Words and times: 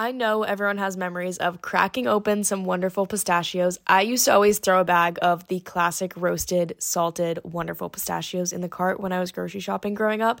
I 0.00 0.12
know 0.12 0.44
everyone 0.44 0.78
has 0.78 0.96
memories 0.96 1.38
of 1.38 1.60
cracking 1.60 2.06
open 2.06 2.44
some 2.44 2.64
wonderful 2.64 3.04
pistachios. 3.04 3.80
I 3.84 4.02
used 4.02 4.26
to 4.26 4.32
always 4.32 4.60
throw 4.60 4.80
a 4.80 4.84
bag 4.84 5.18
of 5.22 5.48
the 5.48 5.58
classic 5.58 6.12
roasted, 6.16 6.76
salted, 6.78 7.40
wonderful 7.42 7.88
pistachios 7.90 8.52
in 8.52 8.60
the 8.60 8.68
cart 8.68 9.00
when 9.00 9.12
I 9.12 9.18
was 9.18 9.32
grocery 9.32 9.58
shopping 9.58 9.94
growing 9.94 10.22
up. 10.22 10.40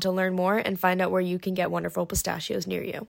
to 0.00 0.10
learn 0.10 0.34
more 0.34 0.58
and 0.58 0.78
find 0.78 1.00
out 1.00 1.10
where 1.10 1.20
you 1.20 1.38
can 1.38 1.54
get 1.54 1.70
wonderful 1.70 2.04
pistachios 2.04 2.66
near 2.66 2.82
you. 2.82 3.08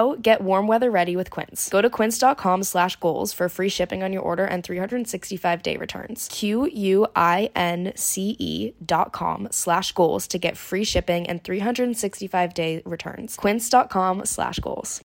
get 0.21 0.41
warm 0.41 0.67
weather 0.67 0.91
ready 0.91 1.15
with 1.15 1.29
Quince. 1.29 1.69
Go 1.69 1.81
to 1.81 1.89
quince.com 1.89 2.63
slash 2.63 2.95
goals 2.97 3.31
for 3.33 3.47
free 3.49 3.69
shipping 3.69 4.03
on 4.03 4.11
your 4.11 4.21
order 4.21 4.45
and 4.45 4.63
365 4.63 5.63
day 5.63 5.77
returns. 5.77 6.27
Q-U-I-N-C-E 6.31 6.71
dot 8.85 9.11
com 9.11 9.47
slash 9.51 9.91
goals 9.93 10.27
to 10.27 10.37
get 10.37 10.57
free 10.57 10.83
shipping 10.83 11.27
and 11.27 11.43
365 11.43 12.53
day 12.53 12.81
returns. 12.85 13.35
Quince.com 13.37 14.25
slash 14.25 14.59
goals. 14.59 15.01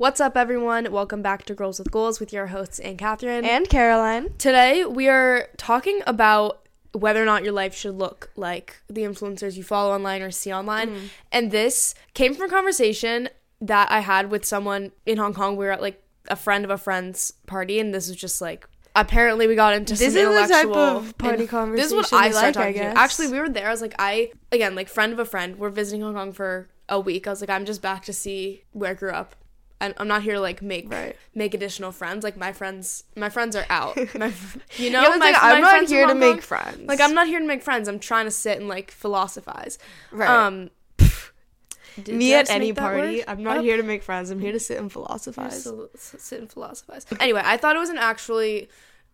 What's 0.00 0.18
up, 0.18 0.34
everyone? 0.34 0.90
Welcome 0.90 1.20
back 1.20 1.44
to 1.44 1.54
Girls 1.54 1.78
with 1.78 1.90
Goals 1.90 2.20
with 2.20 2.32
your 2.32 2.46
hosts, 2.46 2.78
Ann 2.78 2.96
Catherine. 2.96 3.44
And 3.44 3.68
Caroline. 3.68 4.32
Today, 4.38 4.86
we 4.86 5.08
are 5.08 5.50
talking 5.58 6.00
about 6.06 6.66
whether 6.92 7.22
or 7.22 7.26
not 7.26 7.44
your 7.44 7.52
life 7.52 7.74
should 7.74 7.96
look 7.96 8.30
like 8.34 8.80
the 8.88 9.02
influencers 9.02 9.58
you 9.58 9.62
follow 9.62 9.94
online 9.94 10.22
or 10.22 10.30
see 10.30 10.54
online. 10.54 10.88
Mm. 10.88 11.08
And 11.32 11.50
this 11.50 11.94
came 12.14 12.32
from 12.32 12.46
a 12.46 12.48
conversation 12.48 13.28
that 13.60 13.92
I 13.92 14.00
had 14.00 14.30
with 14.30 14.46
someone 14.46 14.92
in 15.04 15.18
Hong 15.18 15.34
Kong. 15.34 15.56
We 15.56 15.66
were 15.66 15.72
at 15.72 15.82
like 15.82 16.02
a 16.28 16.36
friend 16.36 16.64
of 16.64 16.70
a 16.70 16.78
friend's 16.78 17.34
party, 17.44 17.78
and 17.78 17.92
this 17.92 18.08
was 18.08 18.16
just 18.16 18.40
like 18.40 18.66
apparently 18.96 19.46
we 19.46 19.54
got 19.54 19.74
into 19.74 19.92
This 19.92 20.14
some 20.14 20.32
is 20.32 20.48
the 20.48 20.54
type 20.54 20.68
of 20.68 21.18
party 21.18 21.46
conversation. 21.46 21.76
This 21.76 21.92
is 22.06 22.10
what 22.10 22.18
I 22.18 22.30
started 22.30 22.34
like, 22.34 22.44
I 22.44 22.52
talking 22.52 22.72
to. 22.72 22.78
guess. 22.78 22.96
Actually, 22.96 23.28
we 23.28 23.38
were 23.38 23.50
there. 23.50 23.68
I 23.68 23.70
was 23.70 23.82
like, 23.82 23.96
I 23.98 24.32
again 24.50 24.74
like 24.74 24.88
friend 24.88 25.12
of 25.12 25.18
a 25.18 25.26
friend. 25.26 25.58
We're 25.58 25.68
visiting 25.68 26.00
Hong 26.00 26.14
Kong 26.14 26.32
for 26.32 26.70
a 26.88 26.98
week. 26.98 27.26
I 27.26 27.30
was 27.30 27.42
like, 27.42 27.50
I'm 27.50 27.66
just 27.66 27.82
back 27.82 28.06
to 28.06 28.14
see 28.14 28.64
where 28.72 28.92
I 28.92 28.94
grew 28.94 29.10
up. 29.10 29.36
And 29.82 29.94
I'm 29.96 30.08
not 30.08 30.22
here 30.22 30.34
to 30.34 30.40
like 30.40 30.60
make 30.60 30.90
Right. 30.92 31.16
make 31.34 31.54
additional 31.54 31.90
friends. 31.90 32.22
Like 32.22 32.36
my 32.36 32.52
friends, 32.52 33.04
my 33.16 33.30
friends 33.30 33.56
are 33.56 33.64
out. 33.70 33.96
My, 34.14 34.32
you 34.76 34.90
know, 34.90 35.00
Yeah, 35.02 35.08
my, 35.10 35.16
like, 35.16 35.36
I'm 35.40 35.54
my 35.54 35.60
not 35.60 35.70
friends 35.70 35.90
here 35.90 36.06
to 36.06 36.14
make 36.14 36.32
Kong- 36.32 36.40
friends. 36.42 36.86
Like 36.86 37.00
I'm 37.00 37.14
not 37.14 37.26
here 37.28 37.40
to 37.40 37.46
make 37.46 37.62
friends. 37.62 37.88
I'm 37.88 37.98
trying 37.98 38.26
to 38.26 38.30
sit 38.30 38.58
and 38.58 38.68
like 38.68 38.90
philosophize. 38.90 39.78
Right. 40.12 40.28
Um, 40.28 40.70
did- 42.02 42.14
Me 42.14 42.34
at 42.34 42.50
any 42.50 42.72
party. 42.72 43.18
word 43.18 43.24
I'm 43.26 43.42
not 43.42 43.58
up? 43.58 43.64
here 43.64 43.76
to 43.76 43.82
make 43.82 44.02
friends. 44.02 44.30
I'm 44.30 44.40
here 44.40 44.52
to 44.52 44.60
sit 44.60 44.78
and 44.78 44.90
philosophize. 44.92 45.64
to 45.64 45.90
s- 45.94 46.14
sit 46.18 46.40
and 46.40 46.50
philosophize. 46.50 47.06
Anyway, 47.18 47.42
I 47.44 47.56
thought 47.56 47.74
it 47.76 47.80
was 47.80 47.90
an 47.90 47.98
actually 47.98 48.68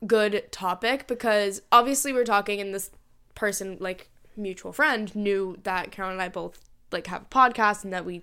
good 0.06 0.50
topic 0.52 1.06
because 1.06 1.62
obviously 1.72 2.12
we're 2.12 2.24
talking 2.24 2.60
and 2.60 2.74
this 2.74 2.90
person, 3.34 3.76
like 3.80 4.10
mutual 4.36 4.72
friend, 4.72 5.14
knew 5.16 5.56
that 5.62 5.90
Carol 5.90 6.10
and 6.10 6.20
I 6.20 6.28
both 6.28 6.60
like 6.92 7.06
have 7.06 7.22
a 7.22 7.26
podcast 7.26 7.82
and 7.84 7.92
that 7.92 8.04
we 8.04 8.22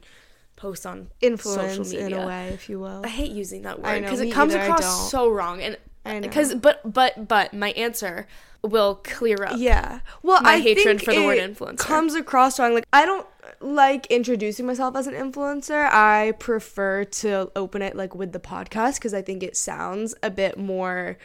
post 0.56 0.86
on 0.86 1.10
Influence 1.22 1.90
social 1.90 2.02
media. 2.02 2.18
in 2.18 2.24
a 2.24 2.28
way, 2.28 2.48
if 2.50 2.70
you 2.70 2.80
will. 2.80 3.02
I 3.04 3.10
hate 3.10 3.32
using 3.32 3.64
that 3.64 3.82
word 3.82 4.02
because 4.02 4.22
it 4.22 4.32
comes 4.32 4.54
either, 4.56 4.64
across 4.64 5.12
so 5.12 5.30
wrong 5.30 5.62
and 5.62 5.78
because 6.22 6.56
but 6.56 6.82
but 6.92 7.28
but 7.28 7.54
my 7.54 7.72
answer 7.72 8.28
will 8.62 8.96
clear 9.04 9.44
up. 9.44 9.56
Yeah. 9.58 10.00
Well, 10.22 10.42
my 10.42 10.54
I 10.54 10.60
hatred 10.60 11.00
think 11.00 11.04
for 11.04 11.14
the 11.14 11.26
word 11.26 11.38
it 11.38 11.58
influencer. 11.58 11.78
comes 11.78 12.16
across 12.16 12.60
wrong. 12.60 12.74
Like 12.74 12.86
I 12.94 13.06
don't 13.06 13.28
like 13.60 14.06
introducing 14.08 14.66
myself 14.66 14.96
as 14.96 15.08
an 15.08 15.14
influencer. 15.14 15.90
I 15.92 16.34
prefer 16.40 17.04
to 17.06 17.52
open 17.56 17.82
it 17.82 17.96
like 17.96 18.16
with 18.16 18.32
the 18.32 18.40
podcast 18.40 18.96
because 18.96 19.14
I 19.14 19.22
think 19.22 19.44
it 19.44 19.56
sounds 19.58 20.16
a 20.24 20.30
bit 20.30 20.58
more. 20.58 21.18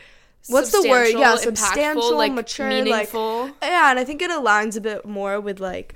What's 0.49 0.71
the 0.71 0.89
word? 0.89 1.11
Yeah, 1.11 1.37
substantial, 1.37 2.17
like, 2.17 2.33
mature, 2.33 2.69
meaningful. 2.69 3.43
like 3.47 3.55
yeah, 3.63 3.91
and 3.91 3.99
I 3.99 4.05
think 4.05 4.23
it 4.23 4.31
aligns 4.31 4.77
a 4.77 4.81
bit 4.81 5.05
more 5.05 5.41
with 5.41 5.61
like 5.61 5.95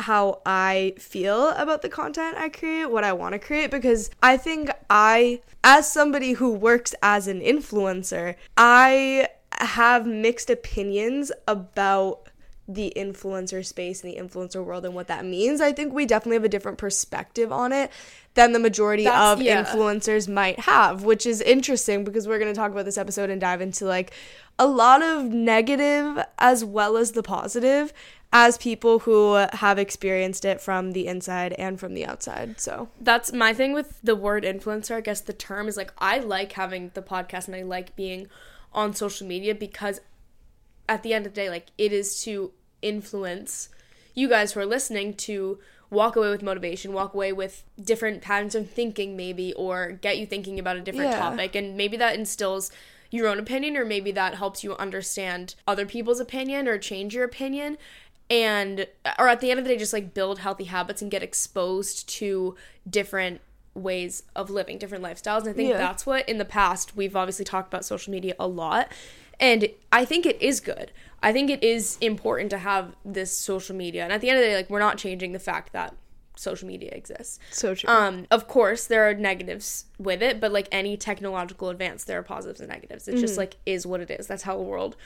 how 0.00 0.40
I 0.44 0.94
feel 0.98 1.50
about 1.50 1.82
the 1.82 1.88
content 1.88 2.36
I 2.36 2.48
create, 2.48 2.86
what 2.86 3.04
I 3.04 3.12
want 3.12 3.34
to 3.34 3.38
create, 3.38 3.70
because 3.70 4.10
I 4.22 4.36
think 4.36 4.70
I, 4.90 5.40
as 5.62 5.90
somebody 5.90 6.32
who 6.32 6.52
works 6.52 6.94
as 7.02 7.28
an 7.28 7.40
influencer, 7.40 8.34
I 8.56 9.28
have 9.60 10.06
mixed 10.06 10.50
opinions 10.50 11.30
about 11.46 12.28
the 12.66 12.92
influencer 12.96 13.64
space 13.64 14.02
and 14.02 14.12
the 14.12 14.18
influencer 14.18 14.64
world 14.64 14.84
and 14.84 14.94
what 14.94 15.06
that 15.08 15.24
means. 15.24 15.60
I 15.60 15.72
think 15.72 15.92
we 15.92 16.06
definitely 16.06 16.36
have 16.36 16.44
a 16.44 16.48
different 16.48 16.78
perspective 16.78 17.52
on 17.52 17.72
it 17.72 17.90
than 18.34 18.52
the 18.52 18.58
majority 18.58 19.04
That's- 19.04 19.32
of 19.32 19.42
yeah. 19.42 19.64
influencers 19.64 20.28
might 20.32 20.58
have, 20.60 21.04
which 21.04 21.26
is 21.26 21.40
interesting 21.42 22.04
because 22.04 22.26
we're 22.26 22.38
going 22.38 22.52
to 22.52 22.58
talk 22.58 22.72
about 22.72 22.86
this 22.86 22.98
episode 22.98 23.28
and 23.30 23.40
dive 23.40 23.60
into 23.60 23.84
like 23.84 24.12
a 24.58 24.66
lot 24.66 25.02
of 25.02 25.26
negative 25.26 26.24
as 26.38 26.64
well 26.64 26.96
as 26.96 27.12
the 27.12 27.22
positive 27.22 27.92
as 28.36 28.58
people 28.58 28.98
who 28.98 29.34
have 29.52 29.78
experienced 29.78 30.44
it 30.44 30.60
from 30.60 30.90
the 30.90 31.06
inside 31.06 31.52
and 31.52 31.78
from 31.78 31.94
the 31.94 32.04
outside. 32.04 32.60
So, 32.60 32.88
that's 33.00 33.32
my 33.32 33.54
thing 33.54 33.72
with 33.72 34.00
the 34.02 34.16
word 34.16 34.42
influencer. 34.42 34.96
I 34.96 35.00
guess 35.00 35.20
the 35.20 35.32
term 35.32 35.68
is 35.68 35.76
like 35.76 35.92
I 35.98 36.18
like 36.18 36.52
having 36.52 36.90
the 36.94 37.00
podcast 37.00 37.46
and 37.46 37.54
I 37.54 37.62
like 37.62 37.94
being 37.94 38.26
on 38.72 38.92
social 38.92 39.24
media 39.24 39.54
because 39.54 40.00
at 40.88 41.04
the 41.04 41.14
end 41.14 41.26
of 41.26 41.32
the 41.32 41.40
day, 41.42 41.48
like 41.48 41.68
it 41.78 41.92
is 41.92 42.22
to 42.24 42.50
influence 42.82 43.68
you 44.14 44.28
guys 44.28 44.52
who 44.52 44.60
are 44.60 44.66
listening 44.66 45.14
to 45.14 45.58
walk 45.90 46.16
away 46.16 46.28
with 46.28 46.42
motivation, 46.42 46.92
walk 46.92 47.14
away 47.14 47.32
with 47.32 47.62
different 47.80 48.20
patterns 48.20 48.56
of 48.56 48.68
thinking, 48.68 49.16
maybe, 49.16 49.52
or 49.54 49.92
get 49.92 50.18
you 50.18 50.26
thinking 50.26 50.58
about 50.58 50.76
a 50.76 50.80
different 50.80 51.12
Yeah. 51.12 51.18
topic. 51.18 51.54
And 51.54 51.76
maybe 51.76 51.96
that 51.98 52.16
instills 52.16 52.72
your 53.10 53.28
own 53.28 53.38
opinion 53.38 53.76
or 53.76 53.84
maybe 53.84 54.10
that 54.10 54.34
helps 54.34 54.64
you 54.64 54.74
understand 54.74 55.54
other 55.68 55.86
people's 55.86 56.18
opinion 56.18 56.66
or 56.66 56.78
change 56.78 57.14
your 57.14 57.22
opinion 57.24 57.78
and 58.30 58.86
or 59.18 59.28
at 59.28 59.40
the 59.40 59.50
end 59.50 59.58
of 59.58 59.64
the 59.64 59.70
day 59.72 59.78
just 59.78 59.92
like 59.92 60.14
build 60.14 60.38
healthy 60.38 60.64
habits 60.64 61.02
and 61.02 61.10
get 61.10 61.22
exposed 61.22 62.08
to 62.08 62.54
different 62.88 63.40
ways 63.74 64.22
of 64.36 64.50
living 64.50 64.78
different 64.78 65.02
lifestyles 65.04 65.40
and 65.40 65.48
i 65.50 65.52
think 65.52 65.70
Yeah. 65.70 65.78
that's 65.78 66.06
what 66.06 66.28
in 66.28 66.38
the 66.38 66.44
past 66.44 66.96
we've 66.96 67.16
obviously 67.16 67.44
talked 67.44 67.68
about 67.72 67.84
social 67.84 68.12
media 68.12 68.34
a 68.38 68.46
lot 68.46 68.90
and 69.40 69.68
i 69.92 70.04
think 70.04 70.24
it 70.26 70.40
is 70.40 70.60
good 70.60 70.92
i 71.22 71.32
think 71.32 71.50
it 71.50 71.62
is 71.62 71.98
important 72.00 72.50
to 72.50 72.58
have 72.58 72.94
this 73.04 73.36
social 73.36 73.74
media 73.76 74.04
and 74.04 74.12
at 74.12 74.20
the 74.20 74.28
end 74.30 74.38
of 74.38 74.42
the 74.44 74.48
day 74.48 74.56
like 74.56 74.70
we're 74.70 74.78
not 74.78 74.96
changing 74.96 75.32
the 75.32 75.38
fact 75.38 75.72
that 75.72 75.94
social 76.36 76.66
media 76.66 76.90
exists 76.92 77.38
So 77.52 77.74
true. 77.76 77.88
um, 77.88 78.26
of 78.28 78.48
course, 78.48 78.88
there 78.88 79.08
are 79.08 79.14
negatives 79.14 79.84
with 80.00 80.20
it, 80.20 80.40
but 80.40 80.50
like 80.50 80.66
any 80.72 80.96
technological 80.96 81.68
advance, 81.68 82.02
there 82.02 82.18
are 82.18 82.24
positives 82.24 82.58
and 82.58 82.68
negatives. 82.68 83.06
It 83.06 83.18
just 83.18 83.38
like 83.38 83.54
is 83.66 83.86
what 83.86 84.00
it 84.00 84.10
is. 84.10 84.26
That's 84.26 84.42
how 84.42 84.56
the 84.56 84.62
world 84.64 84.96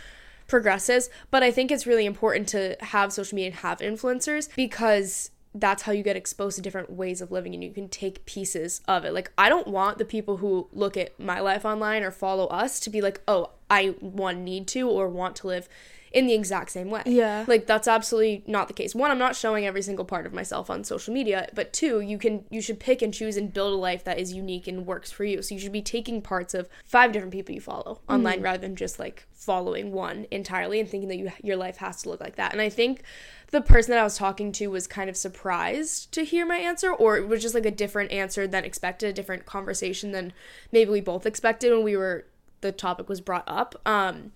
progresses. 0.48 1.08
But 1.30 1.44
I 1.44 1.52
think 1.52 1.70
it's 1.70 1.86
really 1.86 2.06
important 2.06 2.48
to 2.48 2.76
have 2.80 3.12
social 3.12 3.36
media 3.36 3.50
and 3.50 3.60
have 3.60 3.78
influencers 3.78 4.48
because 4.56 5.30
that's 5.54 5.84
how 5.84 5.92
you 5.92 6.02
get 6.02 6.16
exposed 6.16 6.56
to 6.56 6.62
different 6.62 6.90
ways 6.90 7.20
of 7.20 7.30
living 7.30 7.54
and 7.54 7.62
you 7.62 7.72
can 7.72 7.88
take 7.88 8.24
pieces 8.26 8.80
of 8.88 9.04
it. 9.04 9.12
Like 9.12 9.30
I 9.38 9.48
don't 9.48 9.68
want 9.68 9.98
the 9.98 10.04
people 10.04 10.38
who 10.38 10.68
look 10.72 10.96
at 10.96 11.18
my 11.18 11.40
life 11.40 11.64
online 11.64 12.02
or 12.02 12.10
follow 12.10 12.46
us 12.46 12.80
to 12.80 12.90
be 12.90 13.00
like, 13.00 13.20
"Oh, 13.28 13.50
I 13.70 13.88
one 14.00 14.44
need 14.44 14.66
to 14.68 14.88
or 14.88 15.08
want 15.08 15.36
to 15.36 15.46
live 15.46 15.68
in 16.12 16.26
the 16.26 16.34
exact 16.34 16.70
same 16.70 16.90
way." 16.90 17.02
Yeah. 17.06 17.44
Like 17.46 17.66
that's 17.66 17.88
absolutely 17.88 18.44
not 18.46 18.68
the 18.68 18.74
case. 18.74 18.94
One, 18.94 19.10
I'm 19.10 19.18
not 19.18 19.36
showing 19.36 19.66
every 19.66 19.82
single 19.82 20.04
part 20.04 20.26
of 20.26 20.32
myself 20.32 20.70
on 20.70 20.84
social 20.84 21.14
media, 21.14 21.48
but 21.54 21.72
two, 21.72 22.00
you 22.00 22.18
can 22.18 22.44
you 22.50 22.60
should 22.60 22.80
pick 22.80 23.02
and 23.02 23.12
choose 23.12 23.36
and 23.36 23.52
build 23.52 23.72
a 23.72 23.76
life 23.76 24.04
that 24.04 24.18
is 24.18 24.32
unique 24.32 24.66
and 24.66 24.86
works 24.86 25.10
for 25.10 25.24
you. 25.24 25.42
So 25.42 25.54
you 25.54 25.60
should 25.60 25.72
be 25.72 25.82
taking 25.82 26.22
parts 26.22 26.54
of 26.54 26.68
five 26.84 27.12
different 27.12 27.32
people 27.32 27.54
you 27.54 27.60
follow 27.60 28.00
online 28.08 28.40
rather 28.40 28.58
than 28.58 28.76
just 28.76 28.98
like 28.98 29.26
following 29.32 29.92
one 29.92 30.26
entirely 30.30 30.80
and 30.80 30.88
thinking 30.88 31.08
that 31.08 31.16
you 31.16 31.30
your 31.42 31.56
life 31.56 31.76
has 31.78 32.02
to 32.02 32.08
look 32.08 32.20
like 32.20 32.36
that. 32.36 32.52
And 32.52 32.60
I 32.60 32.68
think 32.68 33.02
the 33.50 33.60
person 33.60 33.92
that 33.92 34.00
I 34.00 34.04
was 34.04 34.16
talking 34.16 34.52
to 34.52 34.66
was 34.66 34.86
kind 34.86 35.08
of 35.08 35.16
surprised 35.16 36.12
to 36.12 36.24
hear 36.24 36.44
my 36.44 36.58
answer 36.58 36.92
or 36.92 37.16
it 37.16 37.28
was 37.28 37.40
just 37.40 37.54
like 37.54 37.64
a 37.64 37.70
different 37.70 38.12
answer 38.12 38.46
than 38.46 38.64
expected, 38.64 39.10
a 39.10 39.12
different 39.12 39.46
conversation 39.46 40.12
than 40.12 40.32
maybe 40.72 40.90
we 40.90 41.00
both 41.00 41.24
expected 41.24 41.72
when 41.72 41.82
we 41.82 41.96
were 41.96 42.26
the 42.60 42.72
topic 42.72 43.08
was 43.08 43.20
brought 43.20 43.44
up. 43.46 43.80
Um 43.86 44.32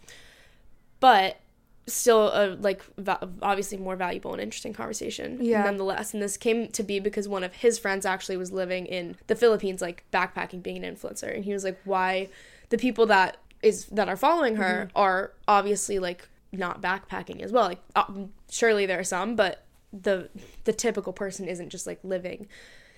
but 1.00 1.40
still 1.87 2.29
a 2.29 2.56
like 2.61 2.82
va- 2.96 3.29
obviously 3.43 3.76
more 3.76 3.96
valuable 3.96 4.32
and 4.32 4.40
interesting 4.40 4.73
conversation 4.73 5.38
Yeah. 5.40 5.64
nonetheless. 5.64 6.14
And 6.14 6.23
this 6.23 6.37
came 6.37 6.69
to 6.69 6.82
be 6.82 7.00
because 7.00 7.29
one 7.29 7.43
of 7.43 7.55
his 7.55 7.79
friends 7.79 8.06
actually 8.06 8.37
was 8.37 8.52
living 8.52 8.87
in 8.87 9.17
the 9.26 9.34
philippines 9.34 9.82
like 9.82 10.05
backpacking 10.12 10.62
being 10.62 10.84
an 10.84 10.94
influencer. 10.96 11.34
And 11.34 11.44
he 11.44 11.52
was 11.52 11.64
like 11.64 11.81
why 11.84 12.29
the 12.69 12.79
people 12.79 13.06
that 13.06 13.37
is 13.62 13.87
that 13.87 14.08
are 14.08 14.17
following 14.17 14.56
her 14.56 14.90
are 14.94 15.32
obviously 15.49 15.99
like 15.99 16.29
not 16.52 16.81
backpacking 16.81 17.40
as 17.43 17.50
well. 17.50 17.64
Like 17.64 17.81
uh, 17.96 18.05
surely 18.50 18.87
there 18.87 19.00
are 19.00 19.05
some 19.05 19.35
but 19.35 19.64
the 19.93 20.28
the 20.64 20.73
typical 20.73 21.12
person 21.12 21.49
isn't 21.49 21.70
just 21.70 21.87
like 21.87 21.99
living 22.05 22.46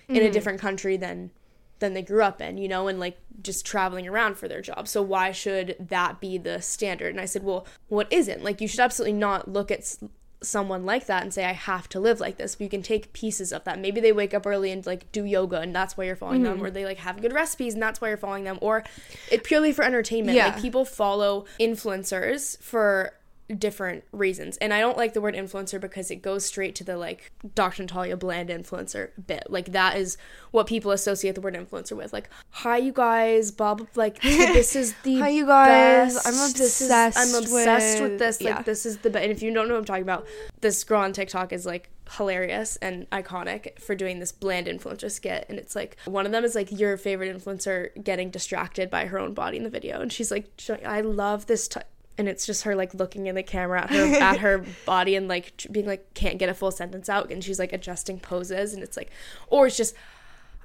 in 0.07 0.17
a 0.17 0.29
different 0.31 0.59
country 0.61 0.95
than 0.97 1.31
than 1.79 1.93
they 1.93 2.01
grew 2.01 2.23
up 2.23 2.41
in, 2.41 2.57
you 2.57 2.67
know, 2.67 2.87
and 2.87 2.99
like 2.99 3.17
just 3.41 3.65
traveling 3.65 4.07
around 4.07 4.37
for 4.37 4.47
their 4.47 4.61
job. 4.61 4.87
So 4.87 5.01
why 5.01 5.31
should 5.31 5.75
that 5.79 6.19
be 6.19 6.37
the 6.37 6.61
standard? 6.61 7.09
And 7.09 7.19
I 7.19 7.25
said, 7.25 7.43
well, 7.43 7.65
what 7.87 8.11
isn't? 8.11 8.43
Like 8.43 8.61
you 8.61 8.67
should 8.67 8.79
absolutely 8.79 9.17
not 9.17 9.49
look 9.49 9.71
at 9.71 9.79
s- 9.79 10.03
someone 10.41 10.85
like 10.85 11.07
that 11.07 11.23
and 11.23 11.33
say 11.33 11.43
I 11.45 11.53
have 11.53 11.89
to 11.89 11.99
live 11.99 12.19
like 12.19 12.37
this. 12.37 12.55
But 12.55 12.63
you 12.63 12.69
can 12.69 12.81
take 12.81 13.13
pieces 13.13 13.51
of 13.51 13.63
that. 13.65 13.79
Maybe 13.79 13.99
they 13.99 14.11
wake 14.11 14.33
up 14.33 14.45
early 14.45 14.71
and 14.71 14.85
like 14.85 15.11
do 15.11 15.25
yoga 15.25 15.59
and 15.59 15.75
that's 15.75 15.97
why 15.97 16.05
you're 16.05 16.15
following 16.15 16.43
them 16.43 16.57
mm-hmm. 16.57 16.65
or 16.65 16.71
they 16.71 16.85
like 16.85 16.99
have 16.99 17.21
good 17.21 17.33
recipes 17.33 17.73
and 17.73 17.83
that's 17.83 17.99
why 17.99 18.07
you're 18.07 18.17
following 18.17 18.45
them 18.45 18.57
or 18.61 18.83
it 19.31 19.43
purely 19.43 19.73
for 19.73 19.83
entertainment. 19.83 20.35
Yeah. 20.35 20.47
Like 20.47 20.61
people 20.61 20.85
follow 20.85 21.45
influencers 21.59 22.61
for 22.61 23.13
different 23.57 24.03
reasons. 24.11 24.57
And 24.57 24.73
I 24.73 24.79
don't 24.79 24.97
like 24.97 25.13
the 25.13 25.21
word 25.21 25.35
influencer 25.35 25.79
because 25.79 26.09
it 26.09 26.17
goes 26.17 26.45
straight 26.45 26.73
to 26.75 26.83
the 26.83 26.97
like 26.97 27.31
Dr. 27.53 27.83
Natalia 27.83 28.17
Bland 28.17 28.49
influencer 28.49 29.09
bit. 29.27 29.43
Like 29.49 29.71
that 29.73 29.97
is 29.97 30.17
what 30.51 30.67
people 30.67 30.91
associate 30.91 31.35
the 31.35 31.41
word 31.41 31.53
influencer 31.55 31.95
with. 31.95 32.11
Like, 32.13 32.29
hi 32.49 32.77
you 32.77 32.91
guys, 32.91 33.51
Bob 33.51 33.87
like 33.95 34.21
this 34.21 34.75
is 34.75 34.93
the 35.03 35.19
Hi, 35.19 35.29
you 35.29 35.45
guys. 35.45 36.15
best. 36.15 36.27
I'm 36.27 36.33
This 36.33 36.81
is- 36.81 36.81
obsessed 36.89 37.17
I'm 37.17 37.35
obsessed 37.43 38.01
with, 38.01 38.11
with- 38.11 38.19
this. 38.19 38.41
Like 38.41 38.55
yeah. 38.55 38.61
this 38.63 38.85
is 38.85 38.97
the 38.99 39.09
best. 39.09 39.23
And 39.23 39.31
if 39.31 39.41
you 39.43 39.53
don't 39.53 39.67
know 39.67 39.73
what 39.75 39.79
I'm 39.79 39.85
talking 39.85 40.03
about, 40.03 40.27
this 40.61 40.83
girl 40.83 41.01
on 41.01 41.13
TikTok 41.13 41.53
is 41.53 41.65
like 41.65 41.89
hilarious 42.11 42.75
and 42.77 43.09
iconic 43.09 43.79
for 43.81 43.95
doing 43.95 44.19
this 44.19 44.31
bland 44.31 44.67
influencer 44.67 45.09
skit 45.09 45.43
and 45.49 45.57
it's 45.57 45.75
like 45.75 45.97
one 46.05 46.27
of 46.27 46.31
them 46.31 46.43
is 46.45 46.53
like 46.53 46.71
your 46.71 46.97
favorite 46.97 47.35
influencer 47.35 47.89
getting 48.03 48.29
distracted 48.29 48.91
by 48.91 49.07
her 49.07 49.17
own 49.17 49.33
body 49.33 49.57
in 49.57 49.63
the 49.63 49.71
video 49.71 49.99
and 50.01 50.13
she's 50.13 50.29
like 50.29 50.47
I 50.85 51.01
love 51.01 51.47
this 51.47 51.67
t-. 51.67 51.79
and 52.17 52.27
it's 52.29 52.45
just 52.45 52.63
her 52.63 52.75
like 52.75 52.93
looking 52.93 53.27
in 53.27 53.35
the 53.35 53.43
camera 53.43 53.81
at 53.83 53.89
her 53.89 54.15
at 54.21 54.39
her 54.39 54.65
body 54.85 55.15
and 55.15 55.27
like 55.27 55.65
being 55.71 55.85
like 55.85 56.13
can't 56.13 56.37
get 56.37 56.49
a 56.49 56.53
full 56.53 56.71
sentence 56.71 57.09
out 57.09 57.31
and 57.31 57.43
she's 57.43 57.59
like 57.59 57.73
adjusting 57.73 58.19
poses 58.19 58.73
and 58.73 58.83
it's 58.83 58.97
like 58.97 59.11
or 59.49 59.67
it's 59.67 59.77
just 59.77 59.95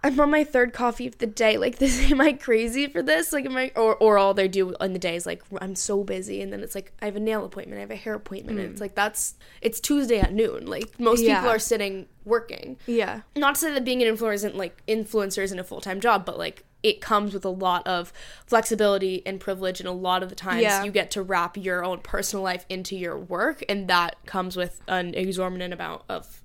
I'm 0.02 0.18
on 0.18 0.30
my 0.30 0.44
third 0.44 0.72
coffee 0.72 1.06
of 1.06 1.18
the 1.18 1.26
day. 1.26 1.58
Like 1.58 1.76
this, 1.78 2.10
am 2.10 2.20
I 2.20 2.32
crazy 2.32 2.86
for 2.86 3.02
this? 3.02 3.32
Like, 3.32 3.46
am 3.46 3.56
I? 3.56 3.72
Or, 3.76 3.94
or 3.96 4.18
all 4.18 4.34
they 4.34 4.48
do 4.48 4.74
in 4.80 4.92
the 4.92 4.98
day 4.98 5.16
is 5.16 5.26
like, 5.26 5.42
I'm 5.60 5.74
so 5.74 6.04
busy, 6.04 6.40
and 6.40 6.52
then 6.52 6.62
it's 6.62 6.74
like, 6.74 6.92
I 7.02 7.06
have 7.06 7.16
a 7.16 7.20
nail 7.20 7.44
appointment, 7.44 7.78
I 7.78 7.80
have 7.80 7.90
a 7.90 7.96
hair 7.96 8.14
appointment, 8.14 8.58
and 8.58 8.70
it's 8.70 8.78
mm. 8.78 8.82
like 8.82 8.94
that's 8.94 9.34
it's 9.60 9.80
Tuesday 9.80 10.18
at 10.18 10.32
noon. 10.32 10.66
Like 10.66 10.98
most 10.98 11.22
Yeah. 11.22 11.40
people 11.40 11.50
are 11.50 11.58
sitting 11.58 12.06
working. 12.24 12.78
yeah. 12.86 13.22
Not 13.36 13.56
to 13.56 13.60
say 13.60 13.74
that 13.74 13.84
being 13.84 14.02
an 14.02 14.14
influencer 14.14 14.34
isn't 14.34 14.56
like 14.56 14.82
influencer 14.86 15.42
isn't 15.42 15.58
a 15.58 15.64
full 15.64 15.80
time 15.80 16.00
job, 16.00 16.24
but 16.24 16.38
like 16.38 16.64
it 16.82 17.00
comes 17.00 17.34
with 17.34 17.44
a 17.44 17.48
lot 17.50 17.86
of 17.86 18.12
flexibility 18.46 19.22
and 19.26 19.38
privilege, 19.40 19.80
and 19.80 19.88
a 19.88 19.92
lot 19.92 20.22
of 20.22 20.28
the 20.28 20.34
times 20.34 20.62
Yeah. 20.62 20.82
you 20.84 20.90
get 20.90 21.10
to 21.12 21.22
wrap 21.22 21.56
your 21.56 21.84
own 21.84 21.98
personal 22.00 22.42
life 22.42 22.64
into 22.68 22.96
your 22.96 23.18
work, 23.18 23.62
and 23.68 23.88
that 23.88 24.16
comes 24.26 24.56
with 24.56 24.80
an 24.88 25.14
exorbitant 25.14 25.72
amount 25.74 26.02
of 26.08 26.42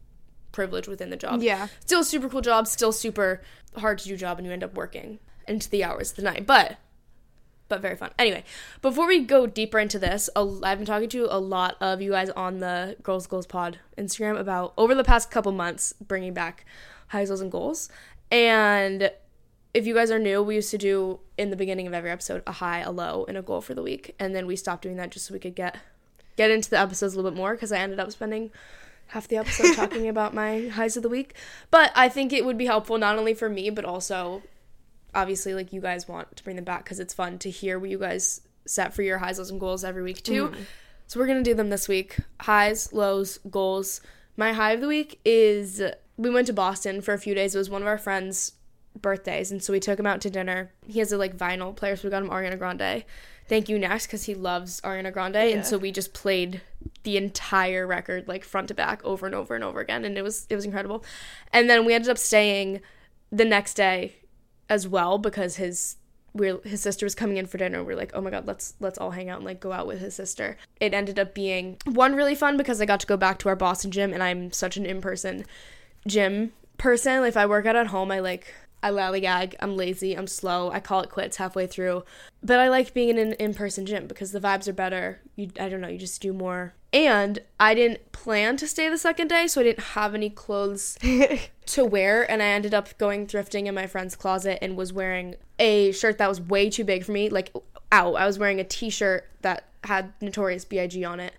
privilege 0.51 0.87
within 0.87 1.09
the 1.09 1.17
job 1.17 1.41
Yeah. 1.41 1.67
still 1.85 2.01
a 2.01 2.05
super 2.05 2.29
cool 2.29 2.41
job, 2.41 2.67
still 2.67 2.91
super 2.91 3.41
hard 3.77 3.97
to 3.99 4.07
do 4.07 4.15
job, 4.17 4.37
and 4.37 4.45
you 4.47 4.53
end 4.53 4.63
up 4.63 4.73
working 4.75 5.19
into 5.47 5.69
the 5.69 5.83
hours 5.83 6.11
of 6.11 6.15
the 6.17 6.21
night. 6.23 6.45
But 6.45 6.77
but 7.67 7.81
very 7.81 7.95
fun. 7.95 8.11
Anyway, 8.19 8.43
before 8.83 9.07
we 9.07 9.21
go 9.21 9.47
deeper 9.47 9.79
into 9.79 9.97
this, 9.97 10.29
I've 10.35 10.77
been 10.77 10.85
talking 10.85 11.09
to 11.09 11.27
a 11.35 11.39
lot 11.39 11.77
of 11.81 11.99
you 11.99 12.11
guys 12.11 12.29
on 12.29 12.59
the 12.59 12.95
Girls 13.01 13.25
Goals 13.25 13.47
Pod 13.47 13.79
Instagram 13.97 14.39
about 14.39 14.73
over 14.77 14.93
the 14.93 15.03
past 15.03 15.31
couple 15.31 15.51
months 15.51 15.91
bringing 15.99 16.31
back 16.35 16.63
highs, 17.07 17.31
lows, 17.31 17.41
and 17.41 17.51
goals. 17.51 17.89
And 18.31 19.09
if 19.75 19.85
you 19.85 19.93
guys 19.93 20.09
are 20.09 20.17
new, 20.17 20.41
we 20.41 20.55
used 20.55 20.71
to 20.71 20.77
do 20.77 21.19
in 21.37 21.49
the 21.49 21.57
beginning 21.57 21.85
of 21.85 21.93
every 21.93 22.09
episode 22.09 22.41
a 22.47 22.53
high, 22.53 22.79
a 22.79 22.91
low, 22.91 23.25
and 23.27 23.37
a 23.37 23.41
goal 23.41 23.59
for 23.59 23.73
the 23.73 23.83
week, 23.83 24.15
and 24.17 24.33
then 24.33 24.47
we 24.47 24.55
stopped 24.55 24.83
doing 24.83 24.95
that 24.95 25.11
just 25.11 25.25
so 25.25 25.33
we 25.33 25.39
could 25.39 25.53
get 25.53 25.77
get 26.37 26.49
into 26.49 26.69
the 26.69 26.79
episodes 26.79 27.13
a 27.13 27.17
little 27.17 27.29
bit 27.29 27.37
more 27.37 27.53
because 27.53 27.73
I 27.73 27.79
ended 27.79 27.99
up 27.99 28.09
spending 28.11 28.51
half 29.07 29.27
the 29.27 29.35
episode 29.35 29.73
talking 29.75 30.07
about 30.07 30.33
my 30.33 30.67
highs 30.67 30.95
of 30.95 31.03
the 31.03 31.09
week. 31.09 31.35
But 31.71 31.91
I 31.93 32.07
think 32.07 32.31
it 32.31 32.45
would 32.45 32.57
be 32.57 32.65
helpful 32.65 32.97
not 32.97 33.17
only 33.17 33.33
for 33.33 33.49
me 33.49 33.69
but 33.69 33.83
also 33.83 34.43
obviously 35.13 35.53
like 35.53 35.73
you 35.73 35.81
guys 35.81 36.07
want 36.07 36.37
to 36.37 36.43
bring 36.43 36.55
them 36.55 36.65
back 36.65 36.85
because 36.85 37.01
it's 37.01 37.13
fun 37.13 37.37
to 37.39 37.49
hear 37.49 37.77
what 37.77 37.89
you 37.89 37.99
guys 37.99 38.41
set 38.65 38.93
for 38.93 39.01
your 39.01 39.17
highs, 39.17 39.37
lows, 39.37 39.51
and 39.51 39.59
goals 39.59 39.83
every 39.83 40.03
week 40.03 40.23
too. 40.23 40.47
Mm-hmm. 40.47 40.61
So 41.07 41.19
we're 41.19 41.27
gonna 41.27 41.43
do 41.43 41.53
them 41.53 41.69
this 41.69 41.89
week. 41.89 42.17
Highs, 42.39 42.93
lows, 42.93 43.39
goals. 43.49 43.99
My 44.37 44.53
high 44.53 44.71
of 44.71 44.81
the 44.81 44.87
week 44.87 45.19
is 45.25 45.81
we 46.15 46.29
went 46.29 46.47
to 46.47 46.53
Boston 46.53 47.01
for 47.01 47.13
a 47.13 47.19
few 47.19 47.35
days. 47.35 47.55
It 47.55 47.57
was 47.57 47.69
one 47.69 47.81
of 47.81 47.89
our 47.89 47.97
friends' 47.97 48.53
birthdays, 49.01 49.51
and 49.51 49.61
so 49.63 49.73
we 49.73 49.79
took 49.79 49.99
him 49.99 50.05
out 50.07 50.21
to 50.21 50.29
dinner. 50.29 50.71
He 50.87 50.99
has 50.99 51.11
a 51.11 51.17
like 51.17 51.37
vinyl 51.37 51.75
player, 51.75 51.95
so 51.95 52.07
we 52.07 52.11
got 52.11 52.23
him 52.23 52.29
Ariana 52.29 52.57
Grande. 52.57 53.03
Thank 53.47 53.69
you 53.69 53.77
next 53.77 54.07
because 54.07 54.23
he 54.23 54.33
loves 54.33 54.81
Ariana 54.81 55.13
Grande, 55.13 55.35
Yeah. 55.35 55.43
and 55.57 55.65
so 55.65 55.77
we 55.77 55.91
just 55.91 56.13
played 56.13 56.61
the 57.03 57.17
entire 57.17 57.85
record 57.85 58.27
like 58.27 58.43
front 58.43 58.69
to 58.69 58.73
back 58.73 59.03
over 59.03 59.25
and 59.25 59.35
over 59.35 59.53
and 59.55 59.63
over 59.63 59.79
again, 59.79 60.03
and 60.05 60.17
it 60.17 60.23
was 60.23 60.47
it 60.49 60.55
was 60.55 60.65
incredible. 60.65 61.03
And 61.53 61.69
then 61.69 61.85
we 61.85 61.93
ended 61.93 62.09
up 62.09 62.17
staying 62.17 62.81
the 63.31 63.45
next 63.45 63.75
day 63.75 64.15
as 64.69 64.87
well 64.87 65.17
because 65.17 65.57
his 65.57 65.97
we're 66.33 66.59
his 66.63 66.81
sister 66.81 67.05
was 67.05 67.15
coming 67.15 67.37
in 67.37 67.45
for 67.45 67.57
dinner. 67.57 67.83
We 67.83 67.93
are 67.93 67.97
like, 67.97 68.11
oh 68.13 68.21
my 68.21 68.29
god, 68.29 68.47
let's 68.47 68.73
let's 68.79 68.97
all 68.97 69.11
hang 69.11 69.29
out 69.29 69.37
and 69.37 69.45
like 69.45 69.59
go 69.59 69.71
out 69.71 69.87
with 69.87 69.99
his 69.99 70.15
sister. 70.15 70.57
It 70.79 70.93
ended 70.93 71.19
up 71.19 71.33
being 71.35 71.77
one 71.85 72.15
really 72.15 72.35
fun 72.35 72.57
because 72.57 72.81
I 72.81 72.85
got 72.85 72.99
to 73.01 73.07
go 73.07 73.15
back 73.15 73.37
to 73.39 73.49
our 73.49 73.55
Boston 73.55 73.91
gym, 73.91 74.11
and 74.11 74.23
I'm 74.23 74.51
such 74.51 74.75
an 74.75 74.85
in 74.85 75.01
person 75.01 75.45
gym 76.07 76.51
person. 76.77 77.23
If 77.23 77.37
I 77.37 77.45
work 77.45 77.65
out 77.65 77.75
at 77.75 77.87
home, 77.87 78.11
I 78.11 78.19
like 78.19 78.53
I 78.85 78.91
lollygag. 78.91 79.55
I'm 79.59 79.75
lazy. 79.75 80.15
I'm 80.15 80.27
slow. 80.27 80.69
I 80.69 80.79
call 80.79 81.01
it 81.01 81.09
quits 81.09 81.37
halfway 81.37 81.65
through. 81.65 82.03
But 82.43 82.59
I 82.59 82.69
like 82.69 82.93
being 82.93 83.09
in 83.09 83.17
an 83.17 83.33
in-person 83.33 83.87
gym 83.87 84.05
because 84.05 84.31
the 84.31 84.39
vibes 84.39 84.67
are 84.67 84.73
better. 84.73 85.21
You 85.35 85.49
I 85.59 85.69
don't 85.69 85.81
know. 85.81 85.87
You 85.87 85.97
just 85.97 86.21
do 86.21 86.31
more. 86.31 86.75
And 86.93 87.39
I 87.59 87.73
didn't 87.73 88.11
plan 88.11 88.57
to 88.57 88.67
stay 88.67 88.87
the 88.87 88.99
second 88.99 89.29
day, 89.29 89.47
so 89.47 89.59
I 89.59 89.63
didn't 89.63 89.83
have 89.95 90.13
any 90.13 90.29
clothes 90.29 90.99
to 91.65 91.83
wear 91.83 92.29
and 92.29 92.43
I 92.43 92.45
ended 92.45 92.75
up 92.75 92.95
going 92.99 93.25
thrifting 93.25 93.65
in 93.65 93.73
my 93.73 93.87
friend's 93.87 94.15
closet 94.15 94.59
and 94.61 94.77
was 94.77 94.93
wearing 94.93 95.33
a 95.57 95.91
shirt 95.91 96.19
that 96.19 96.29
was 96.29 96.39
way 96.39 96.69
too 96.69 96.83
big 96.83 97.03
for 97.03 97.11
me 97.11 97.27
like 97.27 97.51
ow 97.91 98.13
I 98.13 98.27
was 98.27 98.37
wearing 98.37 98.59
a 98.59 98.63
t-shirt 98.63 99.27
that 99.41 99.65
had 99.83 100.13
Notorious 100.21 100.63
B.I.G. 100.63 101.03
on 101.03 101.19
it 101.19 101.33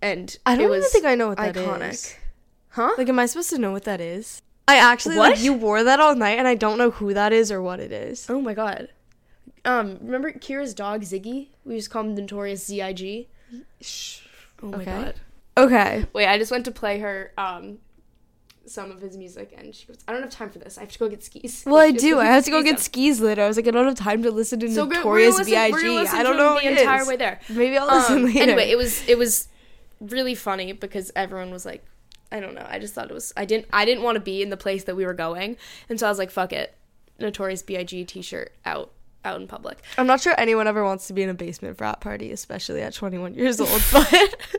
and 0.00 0.38
I 0.46 0.54
don't 0.54 0.72
it 0.72 0.76
even 0.76 0.88
think 0.88 1.04
I 1.04 1.16
know 1.16 1.28
what 1.28 1.38
that 1.38 1.56
iconic 1.56 1.90
is. 1.90 2.14
huh 2.68 2.94
Like, 2.96 3.08
am 3.08 3.18
I 3.18 3.26
supposed 3.26 3.50
to 3.50 3.58
know 3.58 3.72
what 3.72 3.84
that 3.84 4.00
is? 4.00 4.40
I 4.68 4.76
actually 4.76 5.16
What? 5.16 5.32
like 5.32 5.40
you 5.42 5.52
wore 5.52 5.82
that 5.84 6.00
all 6.00 6.14
night, 6.16 6.38
and 6.38 6.48
I 6.48 6.54
don't 6.54 6.78
know 6.78 6.90
who 6.90 7.14
that 7.14 7.32
is 7.32 7.52
or 7.52 7.62
what 7.62 7.80
it 7.80 7.92
is. 7.92 8.26
oh 8.28 8.40
my 8.40 8.54
god 8.54 8.88
um 9.64 9.98
remember 10.00 10.30
Kira's 10.32 10.74
dog 10.74 11.02
Ziggy? 11.02 11.48
We 11.64 11.74
used 11.74 11.88
to 11.88 11.92
call 11.92 12.02
him 12.04 12.14
Notorious 12.14 12.64
ZIG. 12.66 13.26
Oh 14.62 14.66
my 14.68 14.78
Okay. 14.78 14.84
god. 14.84 15.14
Okay. 15.58 16.04
Wait, 16.12 16.26
I 16.28 16.38
just 16.38 16.50
went 16.52 16.64
to 16.66 16.70
play 16.70 16.98
her 17.00 17.32
um 17.36 17.78
some 18.64 18.90
of 18.90 19.00
his 19.00 19.16
music 19.16 19.54
and 19.56 19.72
she 19.74 19.86
goes, 19.86 19.98
I 20.08 20.12
don't 20.12 20.22
have 20.22 20.30
time 20.30 20.50
for 20.50 20.58
this. 20.58 20.76
I 20.76 20.82
have 20.82 20.90
to 20.90 20.98
go 20.98 21.08
get 21.08 21.22
skis. 21.24 21.62
Well, 21.66 21.78
I 21.80 21.90
do. 22.06 22.18
I 22.20 22.26
have 22.26 22.44
to 22.44 22.50
go 22.50 22.62
get 22.62 22.78
skis 22.80 23.20
later. 23.20 23.42
I 23.42 23.48
was 23.48 23.56
like, 23.56 23.66
I 23.66 23.70
don't 23.72 23.86
have 23.86 23.94
time 23.94 24.22
to 24.24 24.30
listen 24.30 24.58
to 24.60 24.68
So 24.72 24.84
Notorious 24.86 25.36
listen, 25.38 25.52
B.I.G. 25.52 26.06
I 26.08 26.22
don't 26.22 26.36
know 26.36 26.58
the 26.60 26.68
entire 26.80 27.02
is. 27.02 27.08
way 27.08 27.16
there. 27.16 27.40
Maybe 27.48 27.76
I'll 27.78 27.86
listen 27.86 28.16
Um, 28.18 28.24
later. 28.24 28.42
anyway, 28.42 28.70
it 28.70 28.76
was 28.76 29.06
it 29.08 29.18
was 29.18 29.48
really 30.00 30.34
funny 30.36 30.72
because 30.72 31.10
everyone 31.16 31.50
was 31.50 31.64
like, 31.66 31.84
I 32.32 32.40
don't 32.40 32.54
know. 32.54 32.66
I 32.68 32.78
just 32.78 32.94
thought 32.94 33.10
it 33.10 33.14
was. 33.14 33.32
I 33.36 33.44
didn't. 33.44 33.66
I 33.72 33.84
didn't 33.84 34.02
want 34.02 34.16
to 34.16 34.20
be 34.20 34.42
in 34.42 34.50
the 34.50 34.56
place 34.56 34.84
that 34.84 34.96
we 34.96 35.06
were 35.06 35.14
going, 35.14 35.56
and 35.88 35.98
so 35.98 36.06
I 36.06 36.10
was 36.10 36.18
like, 36.18 36.30
"Fuck 36.30 36.52
it." 36.52 36.74
Notorious 37.18 37.62
B.I.G. 37.62 38.04
T-shirt 38.04 38.52
out 38.64 38.92
out 39.24 39.40
in 39.40 39.46
public. 39.48 39.78
I'm 39.96 40.06
not 40.06 40.20
sure 40.20 40.34
anyone 40.38 40.66
ever 40.66 40.84
wants 40.84 41.06
to 41.08 41.12
be 41.12 41.22
in 41.22 41.28
a 41.28 41.34
basement 41.34 41.78
frat 41.78 42.00
party, 42.00 42.30
especially 42.30 42.82
at 42.82 42.94
21 42.94 43.34
years 43.34 43.60
old. 43.60 43.82
But 43.92 44.36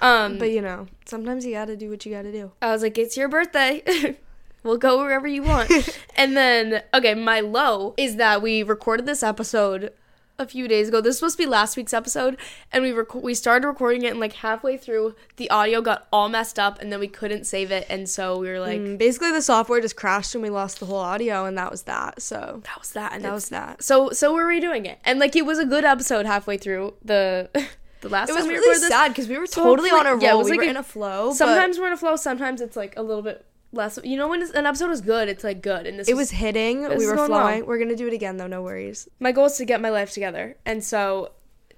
Um, 0.00 0.38
but 0.38 0.50
you 0.50 0.62
know, 0.62 0.86
sometimes 1.06 1.44
you 1.44 1.52
gotta 1.52 1.76
do 1.76 1.90
what 1.90 2.06
you 2.06 2.12
gotta 2.12 2.30
do. 2.30 2.52
I 2.62 2.70
was 2.70 2.82
like, 2.82 2.96
"It's 2.98 3.16
your 3.16 3.28
birthday." 3.28 4.16
We'll 4.64 4.76
go 4.76 4.98
wherever 4.98 5.28
you 5.28 5.44
want. 5.44 5.70
and 6.16 6.36
then, 6.36 6.82
okay, 6.92 7.14
my 7.14 7.38
low 7.38 7.94
is 7.96 8.16
that 8.16 8.42
we 8.42 8.64
recorded 8.64 9.06
this 9.06 9.22
episode 9.22 9.92
a 10.38 10.46
few 10.46 10.68
days 10.68 10.88
ago. 10.88 11.00
This 11.00 11.08
was 11.08 11.16
supposed 11.18 11.36
to 11.38 11.42
be 11.42 11.46
last 11.46 11.76
week's 11.76 11.92
episode, 11.92 12.36
and 12.72 12.82
we 12.84 12.92
rec- 12.92 13.14
we 13.14 13.34
started 13.34 13.66
recording 13.66 14.02
it, 14.02 14.10
and 14.12 14.20
like 14.20 14.34
halfway 14.34 14.76
through, 14.76 15.14
the 15.36 15.50
audio 15.50 15.80
got 15.80 16.06
all 16.12 16.28
messed 16.28 16.58
up, 16.58 16.80
and 16.80 16.92
then 16.92 17.00
we 17.00 17.08
couldn't 17.08 17.44
save 17.44 17.70
it, 17.70 17.86
and 17.90 18.08
so 18.08 18.38
we 18.38 18.48
were 18.48 18.60
like, 18.60 18.78
Mm, 18.80 18.98
basically, 18.98 19.32
the 19.32 19.42
software 19.42 19.80
just 19.80 19.96
crashed 19.96 20.34
and 20.34 20.42
we 20.42 20.50
lost 20.50 20.78
the 20.80 20.86
whole 20.86 20.98
audio, 20.98 21.44
and 21.44 21.58
that 21.58 21.70
was 21.70 21.82
that. 21.82 22.22
So 22.22 22.60
"That 22.64 22.78
was 22.78 22.92
that," 22.92 23.12
and 23.14 23.24
that 23.24 23.32
was 23.32 23.48
that. 23.48 23.82
So 23.82 24.10
so 24.10 24.32
we're 24.32 24.46
redoing 24.46 24.86
it, 24.86 24.98
and 25.04 25.18
like 25.18 25.34
it 25.34 25.44
was 25.44 25.58
a 25.58 25.64
good 25.64 25.84
episode 25.84 26.26
halfway 26.26 26.56
through 26.56 26.94
the 27.04 27.50
the 28.00 28.08
last 28.08 28.28
It 28.30 28.36
was 28.36 28.46
really 28.46 28.78
sad 28.88 29.08
because 29.08 29.26
we 29.28 29.38
were 29.38 29.46
So 29.46 29.62
totally 29.64 29.90
on 29.90 30.06
a 30.06 30.12
roll. 30.12 30.22
yeah, 30.22 30.34
it 30.34 30.38
was 30.38 30.44
we 30.46 30.52
like 30.52 30.58
were 30.60 30.66
a- 30.66 30.70
in 30.70 30.76
a 30.76 30.82
flow. 30.84 31.28
but 31.30 31.34
Sometimes 31.36 31.78
we're 31.80 31.88
in 31.88 31.92
a 31.94 31.96
flow. 31.96 32.14
Sometimes 32.16 32.60
it's 32.60 32.76
like 32.76 32.94
a 32.96 33.02
little 33.02 33.22
bit 33.22 33.44
less. 33.72 33.98
You 34.02 34.16
know, 34.16 34.28
when 34.28 34.42
an 34.54 34.66
episode 34.66 34.90
is 34.90 35.00
good, 35.00 35.28
it's 35.28 35.44
like 35.44 35.62
good, 35.62 35.86
and 35.86 35.98
this 35.98 36.08
it 36.08 36.14
was 36.14 36.30
hitting. 36.30 36.82
this 36.82 36.98
We 36.98 37.06
were 37.06 37.16
flowing. 37.26 37.66
We're 37.66 37.78
gonna 37.78 37.96
do 37.96 38.06
it 38.06 38.12
again 38.12 38.36
though. 38.36 38.46
No 38.46 38.62
worries. 38.62 39.08
my 39.20 39.32
goal 39.32 39.46
is 39.46 39.56
to 39.58 39.64
get 39.64 39.80
my 39.80 39.90
life 39.90 40.12
together. 40.12 40.56
And 40.66 40.82
so 40.84 41.32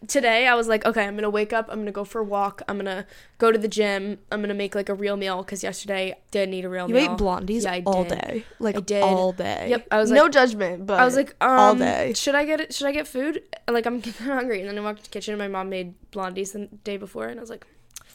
today 0.07 0.47
I 0.47 0.55
was 0.55 0.67
like, 0.67 0.87
okay, 0.87 1.05
I'm 1.05 1.13
going 1.13 1.25
to 1.25 1.29
wake 1.31 1.53
up, 1.53 1.67
I'm 1.69 1.75
going 1.77 1.85
to 1.85 1.93
go 1.93 2.05
for 2.05 2.23
a 2.23 2.25
walk, 2.25 2.63
I'm 2.67 2.77
going 2.77 2.87
to 2.87 3.05
go 3.37 3.53
to 3.53 3.59
the 3.59 3.69
gym, 3.69 4.19
I'm 4.33 4.41
going 4.41 4.49
to 4.49 4.55
make 4.55 4.75
like 4.75 4.89
a 4.89 4.95
real 4.95 5.15
meal 5.19 5.45
cuz 5.45 5.63
yesterday 5.63 6.13
I 6.13 6.17
didn't 6.31 6.55
eat 6.55 6.65
a 6.65 6.71
real 6.71 6.89
You 6.89 6.95
meal. 6.95 7.13
ate 7.13 7.19
blondies 7.19 7.65
Yeah, 7.65 7.73
I 7.73 7.83
all 7.85 8.05
did. 8.05 8.19
day, 8.19 8.45
like 8.61 8.77
I 8.79 8.81
did. 8.81 9.03
all 9.03 9.33
day. 9.33 9.67
Yep, 9.69 9.89
I 9.91 9.99
was 9.99 10.11
no 10.11 10.31
judgment, 10.31 10.87
but 10.87 10.99
I 10.99 11.05
was 11.05 11.17
like, 11.17 11.37
um, 11.43 11.51
all 11.51 11.75
day. 11.75 12.15
should 12.15 12.35
I 12.35 12.47
get 12.47 12.63
it? 12.63 12.73
Should 12.73 12.87
I 12.87 12.93
get 12.93 13.07
food? 13.09 13.43
Like 13.69 13.85
I'm 13.85 14.01
hungry, 14.25 14.61
and 14.61 14.71
then 14.71 14.79
I 14.79 14.81
walked 14.81 15.01
to 15.01 15.05
the 15.05 15.11
kitchen, 15.11 15.35
and 15.35 15.39
my 15.39 15.49
mom 15.49 15.69
made 15.69 15.93
blondies 16.13 16.53
the 16.55 16.69
day 16.83 16.97
before, 16.97 17.27
and 17.27 17.39
I 17.39 17.43
was 17.43 17.51
like, 17.51 17.67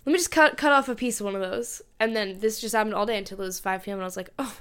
let 0.06 0.12
me 0.12 0.18
just 0.18 0.32
cut 0.32 0.58
cut 0.58 0.72
off 0.72 0.88
a 0.90 0.96
piece 0.96 1.20
of 1.20 1.26
one 1.26 1.36
of 1.36 1.42
those, 1.42 1.82
and 2.00 2.16
then 2.16 2.40
this 2.40 2.60
just 2.60 2.76
happened 2.76 2.96
all 2.96 3.06
day 3.06 3.18
until 3.18 3.40
it 3.42 3.44
was 3.46 3.60
5 3.60 3.84
p.m. 3.84 3.96
and 3.98 4.04
I 4.04 4.06
was 4.06 4.18
like, 4.18 4.30
oh, 4.40 4.58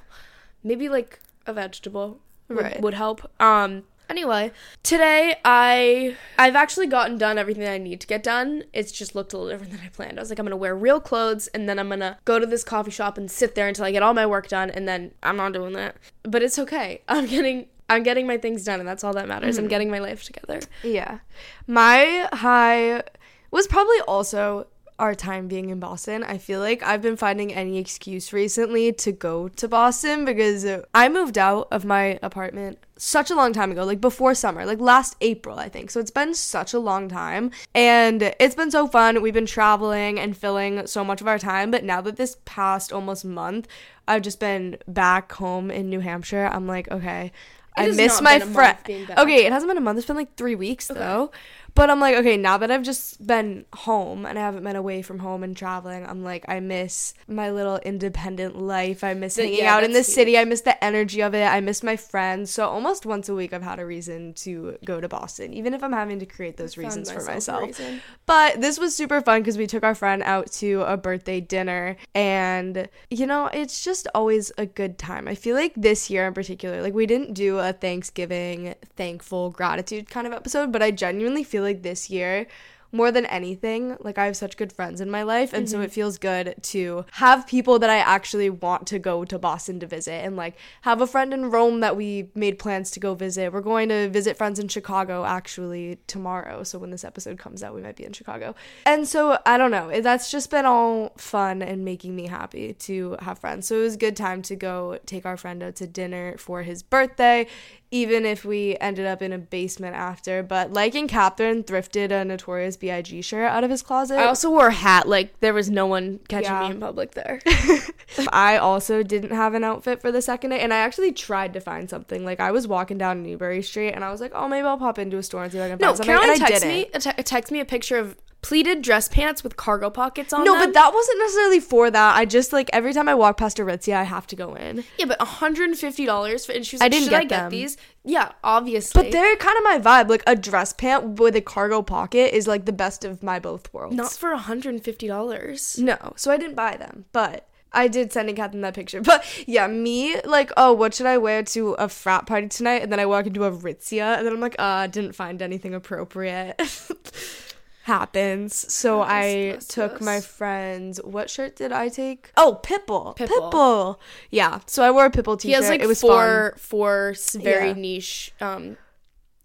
maybe 0.63 0.89
like 0.89 1.21
a 1.47 1.53
vegetable 1.53 2.21
would, 2.49 2.59
Right. 2.59 2.81
would 2.81 2.95
help. 2.95 3.31
Um. 3.41 3.85
Anyway, 4.11 4.53
today 4.83 5.35
I 5.47 6.15
I've 6.39 6.55
actually 6.57 6.87
gotten 6.89 7.17
done 7.17 7.39
everything 7.39 7.67
I 7.67 7.79
need 7.79 8.03
to 8.03 8.07
get 8.07 8.23
done. 8.23 8.65
It's 8.75 8.93
just 8.93 9.15
looked 9.15 9.33
a 9.33 9.39
little 9.39 9.51
different 9.51 9.73
than 9.73 9.81
I 9.83 9.89
planned. 9.89 10.19
I 10.19 10.23
was 10.23 10.29
like, 10.29 10.39
I'm 10.39 10.45
gonna 10.45 10.57
wear 10.59 10.75
real 10.77 11.01
clothes, 11.01 11.47
and 11.49 11.67
then 11.67 11.79
I'm 11.79 11.89
gonna 11.89 12.19
go 12.27 12.39
to 12.39 12.45
this 12.45 12.65
coffee 12.65 12.91
shop 12.91 13.17
and 13.17 13.31
sit 13.31 13.55
there 13.55 13.67
until 13.67 13.87
I 13.87 13.93
get 13.93 14.03
all 14.03 14.13
my 14.13 14.27
work 14.27 14.49
done, 14.49 14.69
and 14.71 14.87
then 14.87 15.13
I'm 15.23 15.37
not 15.39 15.55
doing 15.55 15.73
that. 15.73 15.97
But 16.23 16.43
it's 16.43 16.59
okay. 16.59 17.01
I'm 17.09 17.25
getting 17.27 17.67
I'm 17.89 18.03
getting 18.03 18.27
my 18.27 18.37
things 18.37 18.63
done, 18.65 18.79
and 18.79 18.87
that's 18.89 19.05
all 19.05 19.15
that 19.15 19.27
matters. 19.27 19.57
I'm 19.57 19.69
getting 19.69 19.91
my 19.91 20.01
life 20.01 20.23
together. 20.23 20.61
Yeah. 20.83 21.21
My 21.67 22.29
high 22.33 23.03
was 23.51 23.67
probably 23.67 24.01
also 24.01 24.67
our 24.99 25.15
time 25.15 25.49
being 25.49 25.71
in 25.71 25.81
Boston. 25.81 26.23
I 26.23 26.39
feel 26.39 26.61
like 26.61 26.83
I've 26.83 27.03
been 27.03 27.17
finding 27.17 27.53
any 27.53 27.79
excuse 27.79 28.33
recently 28.33 28.93
to 28.93 29.13
go 29.13 29.49
to 29.49 29.69
Boston 29.69 30.25
because 30.25 30.65
I 30.95 31.09
moved 31.09 31.37
out 31.37 31.69
of 31.71 31.85
my 31.85 32.19
apartment 32.23 32.79
such 32.97 33.29
a 33.29 33.35
long 33.35 33.53
time 33.53 33.73
ago, 33.73 33.85
like 33.85 34.01
before 34.01 34.35
summer, 34.37 34.65
like 34.65 34.79
last 34.79 35.17
April, 35.21 35.59
I 35.59 35.69
think. 35.69 35.91
So 35.91 35.99
it's 35.99 36.13
been 36.13 36.33
such 36.33 36.73
a 36.73 36.79
long 36.79 37.09
time 37.09 37.51
and 37.75 38.35
it's 38.39 38.55
been 38.55 38.71
so 38.71 38.87
fun. 38.87 39.21
We've 39.21 39.35
been 39.35 39.47
traveling 39.47 40.21
and 40.21 40.37
filling 40.37 40.87
so 40.87 41.05
much 41.05 41.21
of 41.21 41.27
our 41.27 41.39
time, 41.41 41.73
but 41.73 41.83
now 41.83 42.01
that 42.03 42.17
this 42.17 42.37
past 42.45 42.93
almost 42.93 43.25
month, 43.25 43.67
I've 44.07 44.23
just 44.23 44.39
been 44.39 44.79
back 44.87 45.33
home 45.33 45.73
in 45.73 45.91
New 45.91 46.01
Hampshire. 46.01 46.49
I'm 46.53 46.69
like, 46.69 46.89
okay, 46.93 47.33
I 47.77 47.89
miss 47.89 48.21
my 48.21 48.39
friend. 48.39 48.79
Okay, 49.19 49.45
it 49.47 49.53
hasn't 49.53 49.69
been 49.69 49.79
a 49.79 49.81
month. 49.81 49.99
It's 49.99 50.07
been 50.07 50.15
like 50.15 50.37
three 50.37 50.55
weeks 50.55 50.87
though. 50.87 51.33
But 51.75 51.91
I'm 51.91 51.99
like, 51.99 52.15
okay, 52.17 52.37
now 52.37 52.57
that 52.59 52.71
I've 52.71 52.85
just 52.85 53.27
been 53.27 53.65
home 53.75 54.27
and 54.27 54.39
I 54.39 54.43
haven't 54.43 54.63
been 54.63 54.77
away 54.77 55.03
from 55.03 55.19
home 55.19 55.43
and 55.43 55.57
traveling, 55.57 56.07
I'm 56.07 56.23
like, 56.23 56.45
I 56.47 56.61
miss 56.61 57.15
my 57.27 57.51
little 57.51 57.79
independent 57.79 58.57
life. 58.57 59.03
I 59.03 59.15
miss 59.15 59.37
hanging 59.37 59.59
yeah, 59.59 59.75
out 59.75 59.83
in 59.83 59.93
the 59.93 60.05
city. 60.05 60.39
I 60.39 60.45
miss 60.45 60.61
the 60.61 60.83
energy 60.83 61.21
of 61.21 61.35
it. 61.35 61.45
I 61.45 61.61
miss 61.61 61.83
my 61.83 61.97
friends. 61.97 62.53
So 62.53 62.69
almost 62.69 63.07
once 63.07 63.29
a 63.29 63.35
week, 63.35 63.53
I've 63.53 63.63
had 63.63 63.81
a 63.81 63.87
reason 63.87 64.35
to 64.35 64.79
go 64.85 65.01
to 65.01 65.09
Boston, 65.09 65.53
even 65.53 65.75
if 65.75 65.83
I'm 65.83 65.93
having 65.93 66.21
to 66.21 66.27
create 66.27 66.57
those 66.57 66.77
reasons 66.77 67.11
for 67.11 67.23
myself 67.23 67.65
a 67.65 67.67
myself. 67.67 67.67
reason. 67.67 68.01
But 68.27 68.61
this 68.61 68.79
was 68.79 68.95
super 68.95 69.21
fun 69.21 69.41
because 69.41 69.59
we 69.59 69.67
took 69.67 69.83
our 69.83 69.97
friend 69.97 70.23
out 70.23 70.53
to 70.53 70.83
a 70.83 70.97
birthday 70.97 71.41
dinner. 71.41 71.97
And, 72.15 72.89
you 73.11 73.27
know, 73.27 73.51
it's 73.53 73.83
just 73.83 74.07
always 74.15 74.53
a 74.57 74.67
good 74.67 74.97
time. 74.97 75.27
I 75.27 75.35
feel 75.35 75.57
like 75.57 75.73
this 75.75 76.09
year 76.09 76.29
in 76.29 76.35
particular, 76.35 76.83
like 76.83 76.95
we 76.95 77.07
didn't 77.07 77.35
do 77.35 77.59
a 77.59 77.73
Thanksgiving, 77.73 78.77
thankful, 78.95 79.51
gratitude 79.51 80.09
kind 80.09 80.29
of 80.29 80.33
episode, 80.33 80.71
but 80.71 80.81
I 80.81 80.93
genuinely 80.93 81.43
feel 81.43 81.64
like 81.65 81.83
this 81.83 82.11
year, 82.11 82.47
more 82.95 83.11
than 83.11 83.27
anything, 83.27 83.97
like 84.01 84.19
I 84.19 84.27
have 84.27 84.37
such 84.37 84.57
good 84.57 84.73
friends 84.73 85.01
in 85.01 85.11
my 85.11 85.25
life. 85.25 85.53
And 85.53 85.69
so 85.69 85.79
mm-hmm. 85.79 85.87
it 85.87 85.93
feels 85.93 86.17
good 86.17 86.55
to 86.63 87.05
have 87.13 87.45
people 87.47 87.81
that 87.81 87.91
I 87.91 87.97
actually 87.97 88.49
want 88.49 88.87
to 88.87 89.01
go 89.01 89.25
to 89.25 89.37
Boston 89.37 89.81
to 89.81 89.87
visit 89.87 90.25
and 90.25 90.37
like 90.37 90.57
have 90.83 91.01
a 91.01 91.07
friend 91.07 91.35
in 91.35 91.51
Rome 91.51 91.81
that 91.81 91.97
we 91.97 92.31
made 92.37 92.57
plans 92.59 92.93
to 92.93 93.01
go 93.01 93.15
visit. 93.15 93.53
We're 93.53 93.63
going 93.63 93.89
to 93.89 94.09
visit 94.09 94.37
friends 94.37 94.61
in 94.61 94.69
Chicago 94.69 95.25
actually 95.25 95.99
tomorrow. 96.07 96.63
So 96.63 96.79
when 96.79 96.91
this 96.91 97.03
episode 97.03 97.37
comes 97.37 97.65
out, 97.65 97.75
we 97.75 97.83
might 97.83 97.97
be 97.97 98.05
in 98.05 98.13
Chicago. 98.13 98.55
And 98.87 99.09
so 99.09 99.41
I 99.45 99.59
don't 99.59 99.73
know. 99.73 100.01
That's 100.01 100.31
just 100.31 100.51
been 100.53 100.65
all 100.65 101.13
fun 101.17 101.63
and 101.63 101.85
making 101.85 102.15
me 102.15 102.29
happy 102.29 102.75
to 102.75 103.17
have 103.21 103.41
friends. 103.41 103.67
So 103.67 103.81
it 103.81 103.83
was 103.83 103.95
a 103.95 103.99
good 103.99 104.17
time 104.17 104.41
to 104.43 104.55
go 104.55 105.01
take 105.05 105.27
our 105.27 105.37
friend 105.37 105.65
out 105.65 105.75
to 105.77 105.89
dinner 105.89 106.37
for 106.39 106.63
his 106.63 106.85
birthday 106.85 107.49
even 107.95 108.27
if 108.27 108.45
we 108.45 108.77
ended 108.81 109.07
up 109.07 109.23
in 109.23 109.33
a 109.33 109.39
basement 109.39 109.95
after. 109.95 110.43
But 110.43 110.73
like 110.73 110.97
Ann 110.97 111.07
Catherine 111.07 111.63
thrifted 111.63 112.11
a 112.11 112.25
Notorious 112.25 112.77
B.I.G. 112.77 113.23
shirt 113.23 113.45
out 113.45 113.63
of 113.63 113.71
his 113.71 113.83
closet. 113.83 114.19
I 114.19 114.25
also 114.25 114.51
wore 114.51 114.67
a 114.67 114.73
hat. 114.73 115.07
Like 115.09 115.39
there 115.39 115.55
was 115.55 115.71
no 115.71 115.87
one 115.87 116.19
catching 116.29 116.51
Yeah. 116.51 116.65
me 116.69 116.75
in 116.75 116.81
public 116.81 117.13
there. 117.13 117.41
I 118.33 118.57
also 118.57 119.05
didn't 119.05 119.31
have 119.31 119.55
an 119.55 119.63
outfit 119.63 120.01
for 120.01 120.11
the 120.11 120.21
second 120.21 120.51
day, 120.51 120.59
and 120.59 120.75
I 120.75 120.79
actually 120.79 121.13
tried 121.13 121.53
to 121.53 121.61
find 121.61 121.89
something. 121.89 122.25
Like 122.25 122.41
I 122.41 122.51
was 122.51 122.67
walking 122.67 122.99
down 122.99 123.23
Newbury 123.23 123.63
Street, 123.63 123.93
and 123.93 124.05
I 124.05 124.11
was 124.11 124.21
like, 124.21 124.33
"Oh, 124.35 124.49
maybe 124.49 124.67
I'll 124.67 124.77
pop 124.77 124.99
into 124.99 125.17
a 125.17 125.23
store 125.23 125.45
and 125.45 125.53
see 125.53 125.59
if 125.59 125.65
I 125.65 125.69
can 125.69 125.79
no, 125.79 125.87
find 125.95 125.97
something." 125.99 126.07
Caroline 126.17 126.31
and 126.35 126.43
I 126.43 126.49
text 126.49 126.67
me 126.67 126.87
a 126.93 126.99
te- 126.99 127.23
text 127.23 127.53
me 127.53 127.61
a 127.61 127.65
picture 127.65 127.97
of 127.99 128.17
pleated 128.45 128.83
dress 128.83 129.09
pants 129.09 129.43
with 129.43 129.57
cargo 129.57 129.89
pockets 129.89 130.31
on 130.33 130.45
No, 130.45 130.53
them. 130.53 130.67
but 130.69 130.75
that 130.75 130.93
wasn't 130.93 131.19
necessarily 131.19 131.61
for 131.61 131.91
that. 131.91 132.15
I 132.17 132.27
just 132.27 132.53
like 132.53 132.69
every 132.75 132.93
time 132.93 133.09
I 133.09 133.15
walk 133.15 133.39
past 133.39 133.59
a 133.59 133.63
Aritzia, 133.63 133.97
I 133.97 134.03
have 134.03 134.27
to 134.29 134.37
go 134.37 134.55
in. 134.55 134.85
yeah, 134.99 135.07
but 135.07 135.19
150 135.19 136.05
dollars 136.05 136.45
for 136.45 136.53
and 136.53 136.65
she 136.67 136.77
was 136.77 136.83
I 136.83 136.85
like, 136.85 136.93
didn't 136.93 137.05
should 137.05 137.11
get 137.11 137.21
I 137.23 137.25
get 137.25 137.41
them. 137.45 137.51
these? 137.51 137.77
Yeah, 138.05 138.33
obviously. 138.45 139.03
But 139.03 139.13
they're 139.13 139.37
kind 139.37 139.57
of 139.57 139.65
my 139.65 139.79
vibe. 139.79 140.11
Like 140.11 140.23
a 140.27 140.37
dress 140.37 140.75
pant 140.75 141.19
with 141.19 141.35
a 141.37 141.41
cargo 141.41 141.81
pocket 141.81 142.37
is 142.37 142.47
like 142.47 142.67
the 142.67 142.73
best 142.73 143.03
of 143.05 143.23
my 143.23 143.39
both 143.39 143.73
worlds. 143.73 143.97
not 143.97 144.13
for 144.13 144.31
150 144.33 145.07
dollars. 145.07 145.79
No, 145.79 145.97
so 146.17 146.31
I 146.31 146.37
didn't 146.37 146.55
buy 146.55 146.77
them, 146.77 147.07
but 147.13 147.49
I 147.73 147.89
did 147.89 148.13
send 148.13 148.29
Ann 148.29 148.37
Catherine 148.37 148.61
that 148.61 148.75
picture. 148.75 149.01
But 149.11 149.25
yeah, 149.49 149.67
me 149.69 150.21
like, 150.21 150.53
oh, 150.59 150.75
what 150.75 150.93
should 150.95 151.07
I 151.07 151.17
wear 151.17 151.43
to 151.55 151.73
a 151.73 151.89
frat 151.89 152.27
party 152.27 152.49
tonight? 152.49 152.83
And 152.83 152.93
then 152.93 153.01
I 153.01 153.07
walk 153.07 153.27
into 153.27 153.45
a 153.45 153.51
Ritzia, 153.51 154.19
and 154.19 154.27
then 154.27 154.35
I'm 154.35 154.41
like, 154.41 154.57
uh, 154.59 154.87
didn't 154.87 155.15
find 155.15 155.41
anything 155.41 155.73
appropriate. 155.75 156.61
Happens. 157.85 158.73
So 158.73 159.03
I 159.03 159.59
took 159.69 160.01
my 160.01 160.21
friend's. 160.23 160.99
What 161.05 161.29
shirt 161.29 161.55
did 161.55 161.71
I 161.71 161.91
take? 161.91 162.33
Oh, 162.35 162.59
Pitbull. 162.63 163.15
Pitbull. 163.15 163.53
Pitbull. 163.53 163.97
Yeah. 164.31 164.61
So 164.67 164.83
I 164.83 164.91
wore 164.91 165.05
a 165.05 165.11
Pitbull 165.11 165.39
t-shirt. 165.39 165.49
He 165.49 165.53
has 165.53 165.69
like 165.69 165.83
it 165.83 165.87
was 165.87 166.01
four 166.01 166.53
fun. 166.57 166.59
four 166.59 167.15
very 167.35 167.69
Yeah. 167.69 167.75
niche 167.75 168.33
um 168.41 168.79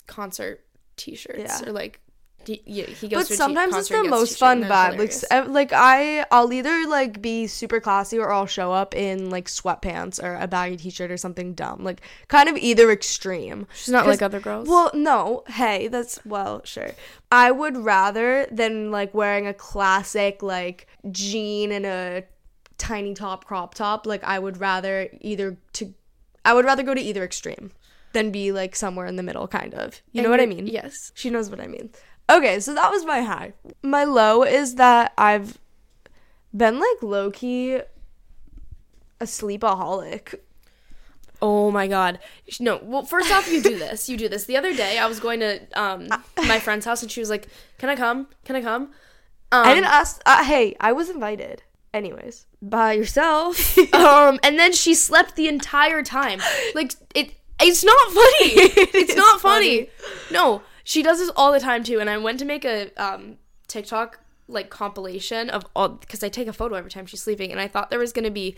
concert 0.07 0.63
t-shirts 0.95 1.61
Yeah. 1.61 1.67
or 1.67 1.73
like 1.73 1.99
he, 2.45 2.61
yeah, 2.65 2.85
he 2.85 3.07
goes 3.07 3.29
But 3.29 3.37
sometimes 3.37 3.75
it's 3.75 3.89
the 3.89 4.03
most 4.03 4.39
fun 4.39 4.63
vibe. 4.63 4.97
Like, 4.97 5.11
hilarious. 5.11 5.25
like 5.49 5.73
I, 5.73 6.25
I'll 6.31 6.51
either 6.51 6.87
like 6.87 7.21
be 7.21 7.47
super 7.47 7.79
classy 7.79 8.17
or 8.17 8.31
I'll 8.31 8.45
show 8.45 8.71
up 8.71 8.95
in 8.95 9.29
like 9.29 9.47
sweatpants 9.47 10.21
or 10.23 10.35
a 10.35 10.47
baggy 10.47 10.77
t-shirt 10.77 11.11
or 11.11 11.17
something 11.17 11.53
dumb. 11.53 11.83
Like, 11.83 12.01
kind 12.27 12.49
of 12.49 12.57
either 12.57 12.91
extreme. 12.91 13.67
she's 13.73 13.89
not 13.89 14.07
like 14.07 14.21
other 14.21 14.39
girls. 14.39 14.67
Well, 14.67 14.91
no. 14.93 15.43
Hey, 15.47 15.87
that's 15.87 16.23
well, 16.25 16.61
sure. 16.63 16.91
I 17.31 17.51
would 17.51 17.77
rather 17.77 18.47
than 18.51 18.91
like 18.91 19.13
wearing 19.13 19.45
a 19.45 19.53
classic 19.53 20.41
like 20.41 20.87
jean 21.11 21.71
and 21.71 21.85
a 21.85 22.23
tiny 22.77 23.13
top 23.13 23.45
crop 23.45 23.75
top. 23.75 24.05
Like, 24.05 24.23
I 24.23 24.39
would 24.39 24.59
rather 24.59 25.09
either 25.21 25.57
to, 25.73 25.93
I 26.43 26.53
would 26.53 26.65
rather 26.65 26.83
go 26.83 26.93
to 26.93 27.01
either 27.01 27.23
extreme. 27.23 27.71
than 28.11 28.31
be 28.31 28.51
like 28.51 28.75
somewhere 28.75 29.05
in 29.05 29.17
the 29.17 29.23
middle, 29.23 29.47
kind 29.47 29.73
of. 29.75 30.01
You 30.11 30.23
know 30.23 30.31
what 30.31 30.41
I 30.41 30.47
mean? 30.47 30.65
Yes. 30.65 31.11
She 31.13 31.29
knows 31.29 31.49
what 31.49 31.59
I 31.59 31.67
mean. 31.67 31.91
Okay, 32.29 32.59
so 32.59 32.73
that 32.75 32.91
was 32.91 33.05
my 33.05 33.21
high. 33.21 33.53
My 33.81 34.03
low 34.03 34.43
is 34.43 34.75
that 34.75 35.13
I've 35.17 35.57
been 36.55 36.79
like 36.79 37.01
low 37.01 37.31
key 37.31 37.79
a 39.19 39.25
sleepaholic. 39.25 40.35
Oh 41.41 41.71
my 41.71 41.87
god. 41.87 42.19
No, 42.59 42.79
well 42.83 43.03
first 43.03 43.31
off 43.31 43.51
you 43.51 43.61
do 43.61 43.77
this. 43.77 44.09
You 44.09 44.17
do 44.17 44.29
this. 44.29 44.45
The 44.45 44.57
other 44.57 44.75
day 44.75 44.99
I 44.99 45.07
was 45.07 45.19
going 45.19 45.39
to 45.39 45.59
um 45.79 46.07
my 46.47 46.59
friend's 46.59 46.85
house 46.85 47.01
and 47.01 47.11
she 47.11 47.19
was 47.19 47.29
like, 47.29 47.47
"Can 47.77 47.89
I 47.89 47.95
come? 47.95 48.27
Can 48.45 48.55
I 48.55 48.61
come?" 48.61 48.83
Um, 49.51 49.65
I 49.65 49.73
didn't 49.73 49.87
ask. 49.87 50.21
Uh, 50.25 50.43
hey, 50.43 50.75
I 50.79 50.91
was 50.91 51.09
invited. 51.09 51.63
Anyways, 51.93 52.45
by 52.61 52.93
yourself. 52.93 53.77
um 53.93 54.39
and 54.43 54.59
then 54.59 54.73
she 54.73 54.93
slept 54.93 55.35
the 55.35 55.47
entire 55.47 56.03
time. 56.03 56.41
Like 56.75 56.93
it 57.15 57.33
it's 57.61 57.83
not 57.83 58.07
funny. 58.07 58.25
it's 58.93 59.11
is 59.11 59.15
not 59.15 59.41
funny. 59.41 59.89
No, 60.31 60.61
she 60.89 61.03
does 61.03 61.19
this 61.19 61.29
all 61.35 61.51
the 61.51 61.59
time 61.59 61.83
too 61.83 61.99
and 61.99 62.09
I 62.09 62.17
went 62.17 62.39
to 62.39 62.45
make 62.45 62.65
a 62.65 62.91
um 62.97 63.37
TikTok 63.67 64.21
like 64.47 64.71
compilation 64.71 65.47
of 65.51 65.63
all 65.75 65.89
because 65.89 66.23
I 66.23 66.29
take 66.29 66.47
a 66.47 66.53
photo 66.53 66.75
every 66.75 66.89
time 66.89 67.05
she's 67.05 67.21
sleeping 67.21 67.51
and 67.51 67.61
I 67.61 67.67
thought 67.67 67.91
there 67.91 67.99
was 67.99 68.11
going 68.11 68.25
to 68.25 68.31
be 68.31 68.55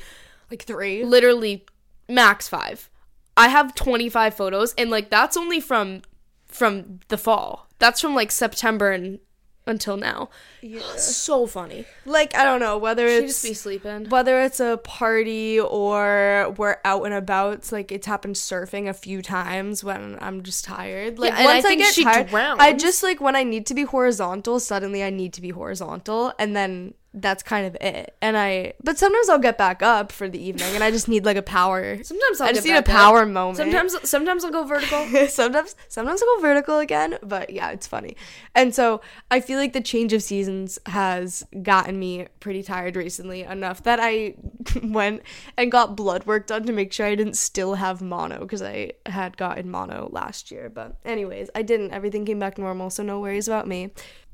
like 0.49 0.63
three. 0.63 1.03
literally 1.03 1.65
max 2.07 2.47
5. 2.47 2.89
I 3.35 3.49
have 3.49 3.75
25 3.75 4.33
photos 4.33 4.73
and 4.75 4.89
like 4.89 5.09
that's 5.09 5.35
only 5.35 5.59
from 5.59 6.03
from 6.47 7.01
the 7.09 7.17
fall. 7.17 7.67
That's 7.79 7.99
from 7.99 8.15
like 8.15 8.31
September 8.31 8.91
and 8.91 9.19
until 9.67 9.95
now. 9.97 10.29
Yeah. 10.61 10.81
So 10.97 11.45
funny. 11.47 11.85
Like 12.05 12.35
I 12.35 12.43
don't 12.43 12.59
know 12.59 12.77
whether 12.77 13.07
She 13.07 13.13
it's 13.25 13.33
just 13.33 13.43
be 13.43 13.53
sleeping. 13.53 14.09
whether 14.09 14.41
it's 14.41 14.59
a 14.59 14.77
party 14.83 15.59
or 15.59 16.53
we're 16.57 16.77
out 16.83 17.03
and 17.03 17.13
about. 17.13 17.53
It's 17.55 17.71
like 17.71 17.91
it's 17.91 18.07
happened 18.07 18.35
surfing 18.35 18.89
a 18.89 18.93
few 18.93 19.21
times 19.21 19.83
when 19.83 20.17
I'm 20.21 20.43
just 20.43 20.65
tired. 20.65 21.19
Like 21.19 21.33
Yeah, 21.33 21.39
and 21.39 21.47
I 21.49 21.61
think 21.61 21.83
she 21.85 22.03
drowns. 22.03 22.59
I 22.59 22.73
just 22.73 23.03
like 23.03 23.21
when 23.21 23.35
I 23.35 23.43
need 23.43 23.65
to 23.67 23.73
be 23.73 23.83
horizontal. 23.83 24.59
Suddenly, 24.59 25.03
I 25.03 25.09
need 25.09 25.33
to 25.33 25.41
be 25.41 25.49
horizontal, 25.49 26.33
and 26.39 26.55
then 26.55 26.93
that's 27.13 27.43
kind 27.43 27.65
of 27.67 27.75
it. 27.81 28.15
And 28.21 28.37
I, 28.37 28.73
but 28.81 28.97
sometimes 28.97 29.27
I'll 29.27 29.39
get 29.39 29.57
back 29.57 29.83
up 29.83 30.11
for 30.11 30.29
the 30.29 30.41
evening, 30.41 30.73
and 30.75 30.83
I 30.83 30.91
just 30.91 31.07
need 31.09 31.25
like 31.25 31.37
a 31.37 31.41
power. 31.41 32.01
Sometimes 32.03 32.39
I'll 32.39 32.47
I 32.49 32.53
just 32.53 32.65
get 32.65 32.73
need 32.73 32.79
a 32.79 32.81
back 32.83 32.95
up. 32.95 33.01
power 33.01 33.25
moment. 33.25 33.57
Sometimes 33.57 34.09
sometimes 34.09 34.45
I'll 34.45 34.51
go 34.51 34.63
vertical. 34.63 35.05
sometimes 35.27 35.75
sometimes 35.89 36.21
I'll 36.21 36.35
go 36.37 36.41
vertical 36.41 36.79
again, 36.79 37.17
but 37.21 37.49
yeah, 37.49 37.71
it's 37.71 37.85
funny. 37.85 38.15
And 38.55 38.73
so 38.73 39.01
I 39.29 39.41
feel 39.41 39.59
like 39.59 39.73
the 39.73 39.81
change 39.81 40.13
of 40.13 40.23
seasons 40.23 40.79
has 40.85 41.45
gotten 41.61 41.99
me 41.99 42.27
pretty 42.39 42.63
tired 42.63 42.95
recently 42.95 43.41
enough 43.43 43.83
that 43.83 43.99
I 44.01 44.35
went 44.83 45.21
and 45.57 45.71
got 45.71 45.97
blood 45.97 46.25
work 46.25 46.47
done 46.47 46.65
to 46.65 46.71
make 46.71 46.93
sure 46.93 47.05
I 47.05 47.15
didn't 47.15 47.35
still 47.35 47.75
have 47.75 48.01
mono 48.01 48.39
because 48.39 48.61
I 48.61 48.93
had 49.05 49.35
gotten 49.35 49.69
mono 49.69 50.07
last 50.11 50.49
year. 50.51 50.69
But 50.69 50.95
anyways, 51.03 51.49
I 51.55 51.61
didn't. 51.61 51.91
Everything 51.91 52.25
came 52.25 52.39
back 52.39 52.57
normal, 52.57 52.89
so 52.89 53.03
no 53.03 53.19
worries 53.19 53.47
about 53.49 53.67
me. 53.67 53.91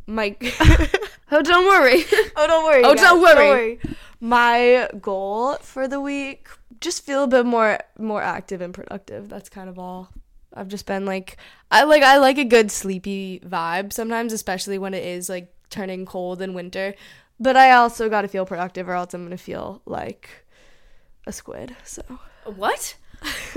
My 0.07 0.35
oh, 1.31 1.41
don't 1.41 1.65
worry. 1.67 2.03
Oh, 2.35 2.47
don't 2.47 2.63
worry. 2.63 2.83
Oh, 2.83 2.95
guys, 2.95 3.03
don't 3.03 3.21
worry. 3.21 3.79
My 4.19 4.89
goal 4.99 5.55
for 5.57 5.87
the 5.87 6.01
week 6.01 6.47
just 6.79 7.05
feel 7.05 7.23
a 7.23 7.27
bit 7.27 7.45
more 7.45 7.79
more 7.97 8.21
active 8.21 8.61
and 8.61 8.73
productive. 8.73 9.29
That's 9.29 9.49
kind 9.49 9.69
of 9.69 9.77
all. 9.77 10.09
I've 10.53 10.67
just 10.69 10.85
been 10.85 11.05
like 11.05 11.37
I 11.69 11.83
like 11.83 12.03
I 12.03 12.17
like 12.17 12.37
a 12.37 12.45
good 12.45 12.71
sleepy 12.71 13.41
vibe 13.45 13.93
sometimes, 13.93 14.33
especially 14.33 14.77
when 14.77 14.93
it 14.93 15.05
is 15.05 15.29
like 15.29 15.53
turning 15.69 16.05
cold 16.05 16.41
in 16.41 16.53
winter. 16.53 16.95
But 17.39 17.55
I 17.55 17.71
also 17.71 18.09
got 18.09 18.23
to 18.23 18.27
feel 18.27 18.45
productive 18.45 18.89
or 18.89 18.93
else 18.93 19.13
I'm 19.13 19.21
going 19.21 19.31
to 19.31 19.37
feel 19.37 19.81
like 19.85 20.29
a 21.27 21.31
squid. 21.31 21.75
So 21.83 22.01
what? 22.45 22.95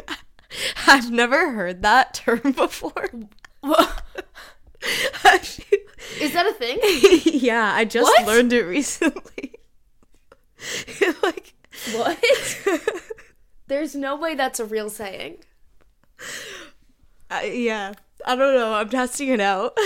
I've 0.87 1.11
never 1.11 1.52
heard 1.52 1.83
that 1.83 2.12
term 2.14 2.40
before. 2.57 3.09
Is 6.20 6.32
that 6.32 6.46
a 6.46 6.52
thing? 6.52 6.78
yeah, 7.24 7.72
I 7.74 7.84
just 7.84 8.04
What? 8.04 8.26
learned 8.26 8.52
it 8.52 8.64
recently. 8.64 9.54
like 11.22 11.54
What? 11.92 12.18
There's 13.68 13.94
no 13.94 14.16
way 14.16 14.34
that's 14.34 14.61
a 14.61 14.64
real 14.64 14.90
saying. 14.90 15.38
Uh, 17.30 17.40
yeah, 17.44 17.92
I 18.26 18.35
don't 18.37 18.54
know. 18.54 18.74
I'm 18.74 18.88
testing 18.88 19.28
it 19.28 19.40
out. 19.40 19.76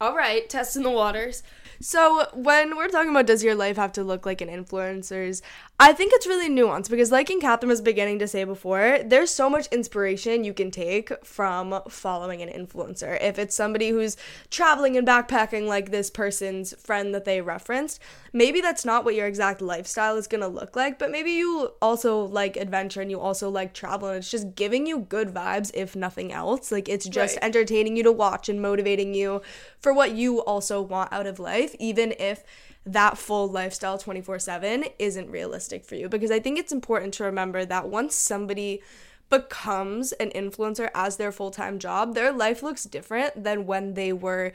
All 0.00 0.16
right, 0.16 0.48
testing 0.48 0.82
the 0.82 0.90
waters. 0.90 1.42
so, 1.80 2.26
when 2.34 2.76
we're 2.76 2.88
talking 2.88 3.10
about 3.10 3.26
does 3.26 3.44
your 3.44 3.54
life 3.54 3.76
have 3.76 3.92
to 3.92 4.02
look 4.04 4.26
like 4.26 4.40
an 4.40 4.48
influencer's, 4.48 5.40
I 5.80 5.92
think 5.92 6.12
it's 6.14 6.28
really 6.28 6.48
nuanced 6.48 6.88
because, 6.88 7.10
like 7.10 7.28
Ann 7.32 7.40
Catherine 7.40 7.68
was 7.68 7.80
beginning 7.80 8.20
to 8.20 8.28
say 8.28 8.44
before, 8.44 9.00
there's 9.04 9.30
so 9.34 9.50
much 9.50 9.66
inspiration 9.72 10.44
you 10.44 10.54
can 10.54 10.70
take 10.70 11.10
from 11.26 11.82
following 11.88 12.40
an 12.42 12.48
influencer. 12.48 13.20
If 13.20 13.40
it's 13.40 13.56
somebody 13.56 13.88
who's 13.88 14.16
traveling 14.50 14.96
and 14.96 15.06
backpacking, 15.06 15.66
like 15.66 15.90
this 15.90 16.10
person's 16.10 16.74
friend 16.74 17.12
that 17.12 17.24
they 17.24 17.40
referenced, 17.40 18.00
maybe 18.32 18.60
that's 18.60 18.84
not 18.84 19.04
what 19.04 19.16
your 19.16 19.26
exact 19.26 19.60
lifestyle 19.60 20.16
is 20.16 20.28
gonna 20.28 20.46
look 20.46 20.76
like, 20.76 20.96
but 20.96 21.10
maybe 21.10 21.32
you 21.32 21.72
also 21.82 22.20
like 22.20 22.56
adventure 22.56 23.00
and 23.00 23.10
you 23.10 23.18
also 23.18 23.50
like 23.50 23.74
travel, 23.74 24.08
and 24.08 24.18
it's 24.18 24.30
just 24.30 24.54
giving 24.54 24.86
you 24.86 25.00
good 25.00 25.34
vibes, 25.34 25.72
if 25.74 25.96
nothing 25.96 26.32
else. 26.32 26.70
Like, 26.70 26.88
it's 26.88 27.06
just 27.08 27.34
Right. 27.34 27.44
entertaining 27.44 27.96
you 27.96 28.04
to 28.04 28.12
watch 28.12 28.48
and 28.48 28.62
motivating 28.62 29.12
you 29.12 29.42
for 29.80 29.92
what 29.92 30.12
you 30.12 30.38
also 30.44 30.80
want 30.80 31.12
out 31.12 31.26
of 31.26 31.40
life, 31.40 31.74
even 31.80 32.14
if 32.20 32.44
that 32.86 33.16
full 33.16 33.48
lifestyle 33.48 33.98
24 33.98 34.38
7 34.38 34.84
isn't 34.98 35.30
realistic 35.30 35.84
for 35.84 35.94
you. 35.94 36.08
Because 36.08 36.30
I 36.30 36.40
think 36.40 36.58
it's 36.58 36.72
important 36.72 37.14
to 37.14 37.24
remember 37.24 37.64
that 37.64 37.88
once 37.88 38.14
somebody 38.14 38.82
becomes 39.30 40.12
an 40.12 40.30
influencer 40.30 40.90
as 40.94 41.16
their 41.16 41.32
full 41.32 41.50
time 41.50 41.78
job, 41.78 42.14
their 42.14 42.32
life 42.32 42.62
looks 42.62 42.84
different 42.84 43.44
than 43.44 43.66
when 43.66 43.94
they 43.94 44.12
were 44.12 44.52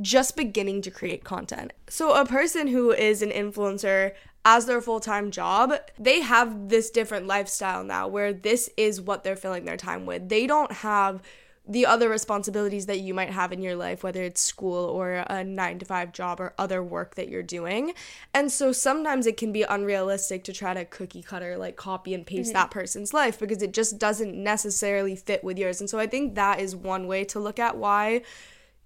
just 0.00 0.36
beginning 0.36 0.82
to 0.82 0.90
create 0.90 1.24
content. 1.24 1.72
So, 1.88 2.14
a 2.14 2.24
person 2.24 2.68
who 2.68 2.92
is 2.92 3.22
an 3.22 3.30
influencer 3.30 4.12
as 4.44 4.66
their 4.66 4.80
full 4.80 5.00
time 5.00 5.30
job, 5.30 5.74
they 5.98 6.20
have 6.20 6.68
this 6.68 6.90
different 6.90 7.26
lifestyle 7.26 7.84
now 7.84 8.08
where 8.08 8.32
this 8.32 8.70
is 8.76 9.00
what 9.00 9.24
they're 9.24 9.36
filling 9.36 9.64
their 9.64 9.76
time 9.76 10.06
with. 10.06 10.28
They 10.28 10.46
don't 10.46 10.72
have 10.72 11.22
the 11.66 11.86
other 11.86 12.08
responsibilities 12.08 12.86
that 12.86 13.00
you 13.00 13.14
might 13.14 13.30
have 13.30 13.52
in 13.52 13.62
your 13.62 13.76
life, 13.76 14.02
whether 14.02 14.22
it's 14.22 14.40
school 14.40 14.84
or 14.84 15.24
a 15.28 15.44
nine 15.44 15.78
to 15.78 15.84
five 15.84 16.12
job 16.12 16.40
or 16.40 16.54
other 16.58 16.82
work 16.82 17.14
that 17.14 17.28
you're 17.28 17.42
doing. 17.42 17.92
And 18.34 18.50
so 18.50 18.72
sometimes 18.72 19.26
it 19.26 19.36
can 19.36 19.52
be 19.52 19.62
unrealistic 19.62 20.42
to 20.44 20.52
try 20.52 20.74
to 20.74 20.84
cookie 20.84 21.22
cutter, 21.22 21.56
like 21.56 21.76
copy 21.76 22.14
and 22.14 22.26
paste 22.26 22.48
mm-hmm. 22.48 22.54
that 22.54 22.72
person's 22.72 23.14
life 23.14 23.38
because 23.38 23.62
it 23.62 23.72
just 23.72 23.98
doesn't 23.98 24.34
necessarily 24.34 25.14
fit 25.14 25.44
with 25.44 25.56
yours. 25.56 25.80
And 25.80 25.88
so 25.88 26.00
I 26.00 26.08
think 26.08 26.34
that 26.34 26.58
is 26.58 26.74
one 26.74 27.06
way 27.06 27.24
to 27.26 27.38
look 27.38 27.60
at 27.60 27.76
why 27.76 28.22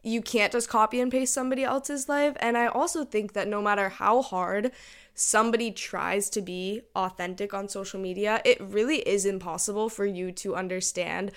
you 0.03 0.21
can't 0.21 0.53
just 0.53 0.69
copy 0.69 1.01
and 1.01 1.11
paste 1.11 1.33
somebody 1.33 1.65
else's 1.65 2.09
life. 2.09 2.37
And 2.41 2.59
I 2.59 2.67
also 2.67 3.05
think 3.05 3.33
that 3.33 3.49
no 3.49 3.63
matter 3.63 3.89
how 3.89 4.21
hard 4.23 4.71
somebody 5.15 5.73
tries 5.73 6.29
to 6.31 6.43
be 6.43 6.83
authentic 6.95 7.55
on 7.55 7.69
social 7.69 7.99
media, 7.99 8.43
it 8.45 8.61
really 8.61 8.99
is 8.99 9.25
impossible 9.25 9.89
for 9.89 10.05
you 10.05 10.31
to 10.31 10.55
understand 10.55 11.33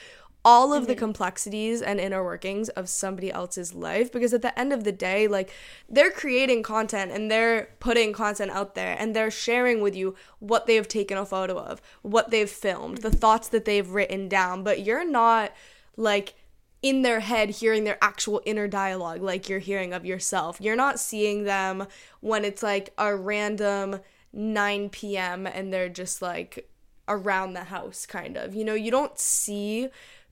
all 0.45 0.73
of 0.73 0.87
the 0.87 0.93
mm-hmm. 0.93 0.99
complexities 0.99 1.81
and 1.81 1.99
inner 1.99 2.23
workings 2.23 2.69
of 2.69 2.87
somebody 2.87 3.31
else's 3.31 3.73
life 3.73 4.11
because 4.11 4.33
at 4.33 4.41
the 4.41 4.57
end 4.57 4.71
of 4.71 4.85
the 4.85 4.91
day 4.91 5.27
like 5.27 5.51
they're 5.89 6.11
creating 6.11 6.63
content 6.63 7.11
and 7.11 7.29
they're 7.29 7.69
putting 7.79 8.13
content 8.13 8.49
out 8.51 8.73
there 8.73 8.95
and 8.97 9.15
they're 9.15 9.29
sharing 9.29 9.81
with 9.81 9.95
you 9.95 10.15
what 10.39 10.65
they've 10.65 10.87
taken 10.87 11.17
a 11.17 11.25
photo 11.25 11.57
of 11.57 11.81
what 12.01 12.31
they've 12.31 12.49
filmed 12.49 12.99
the 12.99 13.09
mm-hmm. 13.09 13.17
thoughts 13.17 13.49
that 13.49 13.65
they've 13.65 13.89
written 13.89 14.29
down 14.29 14.63
but 14.63 14.85
you're 14.85 15.07
not 15.07 15.51
like 15.97 16.35
in 16.81 17.01
their 17.01 17.19
head 17.19 17.49
hearing 17.49 17.83
their 17.83 17.97
actual 18.01 18.41
inner 18.45 18.67
dialogue 18.67 19.21
like 19.21 19.49
you're 19.49 19.59
hearing 19.59 19.93
of 19.93 20.05
yourself. 20.05 20.59
You're 20.61 20.75
not 20.75 20.99
seeing 20.99 21.43
them 21.43 21.87
when 22.21 22.45
it's 22.45 22.63
like 22.63 22.93
a 22.97 23.15
random 23.15 23.99
9 24.31 24.89
p.m. 24.89 25.45
and 25.45 25.73
they're 25.73 25.89
just 25.89 26.21
like 26.21 26.69
around 27.07 27.53
the 27.53 27.65
house, 27.65 28.05
kind 28.05 28.37
of. 28.37 28.55
You 28.55 28.63
know, 28.63 28.75
you 28.75 28.91
don't 28.91 29.17
see 29.19 29.89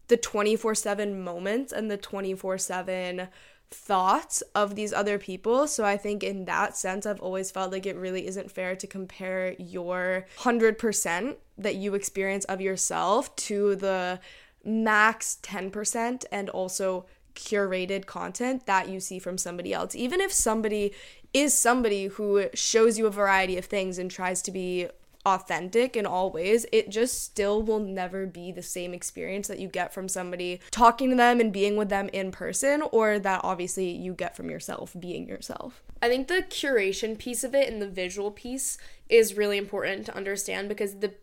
the 0.07 0.17
24 0.17 0.75
7 0.75 1.21
moments 1.21 1.71
and 1.71 1.91
the 1.91 1.97
24 1.97 2.57
7 2.57 3.27
thoughts 3.69 4.41
of 4.55 4.75
these 4.75 4.93
other 4.93 5.17
people. 5.17 5.67
So 5.67 5.83
I 5.83 5.97
think 5.97 6.23
in 6.23 6.45
that 6.45 6.77
sense, 6.77 7.05
I've 7.05 7.19
always 7.19 7.51
felt 7.51 7.71
like 7.71 7.85
it 7.85 7.97
really 7.97 8.25
isn't 8.27 8.51
fair 8.51 8.75
to 8.75 8.87
compare 8.87 9.55
your 9.59 10.25
100% 10.37 11.35
that 11.57 11.75
you 11.75 11.93
experience 11.93 12.45
of 12.45 12.61
yourself 12.61 13.35
to 13.35 13.75
the 13.75 14.19
max 14.63 15.37
10% 15.43 16.25
and 16.31 16.49
also 16.49 17.05
curated 17.35 18.05
content 18.05 18.65
that 18.65 18.89
you 18.89 18.99
see 18.99 19.19
from 19.19 19.37
somebody 19.37 19.73
else. 19.73 19.95
Even 19.95 20.21
if 20.21 20.31
somebody 20.31 20.93
is 21.33 21.53
somebody 21.53 22.07
who 22.07 22.49
shows 22.53 22.97
you 22.97 23.05
a 23.05 23.11
variety 23.11 23.57
of 23.57 23.65
things 23.65 23.97
and 23.97 24.09
tries 24.09 24.41
to 24.41 24.51
be 24.51 24.87
authentic 25.27 25.95
in 25.95 26.05
all 26.05 26.31
ways, 26.31 26.65
it 26.71 26.89
just 26.89 27.23
still 27.23 27.61
will 27.61 27.79
never 27.79 28.25
be 28.25 28.51
the 28.51 28.63
same 28.63 28.93
experience 28.93 29.47
that 29.47 29.59
you 29.59 29.67
get 29.67 29.93
from 29.93 30.07
somebody 30.07 30.59
talking 30.71 31.09
to 31.09 31.15
them 31.15 31.39
and 31.39 31.51
being 31.51 31.75
with 31.75 31.89
them 31.89 32.09
in 32.13 32.31
person, 32.31 32.81
or 32.91 33.19
that 33.19 33.41
obviously 33.43 33.89
you 33.89 34.13
get 34.13 34.35
from 34.35 34.49
yourself 34.49 34.95
being 34.99 35.27
yourself. 35.27 35.83
I 36.01 36.07
think 36.07 36.27
the 36.27 36.45
curation 36.49 37.17
piece 37.17 37.43
of 37.43 37.53
it 37.53 37.71
and 37.71 37.81
the 37.81 37.89
visual 37.89 38.31
piece 38.31 38.77
is 39.09 39.35
really 39.35 39.57
important 39.57 40.05
to 40.05 40.15
understand 40.15 40.69
because 40.69 40.95
the 40.95 41.13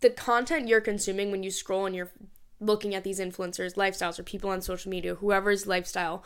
the 0.00 0.10
content 0.10 0.68
you're 0.68 0.82
consuming 0.82 1.30
when 1.30 1.42
you 1.42 1.50
scroll 1.50 1.86
and 1.86 1.96
you're 1.96 2.12
looking 2.60 2.94
at 2.94 3.02
these 3.02 3.18
influencers 3.18 3.74
lifestyles 3.74 4.18
or 4.18 4.22
people 4.22 4.50
on 4.50 4.60
social 4.60 4.90
media 4.90 5.14
whoever's 5.14 5.66
lifestyle 5.66 6.22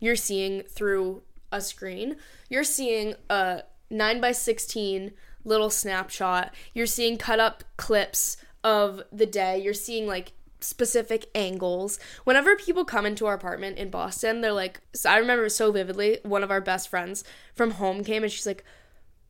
you're 0.00 0.16
seeing 0.16 0.62
through 0.62 1.22
a 1.50 1.60
screen 1.60 2.16
you're 2.48 2.64
seeing 2.64 3.14
a 3.28 3.62
9 3.90 4.20
by 4.20 4.32
16 4.32 5.12
little 5.44 5.70
snapshot 5.70 6.52
you're 6.74 6.86
seeing 6.86 7.16
cut 7.16 7.40
up 7.40 7.64
clips 7.76 8.36
of 8.64 9.02
the 9.12 9.26
day 9.26 9.58
you're 9.58 9.74
seeing 9.74 10.06
like 10.06 10.32
specific 10.60 11.26
angles 11.34 11.98
whenever 12.24 12.54
people 12.54 12.84
come 12.84 13.04
into 13.04 13.26
our 13.26 13.34
apartment 13.34 13.76
in 13.78 13.90
boston 13.90 14.40
they're 14.40 14.52
like 14.52 14.80
so 14.94 15.10
i 15.10 15.16
remember 15.16 15.48
so 15.48 15.72
vividly 15.72 16.18
one 16.22 16.44
of 16.44 16.50
our 16.50 16.60
best 16.60 16.88
friends 16.88 17.24
from 17.54 17.72
home 17.72 18.04
came 18.04 18.22
and 18.22 18.30
she's 18.30 18.46
like 18.46 18.64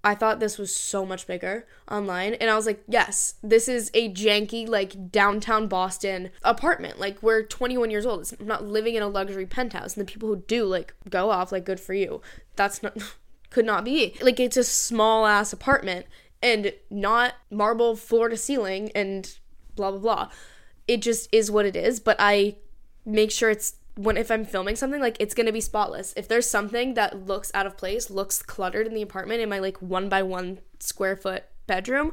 I 0.05 0.14
thought 0.16 0.40
this 0.40 0.59
was 0.59 0.75
so 0.75 1.07
much 1.07 1.27
bigger 1.27 1.66
online. 1.88 2.35
And 2.35 2.51
I 2.51 2.57
was 2.57 2.66
like, 2.66 2.83
yes, 2.88 3.35
this 3.42 3.68
is 3.68 3.90
a 3.94 4.12
janky, 4.12 4.68
like 4.68 5.12
downtown 5.12 5.68
Boston 5.68 6.31
apartment. 6.42 6.98
Like, 6.98 7.22
we're 7.22 7.44
21 7.44 7.90
years 7.90 8.05
old. 8.05 8.20
It's, 8.20 8.33
I'm 8.33 8.46
not 8.46 8.64
living 8.64 8.96
in 8.96 9.03
a 9.03 9.09
luxury 9.09 9.46
penthouse. 9.46 9.96
And 9.96 10.07
the 10.07 10.11
people 10.11 10.29
who 10.29 10.37
do, 10.37 10.64
like, 10.64 10.94
go 11.09 11.31
off, 11.31 11.53
like, 11.53 11.64
good 11.64 11.79
for 11.79 11.94
you. 11.94 12.20
That's 12.57 12.83
not, 12.83 12.96
could 13.52 13.66
not 13.66 13.84
be. 13.84 14.16
Like, 14.20 14.40
it's 14.40 14.56
a 14.56 14.64
small 14.64 15.26
ass 15.26 15.52
apartment 15.52 16.06
and 16.42 16.72
not 16.90 17.34
marble 17.50 17.94
floor 17.94 18.28
to 18.28 18.36
ceiling 18.36 18.90
and 18.94 19.32
blah, 19.76 19.90
blah, 19.90 20.00
blah. 20.00 20.28
It 20.88 21.02
just 21.02 21.28
is 21.32 21.50
what 21.50 21.66
it 21.66 21.76
is. 21.76 22.00
But 22.00 22.16
I 22.18 22.56
make 23.04 23.30
sure 23.30 23.50
it's 23.50 23.74
when 23.94 24.16
if 24.16 24.30
I'm 24.30 24.44
filming 24.44 24.76
something, 24.76 25.00
like 25.00 25.16
it's 25.20 25.34
gonna 25.34 25.52
be 25.52 25.60
spotless. 25.60 26.14
If 26.16 26.26
there's 26.26 26.48
something 26.48 26.94
that 26.94 27.26
looks 27.26 27.50
out 27.54 27.66
of 27.66 27.76
place, 27.76 28.10
looks 28.10 28.42
cluttered 28.42 28.86
in 28.86 28.94
the 28.94 29.02
apartment 29.02 29.40
in 29.40 29.48
my 29.48 29.58
like 29.58 29.80
one 29.82 30.08
by 30.08 30.22
one 30.22 30.60
square 30.80 31.16
foot 31.16 31.44
bedroom, 31.66 32.12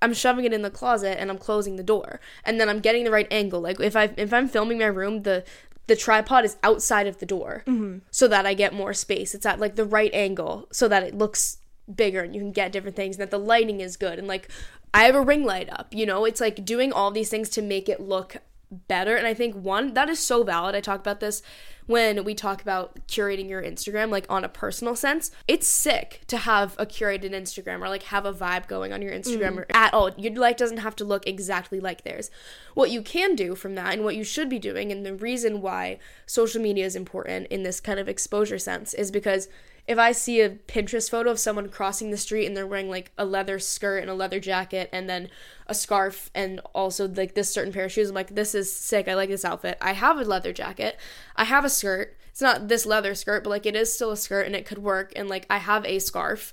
I'm 0.00 0.14
shoving 0.14 0.44
it 0.44 0.52
in 0.52 0.62
the 0.62 0.70
closet 0.70 1.20
and 1.20 1.30
I'm 1.30 1.38
closing 1.38 1.76
the 1.76 1.82
door. 1.82 2.20
And 2.44 2.60
then 2.60 2.68
I'm 2.68 2.80
getting 2.80 3.04
the 3.04 3.10
right 3.10 3.28
angle. 3.30 3.60
Like 3.60 3.80
if 3.80 3.96
I 3.96 4.14
if 4.16 4.32
I'm 4.32 4.48
filming 4.48 4.78
my 4.78 4.86
room, 4.86 5.22
the 5.22 5.44
the 5.90 5.96
tripod 5.96 6.44
is 6.44 6.56
outside 6.62 7.08
of 7.08 7.18
the 7.18 7.26
door 7.26 7.64
mm-hmm. 7.66 7.98
so 8.12 8.28
that 8.28 8.46
I 8.46 8.54
get 8.54 8.72
more 8.72 8.94
space. 8.94 9.34
It's 9.34 9.44
at 9.44 9.58
like 9.58 9.74
the 9.74 9.84
right 9.84 10.12
angle 10.14 10.68
so 10.70 10.86
that 10.86 11.02
it 11.02 11.18
looks 11.18 11.58
bigger 11.92 12.20
and 12.20 12.32
you 12.32 12.40
can 12.40 12.52
get 12.52 12.70
different 12.70 12.94
things 12.94 13.16
and 13.16 13.22
that 13.22 13.32
the 13.32 13.40
lighting 13.40 13.80
is 13.80 13.96
good 13.96 14.16
and 14.16 14.28
like 14.28 14.48
I 14.94 15.02
have 15.02 15.16
a 15.16 15.20
ring 15.20 15.44
light 15.44 15.68
up, 15.68 15.92
you 15.92 16.06
know? 16.06 16.24
It's 16.24 16.40
like 16.40 16.64
doing 16.64 16.92
all 16.92 17.10
these 17.10 17.28
things 17.28 17.48
to 17.50 17.62
make 17.62 17.88
it 17.88 17.98
look 17.98 18.36
better. 18.70 19.16
And 19.16 19.26
I 19.26 19.34
think 19.34 19.54
one, 19.54 19.94
that 19.94 20.08
is 20.08 20.18
so 20.18 20.42
valid. 20.44 20.74
I 20.74 20.80
talk 20.80 21.00
about 21.00 21.20
this 21.20 21.42
when 21.86 22.22
we 22.22 22.34
talk 22.34 22.62
about 22.62 22.94
curating 23.08 23.48
your 23.48 23.62
Instagram, 23.62 24.10
like 24.10 24.24
on 24.28 24.44
a 24.44 24.48
personal 24.48 24.94
sense. 24.94 25.32
It's 25.48 25.66
sick 25.66 26.20
to 26.28 26.36
have 26.36 26.76
a 26.78 26.86
curated 26.86 27.32
Instagram 27.32 27.80
or 27.80 27.88
like 27.88 28.04
have 28.04 28.24
a 28.24 28.32
vibe 28.32 28.68
going 28.68 28.92
on 28.92 29.02
your 29.02 29.12
Instagram 29.12 29.56
mm. 29.56 29.64
at 29.74 29.92
all. 29.92 30.10
Your 30.16 30.32
life 30.34 30.56
doesn't 30.56 30.78
have 30.78 30.94
to 30.96 31.04
look 31.04 31.26
exactly 31.26 31.80
like 31.80 32.04
theirs. 32.04 32.30
What 32.74 32.90
you 32.90 33.02
can 33.02 33.34
do 33.34 33.56
from 33.56 33.74
that 33.74 33.92
and 33.92 34.04
what 34.04 34.14
you 34.14 34.22
should 34.22 34.48
be 34.48 34.60
doing, 34.60 34.92
and 34.92 35.04
the 35.04 35.14
reason 35.14 35.60
why 35.60 35.98
social 36.26 36.62
media 36.62 36.86
is 36.86 36.94
important 36.94 37.48
in 37.48 37.64
this 37.64 37.80
kind 37.80 37.98
of 37.98 38.08
exposure 38.08 38.58
sense 38.58 38.94
is 38.94 39.10
because 39.10 39.48
if 39.86 39.98
I 39.98 40.12
see 40.12 40.40
a 40.40 40.50
Pinterest 40.50 41.10
photo 41.10 41.30
of 41.30 41.38
someone 41.38 41.68
crossing 41.68 42.10
the 42.10 42.16
street 42.16 42.46
and 42.46 42.56
they're 42.56 42.66
wearing 42.66 42.88
like 42.88 43.12
a 43.18 43.24
leather 43.24 43.58
skirt 43.58 43.98
and 43.98 44.10
a 44.10 44.14
leather 44.14 44.40
jacket 44.40 44.88
and 44.92 45.08
then 45.08 45.28
a 45.66 45.74
scarf 45.74 46.30
and 46.34 46.60
also 46.74 47.08
like 47.08 47.34
this 47.34 47.52
certain 47.52 47.72
pair 47.72 47.86
of 47.86 47.92
shoes, 47.92 48.08
I'm 48.08 48.14
like, 48.14 48.34
this 48.34 48.54
is 48.54 48.74
sick. 48.74 49.08
I 49.08 49.14
like 49.14 49.30
this 49.30 49.44
outfit. 49.44 49.78
I 49.80 49.92
have 49.92 50.18
a 50.18 50.24
leather 50.24 50.52
jacket. 50.52 50.98
I 51.36 51.44
have 51.44 51.64
a 51.64 51.70
skirt. 51.70 52.16
It's 52.30 52.40
not 52.40 52.68
this 52.68 52.86
leather 52.86 53.14
skirt, 53.14 53.44
but 53.44 53.50
like 53.50 53.66
it 53.66 53.74
is 53.76 53.92
still 53.92 54.12
a 54.12 54.16
skirt 54.16 54.46
and 54.46 54.54
it 54.54 54.66
could 54.66 54.78
work. 54.78 55.12
And 55.16 55.28
like 55.28 55.46
I 55.50 55.58
have 55.58 55.84
a 55.84 55.98
scarf 55.98 56.52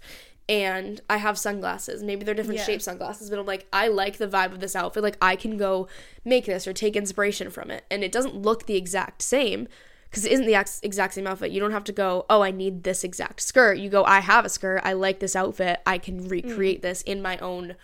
and 0.49 1.01
I 1.09 1.17
have 1.17 1.37
sunglasses. 1.37 2.03
Maybe 2.03 2.23
they're 2.23 2.33
different 2.33 2.59
yeah. 2.59 2.65
shaped 2.65 2.83
sunglasses, 2.83 3.29
but 3.29 3.37
I'm 3.37 3.45
like, 3.45 3.67
I 3.73 3.89
like 3.89 4.17
the 4.17 4.27
vibe 4.27 4.53
of 4.53 4.59
this 4.61 4.75
outfit. 4.75 5.03
Like 5.03 5.17
I 5.21 5.35
can 5.35 5.57
go 5.57 5.87
make 6.23 6.45
this 6.45 6.67
or 6.67 6.73
take 6.73 6.95
inspiration 6.95 7.49
from 7.49 7.69
it. 7.69 7.83
And 7.91 8.03
it 8.03 8.11
doesn't 8.11 8.35
look 8.35 8.65
the 8.65 8.77
exact 8.77 9.21
same, 9.21 9.67
because 10.09 10.25
it 10.25 10.31
isn't 10.31 10.45
the 10.45 10.55
ex- 10.55 10.79
exact 10.83 11.13
same 11.13 11.27
outfit. 11.27 11.51
You 11.51 11.59
don't 11.59 11.71
have 11.71 11.83
to 11.85 11.91
go, 11.91 12.25
oh, 12.29 12.41
I 12.41 12.51
need 12.51 12.83
this 12.83 13.03
exact 13.03 13.41
skirt. 13.41 13.77
You 13.77 13.89
go, 13.89 14.03
I 14.03 14.19
have 14.19 14.45
a 14.45 14.49
skirt. 14.49 14.81
I 14.83 14.93
like 14.93 15.19
this 15.19 15.35
outfit. 15.35 15.79
I 15.85 15.97
can 15.97 16.27
recreate 16.27 16.79
mm. 16.79 16.83
this 16.83 17.01
in 17.01 17.21
my 17.21 17.37
own 17.39 17.75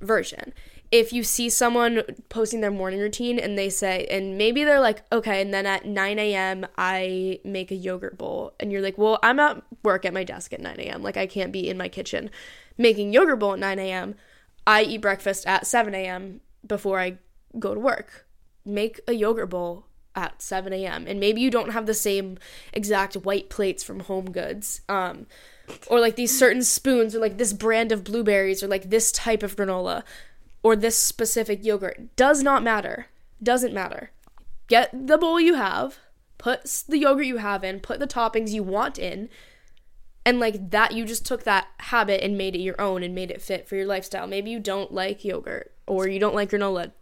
version. 0.00 0.52
If 0.90 1.12
you 1.12 1.24
see 1.24 1.48
someone 1.48 2.02
posting 2.28 2.60
their 2.60 2.70
morning 2.70 3.00
routine 3.00 3.38
and 3.38 3.58
they 3.58 3.70
say, 3.70 4.06
and 4.10 4.38
maybe 4.38 4.62
they're 4.62 4.80
like, 4.80 5.02
okay, 5.10 5.40
and 5.40 5.52
then 5.52 5.66
at 5.66 5.86
9 5.86 6.18
a.m., 6.18 6.66
I 6.78 7.40
make 7.44 7.70
a 7.70 7.74
yogurt 7.74 8.16
bowl. 8.16 8.54
And 8.60 8.70
you're 8.70 8.82
like, 8.82 8.98
well, 8.98 9.18
I'm 9.22 9.40
at 9.40 9.62
work 9.82 10.04
at 10.04 10.14
my 10.14 10.22
desk 10.22 10.52
at 10.52 10.60
9 10.60 10.78
a.m. 10.78 11.02
Like, 11.02 11.16
I 11.16 11.26
can't 11.26 11.52
be 11.52 11.68
in 11.68 11.76
my 11.76 11.88
kitchen 11.88 12.30
making 12.76 13.12
yogurt 13.12 13.38
bowl 13.38 13.54
at 13.54 13.58
9 13.58 13.78
a.m. 13.78 14.14
I 14.66 14.82
eat 14.82 15.00
breakfast 15.00 15.46
at 15.46 15.66
7 15.66 15.94
a.m. 15.94 16.40
before 16.66 16.98
I 16.98 17.18
go 17.58 17.74
to 17.74 17.80
work. 17.80 18.26
Make 18.64 19.00
a 19.06 19.12
yogurt 19.12 19.50
bowl 19.50 19.86
at 20.14 20.40
7 20.40 20.72
a.m. 20.72 21.06
And 21.06 21.20
maybe 21.20 21.40
you 21.40 21.50
don't 21.50 21.72
have 21.72 21.86
the 21.86 21.94
same 21.94 22.38
exact 22.72 23.14
white 23.14 23.50
plates 23.50 23.82
from 23.82 24.00
Home 24.00 24.30
Goods. 24.30 24.80
Um, 24.88 25.26
or 25.88 26.00
like 26.00 26.16
these 26.16 26.36
certain 26.36 26.62
spoons, 26.62 27.14
or 27.14 27.18
like 27.18 27.38
this 27.38 27.52
brand 27.52 27.92
of 27.92 28.04
blueberries, 28.04 28.62
or 28.62 28.68
like 28.68 28.90
this 28.90 29.10
type 29.12 29.42
of 29.42 29.56
granola, 29.56 30.02
or 30.62 30.76
this 30.76 30.98
specific 30.98 31.64
yogurt. 31.64 32.14
Does 32.16 32.42
not 32.42 32.62
matter. 32.62 33.06
Doesn't 33.42 33.74
matter. 33.74 34.10
Get 34.68 35.06
the 35.06 35.18
bowl 35.18 35.40
you 35.40 35.54
have, 35.54 35.98
put 36.38 36.64
the 36.88 36.98
yogurt 36.98 37.26
you 37.26 37.38
have 37.38 37.64
in, 37.64 37.80
put 37.80 37.98
the 37.98 38.06
toppings 38.06 38.50
you 38.50 38.62
want 38.62 38.98
in, 38.98 39.28
and 40.26 40.40
like 40.40 40.70
that, 40.70 40.92
you 40.92 41.04
just 41.04 41.26
took 41.26 41.44
that 41.44 41.66
habit 41.80 42.24
and 42.24 42.38
made 42.38 42.54
it 42.54 42.60
your 42.60 42.80
own 42.80 43.02
and 43.02 43.14
made 43.14 43.30
it 43.30 43.42
fit 43.42 43.68
for 43.68 43.76
your 43.76 43.86
lifestyle. 43.86 44.26
Maybe 44.26 44.50
you 44.50 44.58
don't 44.58 44.92
like 44.92 45.24
yogurt, 45.24 45.74
or 45.86 46.08
you 46.08 46.18
don't 46.18 46.34
like 46.34 46.50
granola. 46.50 46.92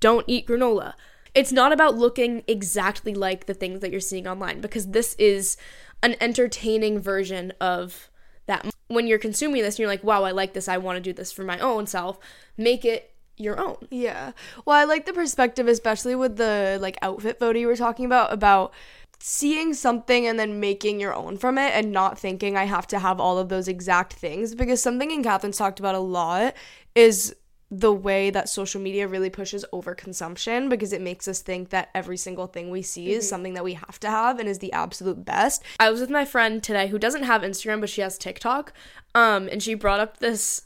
Don't 0.00 0.24
eat 0.28 0.46
granola 0.46 0.94
it's 1.34 1.52
not 1.52 1.72
about 1.72 1.96
looking 1.96 2.42
exactly 2.46 3.14
like 3.14 3.46
the 3.46 3.54
things 3.54 3.80
that 3.80 3.90
you're 3.90 4.00
seeing 4.00 4.26
online 4.26 4.60
because 4.60 4.88
this 4.88 5.14
is 5.14 5.56
an 6.02 6.16
entertaining 6.20 7.00
version 7.00 7.52
of 7.60 8.10
that. 8.46 8.66
When 8.88 9.06
you're 9.06 9.18
consuming 9.18 9.62
this 9.62 9.74
and 9.74 9.80
you're 9.80 9.88
like, 9.88 10.04
wow, 10.04 10.24
I 10.24 10.30
like 10.30 10.54
this, 10.54 10.68
I 10.68 10.78
want 10.78 10.96
to 10.96 11.00
do 11.00 11.12
this 11.12 11.30
for 11.30 11.44
my 11.44 11.58
own 11.58 11.86
self, 11.86 12.18
make 12.56 12.84
it 12.84 13.14
your 13.36 13.60
own. 13.60 13.76
Yeah. 13.90 14.32
Well, 14.64 14.76
I 14.76 14.84
like 14.84 15.06
the 15.06 15.12
perspective, 15.12 15.68
especially 15.68 16.14
with 16.14 16.36
the 16.36 16.78
like 16.80 16.98
outfit 17.02 17.38
photo 17.38 17.58
you 17.58 17.66
were 17.66 17.76
talking 17.76 18.04
about, 18.04 18.32
about 18.32 18.72
seeing 19.20 19.74
something 19.74 20.26
and 20.26 20.38
then 20.38 20.60
making 20.60 21.00
your 21.00 21.14
own 21.14 21.36
from 21.36 21.58
it 21.58 21.72
and 21.74 21.92
not 21.92 22.18
thinking 22.18 22.56
I 22.56 22.64
have 22.64 22.86
to 22.88 22.98
have 22.98 23.20
all 23.20 23.38
of 23.38 23.48
those 23.48 23.68
exact 23.68 24.14
things. 24.14 24.54
Because 24.54 24.82
something 24.82 25.12
Ann 25.12 25.22
Catherine's 25.22 25.56
talked 25.56 25.80
about 25.80 25.94
a 25.94 26.00
lot 26.00 26.54
is 26.94 27.34
the 27.70 27.92
way 27.92 28.30
that 28.30 28.48
social 28.48 28.80
media 28.80 29.06
really 29.06 29.28
pushes 29.28 29.64
overconsumption 29.72 30.70
because 30.70 30.92
it 30.92 31.02
makes 31.02 31.28
us 31.28 31.42
think 31.42 31.68
that 31.68 31.90
every 31.94 32.16
single 32.16 32.46
thing 32.46 32.70
we 32.70 32.80
see 32.80 33.08
mm-hmm. 33.08 33.18
is 33.18 33.28
something 33.28 33.54
that 33.54 33.64
we 33.64 33.74
have 33.74 34.00
to 34.00 34.08
have 34.08 34.38
and 34.38 34.48
is 34.48 34.58
the 34.60 34.72
absolute 34.72 35.24
best. 35.24 35.62
I 35.78 35.90
was 35.90 36.00
with 36.00 36.08
my 36.08 36.24
friend 36.24 36.62
today 36.62 36.88
who 36.88 36.98
doesn't 36.98 37.24
have 37.24 37.42
Instagram 37.42 37.80
but 37.80 37.90
she 37.90 38.00
has 38.00 38.16
TikTok. 38.16 38.72
Um 39.14 39.48
and 39.52 39.62
she 39.62 39.74
brought 39.74 40.00
up 40.00 40.18
this 40.18 40.62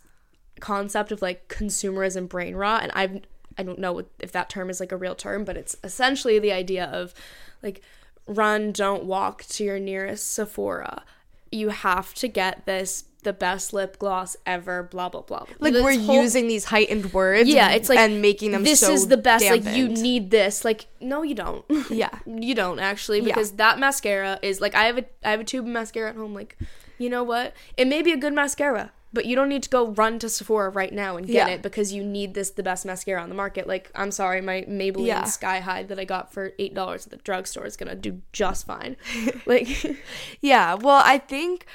concept 0.61 1.11
of 1.11 1.23
like 1.23 1.49
consumerism 1.49 2.29
brain 2.29 2.55
rot 2.55 2.85
and 2.85 2.93
I've 2.95 3.21
I 3.59 3.65
don't 3.65 3.81
know 3.81 4.05
if 4.21 4.33
that 4.33 4.49
term 4.49 4.71
is 4.71 4.81
like 4.81 4.93
a 4.93 4.97
real 4.97 5.15
term, 5.15 5.45
but 5.45 5.57
it's 5.57 5.77
essentially 5.85 6.38
the 6.38 6.53
idea 6.53 6.87
of 6.87 7.12
like 7.62 7.83
run, 8.27 8.73
don't 8.73 9.05
walk 9.05 9.45
to 9.45 9.65
your 9.65 9.79
nearest 9.79 10.33
Sephora. 10.33 11.03
You 11.51 11.69
have 11.71 12.15
to 12.15 12.29
get 12.29 12.65
this 12.65 13.05
the 13.23 13.33
best 13.33 13.73
lip 13.73 13.99
gloss 13.99 14.37
ever, 14.47 14.83
blah 14.83 15.09
blah 15.09 15.23
blah. 15.23 15.47
Like 15.59 15.73
this 15.73 15.83
we're 15.83 15.99
whole, 15.99 16.23
using 16.23 16.49
these 16.49 16.65
heightened 16.65 17.13
words, 17.13 17.49
yeah. 17.49 17.71
It's 17.71 17.89
like 17.89 17.99
and 17.99 18.21
making 18.21 18.53
them. 18.53 18.65
This 18.65 18.81
so 18.81 18.93
is 18.93 19.09
the 19.09 19.17
best. 19.17 19.45
Dampened. 19.45 19.67
Like 19.67 19.77
you 19.77 19.89
need 19.89 20.31
this. 20.31 20.65
Like 20.65 20.87
no, 21.01 21.23
you 21.23 21.35
don't. 21.35 21.65
Yeah, 21.93 22.19
you 22.27 22.55
don't 22.55 22.79
actually 22.79 23.21
because 23.21 23.51
yeah. 23.51 23.57
that 23.57 23.79
mascara 23.79 24.39
is 24.41 24.61
like 24.61 24.75
I 24.75 24.85
have 24.85 24.99
a 24.99 25.05
I 25.23 25.31
have 25.33 25.41
a 25.41 25.45
tube 25.45 25.67
of 25.67 25.73
mascara 25.73 26.11
at 26.11 26.17
home. 26.17 26.33
Like 26.33 26.57
you 26.99 27.11
know 27.11 27.23
what? 27.23 27.55
It 27.77 27.87
may 27.87 28.03
be 28.03 28.13
a 28.13 28.17
good 28.17 28.33
mascara, 28.33 28.93
but 29.13 29.27
you 29.27 29.37
don't 29.37 29.49
need 29.49 29.63
to 29.65 29.69
go 29.69 29.89
run 29.89 30.19
to 30.21 30.29
Sephora 30.29 30.71
right 30.71 30.93
now 30.93 31.17
and 31.17 31.27
get 31.27 31.49
yeah. 31.49 31.55
it 31.55 31.63
because 31.63 31.93
you 31.93 32.03
need 32.03 32.35
this 32.35 32.51
the 32.51 32.63
best 32.63 32.87
mascara 32.87 33.21
on 33.21 33.29
the 33.29 33.35
market. 33.35 33.67
Like 33.67 33.91
I'm 33.95 34.11
sorry, 34.11 34.41
my 34.41 34.63
Maybelline 34.69 35.07
yeah. 35.07 35.25
Sky 35.25 35.61
High 35.61 35.83
that 35.85 35.99
I 35.99 36.05
got 36.05 36.33
for 36.33 36.53
eight 36.59 36.75
dollars 36.75 37.07
at 37.07 37.11
the 37.11 37.19
drugstore 37.19 37.67
is 37.67 37.77
gonna 37.77 37.95
do 37.95 38.23
just 38.33 38.67
fine. 38.67 38.97
like, 39.47 39.99
yeah. 40.41 40.75
Well, 40.75 41.03
I 41.05 41.19
think 41.19 41.67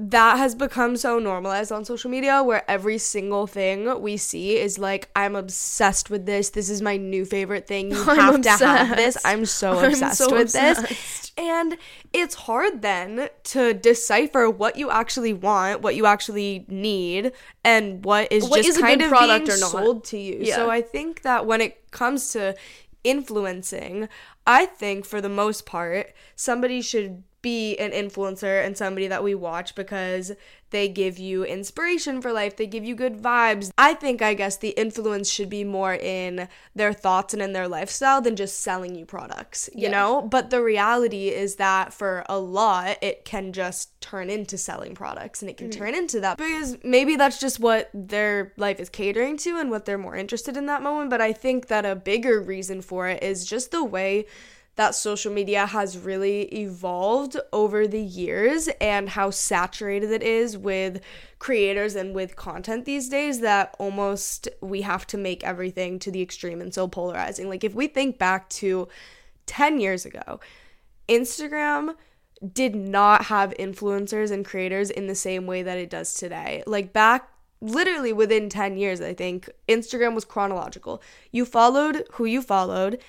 that 0.00 0.38
has 0.38 0.54
become 0.54 0.96
so 0.96 1.18
normalized 1.18 1.72
on 1.72 1.84
social 1.84 2.08
media 2.08 2.40
where 2.40 2.62
every 2.70 2.98
single 2.98 3.48
thing 3.48 4.00
we 4.00 4.16
see 4.16 4.56
is 4.56 4.78
like 4.78 5.10
i'm 5.16 5.34
obsessed 5.34 6.08
with 6.08 6.24
this 6.24 6.50
this 6.50 6.70
is 6.70 6.80
my 6.80 6.96
new 6.96 7.24
favorite 7.24 7.66
thing 7.66 7.90
you 7.90 8.00
I'm 8.06 8.16
have 8.16 8.34
obsessed. 8.36 8.58
to 8.60 8.68
have 8.68 8.96
this 8.96 9.18
i'm 9.24 9.44
so 9.44 9.72
I'm 9.80 9.90
obsessed 9.90 10.18
so 10.18 10.30
with 10.30 10.42
obsessed. 10.42 10.88
this 10.88 11.32
and 11.36 11.76
it's 12.12 12.36
hard 12.36 12.80
then 12.80 13.28
to 13.42 13.74
decipher 13.74 14.48
what 14.48 14.76
you 14.76 14.88
actually 14.88 15.32
want 15.32 15.80
what 15.82 15.96
you 15.96 16.06
actually 16.06 16.64
need 16.68 17.32
and 17.64 18.04
what 18.04 18.30
is 18.30 18.48
what 18.48 18.58
just 18.58 18.68
is 18.68 18.78
kind 18.78 19.02
of 19.02 19.08
product 19.08 19.46
being 19.46 19.58
sold 19.58 20.04
to 20.04 20.16
you 20.16 20.38
yeah. 20.42 20.54
so 20.54 20.70
i 20.70 20.80
think 20.80 21.22
that 21.22 21.44
when 21.44 21.60
it 21.60 21.90
comes 21.90 22.30
to 22.30 22.54
influencing 23.02 24.08
i 24.46 24.64
think 24.64 25.04
for 25.04 25.20
the 25.20 25.28
most 25.28 25.66
part 25.66 26.12
somebody 26.36 26.80
should 26.80 27.24
be 27.42 27.76
an 27.78 27.92
influencer 27.92 28.64
and 28.64 28.76
somebody 28.76 29.06
that 29.06 29.22
we 29.22 29.34
watch 29.34 29.74
because 29.74 30.32
they 30.70 30.88
give 30.88 31.18
you 31.18 31.44
inspiration 31.44 32.20
for 32.20 32.32
life, 32.32 32.56
they 32.56 32.66
give 32.66 32.84
you 32.84 32.94
good 32.94 33.16
vibes. 33.16 33.70
I 33.78 33.94
think, 33.94 34.20
I 34.20 34.34
guess, 34.34 34.56
the 34.56 34.70
influence 34.70 35.30
should 35.30 35.48
be 35.48 35.64
more 35.64 35.94
in 35.94 36.48
their 36.74 36.92
thoughts 36.92 37.32
and 37.32 37.42
in 37.42 37.52
their 37.52 37.68
lifestyle 37.68 38.20
than 38.20 38.36
just 38.36 38.60
selling 38.60 38.94
you 38.94 39.06
products, 39.06 39.70
you 39.74 39.84
yeah. 39.84 39.90
know? 39.90 40.22
But 40.22 40.50
the 40.50 40.62
reality 40.62 41.28
is 41.28 41.56
that 41.56 41.94
for 41.94 42.24
a 42.28 42.38
lot, 42.38 42.98
it 43.00 43.24
can 43.24 43.52
just 43.52 43.98
turn 44.00 44.28
into 44.28 44.58
selling 44.58 44.94
products 44.94 45.40
and 45.40 45.50
it 45.50 45.56
can 45.56 45.70
mm-hmm. 45.70 45.78
turn 45.78 45.94
into 45.94 46.20
that 46.20 46.36
because 46.36 46.76
maybe 46.84 47.16
that's 47.16 47.40
just 47.40 47.60
what 47.60 47.88
their 47.94 48.52
life 48.56 48.78
is 48.80 48.88
catering 48.88 49.36
to 49.38 49.58
and 49.58 49.70
what 49.70 49.86
they're 49.86 49.96
more 49.96 50.16
interested 50.16 50.56
in 50.56 50.66
that 50.66 50.82
moment. 50.82 51.08
But 51.08 51.20
I 51.20 51.32
think 51.32 51.68
that 51.68 51.86
a 51.86 51.96
bigger 51.96 52.40
reason 52.40 52.82
for 52.82 53.08
it 53.08 53.22
is 53.22 53.46
just 53.46 53.70
the 53.70 53.84
way 53.84 54.26
that 54.78 54.94
social 54.94 55.32
media 55.32 55.66
has 55.66 55.98
really 55.98 56.42
evolved 56.54 57.36
over 57.52 57.88
the 57.88 58.00
years 58.00 58.68
and 58.80 59.08
how 59.08 59.28
saturated 59.28 60.12
it 60.12 60.22
is 60.22 60.56
with 60.56 61.00
creators 61.40 61.96
and 61.96 62.14
with 62.14 62.36
content 62.36 62.84
these 62.84 63.08
days 63.08 63.40
that 63.40 63.74
almost 63.80 64.46
we 64.60 64.82
have 64.82 65.04
to 65.04 65.18
make 65.18 65.42
everything 65.42 65.98
to 65.98 66.12
the 66.12 66.22
extreme 66.22 66.60
and 66.60 66.72
so 66.72 66.86
polarizing. 66.86 67.48
Like 67.48 67.64
if 67.64 67.74
we 67.74 67.88
think 67.88 68.18
back 68.18 68.48
to 68.50 68.86
10 69.46 69.80
years 69.80 70.06
ago, 70.06 70.38
Instagram 71.08 71.96
did 72.52 72.76
not 72.76 73.24
have 73.24 73.52
influencers 73.58 74.30
and 74.30 74.44
creators 74.44 74.90
in 74.90 75.08
the 75.08 75.14
same 75.16 75.44
way 75.44 75.64
that 75.64 75.76
it 75.78 75.90
does 75.90 76.14
today. 76.14 76.62
Like 76.68 76.92
back 76.92 77.28
literally 77.60 78.12
within 78.12 78.48
10 78.48 78.76
years, 78.76 79.00
I 79.00 79.12
think, 79.12 79.50
Instagram 79.68 80.14
was 80.14 80.24
chronological. 80.24 81.02
You 81.32 81.44
followed 81.44 82.04
who 82.12 82.26
you 82.26 82.42
followed 82.42 83.00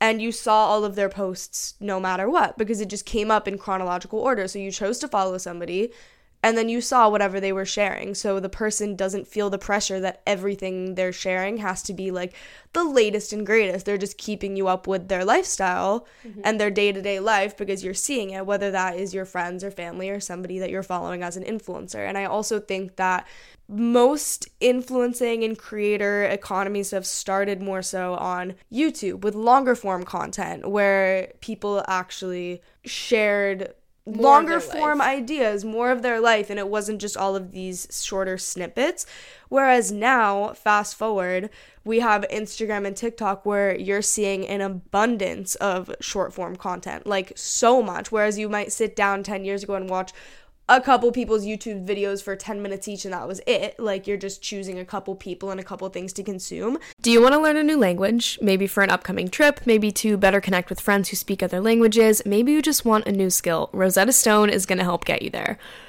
and 0.00 0.22
you 0.22 0.30
saw 0.30 0.66
all 0.66 0.84
of 0.84 0.94
their 0.94 1.08
posts 1.08 1.74
no 1.80 1.98
matter 1.98 2.30
what 2.30 2.56
because 2.56 2.80
it 2.80 2.88
just 2.88 3.06
came 3.06 3.30
up 3.30 3.48
in 3.48 3.58
chronological 3.58 4.20
order. 4.20 4.46
So 4.46 4.58
you 4.58 4.70
chose 4.70 4.98
to 5.00 5.08
follow 5.08 5.38
somebody 5.38 5.92
and 6.40 6.56
then 6.56 6.68
you 6.68 6.80
saw 6.80 7.08
whatever 7.08 7.40
they 7.40 7.52
were 7.52 7.64
sharing. 7.64 8.14
So 8.14 8.38
the 8.38 8.48
person 8.48 8.94
doesn't 8.94 9.26
feel 9.26 9.50
the 9.50 9.58
pressure 9.58 9.98
that 10.00 10.22
everything 10.24 10.94
they're 10.94 11.12
sharing 11.12 11.56
has 11.58 11.82
to 11.84 11.92
be 11.92 12.12
like 12.12 12.32
the 12.74 12.84
latest 12.84 13.32
and 13.32 13.44
greatest. 13.44 13.86
They're 13.86 13.98
just 13.98 14.18
keeping 14.18 14.54
you 14.54 14.68
up 14.68 14.86
with 14.86 15.08
their 15.08 15.24
lifestyle 15.24 16.06
mm-hmm. 16.24 16.42
and 16.44 16.60
their 16.60 16.70
day 16.70 16.92
to 16.92 17.02
day 17.02 17.18
life 17.18 17.56
because 17.56 17.82
you're 17.82 17.92
seeing 17.92 18.30
it, 18.30 18.46
whether 18.46 18.70
that 18.70 18.96
is 18.96 19.12
your 19.12 19.24
friends 19.24 19.64
or 19.64 19.72
family 19.72 20.10
or 20.10 20.20
somebody 20.20 20.60
that 20.60 20.70
you're 20.70 20.84
following 20.84 21.24
as 21.24 21.36
an 21.36 21.42
influencer. 21.42 22.06
And 22.06 22.16
I 22.16 22.26
also 22.26 22.60
think 22.60 22.96
that 22.96 23.26
most 23.68 24.48
influencing 24.60 25.44
and 25.44 25.58
creator 25.58 26.24
economies 26.24 26.90
have 26.90 27.06
started 27.06 27.60
more 27.60 27.82
so 27.82 28.14
on 28.14 28.54
YouTube 28.72 29.20
with 29.20 29.34
longer 29.34 29.74
form 29.74 30.04
content 30.04 30.68
where 30.68 31.32
people 31.40 31.84
actually 31.86 32.62
shared 32.84 33.74
more 34.06 34.22
longer 34.22 34.60
form 34.60 34.98
life. 34.98 35.08
ideas, 35.08 35.64
more 35.64 35.90
of 35.90 36.02
their 36.02 36.20
life, 36.20 36.50
and 36.50 36.58
it 36.58 36.68
wasn't 36.68 37.00
just 37.00 37.16
all 37.16 37.36
of 37.36 37.52
these 37.52 37.86
shorter 37.90 38.38
snippets. 38.38 39.06
Whereas 39.48 39.92
now, 39.92 40.54
fast 40.54 40.96
forward, 40.96 41.50
we 41.84 42.00
have 42.00 42.24
Instagram 42.30 42.86
and 42.86 42.96
TikTok 42.96 43.44
where 43.44 43.76
you're 43.76 44.02
seeing 44.02 44.46
an 44.46 44.60
abundance 44.60 45.54
of 45.56 45.94
short 46.00 46.32
form 46.32 46.56
content, 46.56 47.06
like 47.06 47.32
so 47.34 47.82
much. 47.82 48.10
Whereas 48.10 48.38
you 48.38 48.48
might 48.48 48.72
sit 48.72 48.96
down 48.96 49.22
10 49.22 49.44
years 49.44 49.62
ago 49.62 49.74
and 49.74 49.90
watch 49.90 50.12
a 50.68 50.80
couple 50.80 51.10
people's 51.12 51.46
YouTube 51.46 51.86
videos 51.86 52.22
for 52.22 52.36
10 52.36 52.60
minutes 52.60 52.88
each 52.88 53.04
and 53.04 53.14
that 53.14 53.26
was 53.26 53.40
it. 53.46 53.78
Like 53.78 54.06
you're 54.06 54.16
just 54.16 54.42
choosing 54.42 54.78
a 54.78 54.84
couple 54.84 55.14
people 55.14 55.50
and 55.50 55.58
a 55.58 55.64
couple 55.64 55.88
things 55.88 56.12
to 56.14 56.22
consume. 56.22 56.78
Do 57.00 57.10
you 57.10 57.22
want 57.22 57.34
to 57.34 57.40
learn 57.40 57.56
a 57.56 57.62
new 57.62 57.78
language? 57.78 58.38
Maybe 58.42 58.66
for 58.66 58.82
an 58.82 58.90
upcoming 58.90 59.28
trip, 59.28 59.60
maybe 59.64 59.90
to 59.92 60.16
better 60.16 60.40
connect 60.40 60.68
with 60.68 60.80
friends 60.80 61.08
who 61.08 61.16
speak 61.16 61.42
other 61.42 61.60
languages, 61.60 62.22
maybe 62.26 62.52
you 62.52 62.60
just 62.60 62.84
want 62.84 63.06
a 63.06 63.12
new 63.12 63.30
skill. 63.30 63.70
Rosetta 63.72 64.12
Stone 64.12 64.50
is 64.50 64.66
going 64.66 64.78
to 64.78 64.84
help 64.84 65.04
get 65.04 65.22
you 65.22 65.30
there. 65.30 65.58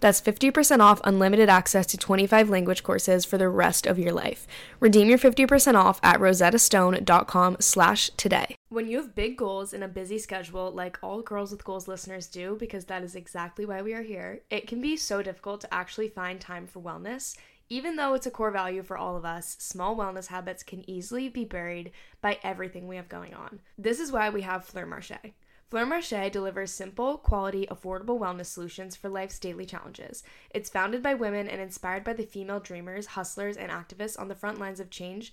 That's 0.00 0.20
50% 0.20 0.80
off 0.80 1.00
unlimited 1.04 1.48
access 1.48 1.86
to 1.86 1.96
25 1.96 2.50
language 2.50 2.82
courses 2.82 3.24
for 3.24 3.38
the 3.38 3.48
rest 3.48 3.86
of 3.86 3.98
your 3.98 4.12
life. 4.12 4.46
Redeem 4.80 5.08
your 5.08 5.18
50% 5.18 5.74
off 5.74 6.00
at 6.02 6.18
rosettastone.com 6.18 7.56
slash 7.60 8.10
today. 8.16 8.56
When 8.70 8.88
you 8.88 8.98
have 8.98 9.14
big 9.14 9.36
goals 9.36 9.72
and 9.72 9.84
a 9.84 9.88
busy 9.88 10.18
schedule, 10.18 10.70
like 10.70 10.98
all 11.02 11.22
Girls 11.22 11.50
with 11.50 11.64
Goals 11.64 11.88
listeners 11.88 12.26
do, 12.26 12.56
because 12.58 12.86
that 12.86 13.02
is 13.02 13.14
exactly 13.14 13.66
why 13.66 13.82
we 13.82 13.94
are 13.94 14.02
here, 14.02 14.40
it 14.50 14.66
can 14.66 14.80
be 14.80 14.96
so 14.96 15.22
difficult 15.22 15.60
to 15.62 15.74
actually 15.74 16.08
find 16.08 16.40
time 16.40 16.66
for 16.66 16.80
wellness. 16.80 17.36
Even 17.68 17.94
though 17.94 18.14
it's 18.14 18.26
a 18.26 18.32
core 18.32 18.50
value 18.50 18.82
for 18.82 18.96
all 18.96 19.16
of 19.16 19.24
us, 19.24 19.56
small 19.60 19.94
wellness 19.94 20.26
habits 20.26 20.64
can 20.64 20.88
easily 20.90 21.28
be 21.28 21.44
buried 21.44 21.92
by 22.20 22.38
everything 22.42 22.88
we 22.88 22.96
have 22.96 23.08
going 23.08 23.32
on. 23.32 23.60
This 23.78 24.00
is 24.00 24.10
why 24.10 24.28
we 24.28 24.42
have 24.42 24.64
Fleur 24.64 24.86
Marche. 24.86 25.32
Fleur 25.70 25.86
Marche 25.86 26.32
delivers 26.32 26.72
simple, 26.72 27.16
quality, 27.16 27.64
affordable 27.70 28.18
wellness 28.18 28.46
solutions 28.46 28.96
for 28.96 29.08
life's 29.08 29.38
daily 29.38 29.64
challenges. 29.64 30.24
It's 30.50 30.68
founded 30.68 31.00
by 31.00 31.14
women 31.14 31.46
and 31.46 31.60
inspired 31.60 32.02
by 32.02 32.14
the 32.14 32.24
female 32.24 32.58
dreamers, 32.58 33.06
hustlers, 33.06 33.56
and 33.56 33.70
activists 33.70 34.18
on 34.18 34.26
the 34.26 34.34
front 34.34 34.58
lines 34.58 34.80
of 34.80 34.90
change 34.90 35.32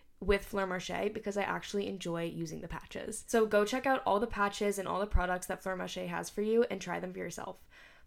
with 0.21 0.45
Fleur 0.45 0.67
Marche 0.67 1.11
because 1.13 1.35
I 1.35 1.41
actually 1.41 1.87
enjoy 1.87 2.23
using 2.23 2.61
the 2.61 2.67
patches. 2.67 3.23
So 3.27 3.45
go 3.45 3.65
check 3.65 3.85
out 3.85 4.03
all 4.05 4.19
the 4.19 4.27
patches 4.27 4.77
and 4.77 4.87
all 4.87 4.99
the 4.99 5.07
products 5.07 5.47
that 5.47 5.61
Fleur 5.61 5.75
Marche 5.75 6.07
has 6.07 6.29
for 6.29 6.41
you 6.41 6.65
and 6.69 6.79
try 6.79 6.99
them 6.99 7.11
for 7.11 7.19
yourself. 7.19 7.57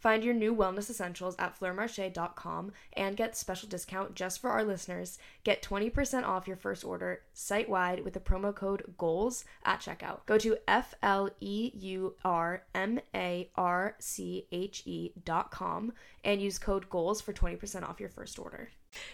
Find 0.04 0.22
your 0.22 0.34
new 0.34 0.54
wellness 0.54 0.90
essentials 0.90 1.34
at 1.38 1.58
fleurmarche.com 1.58 2.72
and 2.92 3.16
get 3.16 3.34
special 3.34 3.70
discount 3.70 4.14
just 4.14 4.38
for 4.38 4.50
our 4.50 4.62
listeners. 4.62 5.18
Get 5.44 5.62
20% 5.62 6.24
off 6.24 6.46
your 6.46 6.58
first 6.58 6.84
order 6.84 7.22
site 7.32 7.70
wide 7.70 8.04
with 8.04 8.12
the 8.12 8.20
promo 8.20 8.54
code 8.54 8.94
GOALS 8.98 9.46
at 9.64 9.80
checkout. 9.80 10.26
Go 10.26 10.36
to 10.36 10.58
F 10.68 10.94
L 11.02 11.30
E 11.40 11.70
U 11.74 12.16
R 12.22 12.64
M 12.74 13.00
A 13.14 13.48
R 13.56 13.96
C 13.98 14.46
H 14.52 14.82
E.com 14.84 15.94
and 16.22 16.42
use 16.42 16.58
code 16.58 16.90
GOALS 16.90 17.22
for 17.22 17.32
20% 17.32 17.88
off 17.88 17.98
your 17.98 18.10
first 18.10 18.38
order. 18.38 18.68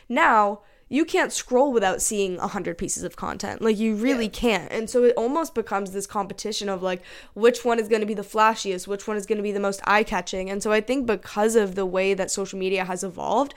Now, 0.09 0.63
you 0.93 1.05
can't 1.05 1.33
scroll 1.33 1.73
without 1.73 2.03
seeing 2.03 2.37
a 2.41 2.49
hundred 2.49 2.77
pieces 2.77 3.05
of 3.05 3.15
content. 3.15 3.63
Like 3.63 3.79
you 3.79 3.95
really 3.95 4.25
yeah. 4.25 4.31
can't. 4.33 4.73
And 4.73 4.91
so 4.91 5.05
it 5.05 5.15
almost 5.17 5.55
becomes 5.55 5.93
this 5.93 6.07
competition 6.07 6.69
of 6.69 6.83
like 6.83 7.01
which 7.35 7.65
one 7.65 7.79
is 7.79 7.89
going 7.89 8.01
to 8.01 8.07
be 8.07 8.13
the 8.15 8.23
flashiest, 8.23 8.89
which 8.89 9.07
one 9.07 9.17
is 9.17 9.25
going 9.25 9.39
to 9.39 9.43
be 9.43 9.53
the 9.53 9.61
most 9.61 9.81
eye 9.85 10.03
catching. 10.03 10.51
And 10.51 10.61
so 10.63 10.73
I 10.73 10.81
think 10.81 11.07
because 11.07 11.55
of 11.55 11.77
the 11.77 11.87
way 11.87 12.13
that 12.15 12.29
social 12.31 12.59
media 12.59 12.85
has 12.85 13.05
evolved, 13.05 13.55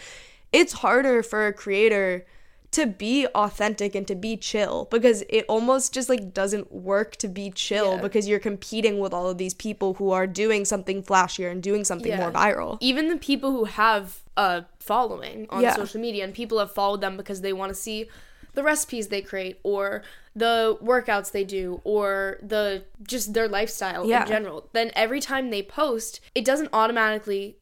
it's 0.52 0.74
harder 0.74 1.24
for 1.24 1.48
a 1.48 1.54
creator 1.54 2.28
to 2.70 2.86
be 2.88 3.26
authentic 3.36 3.94
and 3.96 4.08
to 4.08 4.16
be 4.16 4.38
chill 4.38 4.88
because 4.92 5.24
it 5.30 5.46
almost 5.48 5.94
just 5.94 6.10
like 6.10 6.34
doesn't 6.34 6.72
work 6.72 7.16
to 7.18 7.28
be 7.28 7.52
chill 7.52 7.96
Yeah. 7.96 8.02
because 8.02 8.28
you're 8.28 8.40
competing 8.40 9.00
with 9.00 9.14
all 9.14 9.28
of 9.30 9.38
these 9.40 9.54
people 9.54 9.96
who 9.96 10.12
are 10.12 10.26
doing 10.28 10.66
something 10.66 11.04
flashier 11.04 11.52
and 11.52 11.62
doing 11.62 11.84
something 11.84 12.12
Yeah. 12.12 12.20
more 12.20 12.32
viral. 12.32 12.78
even 12.80 13.10
the 13.10 13.18
people 13.18 13.52
who 13.52 13.66
have 13.66 14.23
a 14.38 14.66
following 14.80 15.46
on 15.50 15.62
Yeah. 15.62 15.76
social 15.76 16.00
media 16.02 16.24
and 16.24 16.34
people 16.34 16.60
have 16.60 16.72
followed 16.72 17.02
them 17.02 17.18
because 17.18 17.42
they 17.42 17.54
want 17.54 17.70
to 17.70 17.76
see 17.76 18.10
the 18.56 18.64
recipes 18.64 19.08
they 19.08 19.22
create 19.22 19.60
or 19.64 20.04
the 20.36 20.78
workouts 20.82 21.32
they 21.32 21.44
do 21.44 21.82
or 21.84 22.38
the 22.42 22.84
just 23.08 23.34
their 23.34 23.48
lifestyle 23.48 24.06
Yeah. 24.08 24.22
in 24.24 24.28
general 24.28 24.70
then 24.74 24.92
every 24.96 25.20
time 25.20 25.50
they 25.50 25.62
post 25.64 26.20
it 26.36 26.44
doesn't 26.46 26.70
automatically 26.74 27.58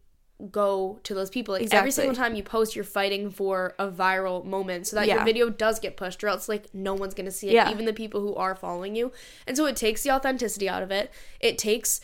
go 0.50 1.00
to 1.04 1.14
those 1.14 1.30
people 1.30 1.54
like 1.54 1.72
every 1.72 1.92
single 1.92 2.16
time 2.16 2.34
you 2.36 2.42
post 2.42 2.76
you're 2.76 2.84
fighting 2.84 3.30
for 3.30 3.76
a 3.78 3.88
viral 3.90 4.44
moment 4.44 4.88
so 4.88 4.96
that 4.96 5.08
your 5.08 5.24
video 5.24 5.50
does 5.50 5.80
get 5.80 5.96
pushed 5.96 6.24
or 6.24 6.30
else 6.30 6.50
like 6.50 6.66
no 6.74 6.94
one's 6.96 7.14
gonna 7.14 7.30
see 7.32 7.50
it 7.50 7.54
Yeah. 7.54 7.70
even 7.70 7.86
the 7.86 7.94
people 7.94 8.22
who 8.22 8.34
are 8.36 8.56
following 8.56 8.96
you 8.96 9.12
and 9.46 9.56
so 9.56 9.66
it 9.68 9.76
takes 9.76 10.02
the 10.04 10.10
authenticity 10.12 10.68
out 10.68 10.82
of 10.82 10.90
it 10.92 11.12
it 11.40 11.58
takes 11.60 12.02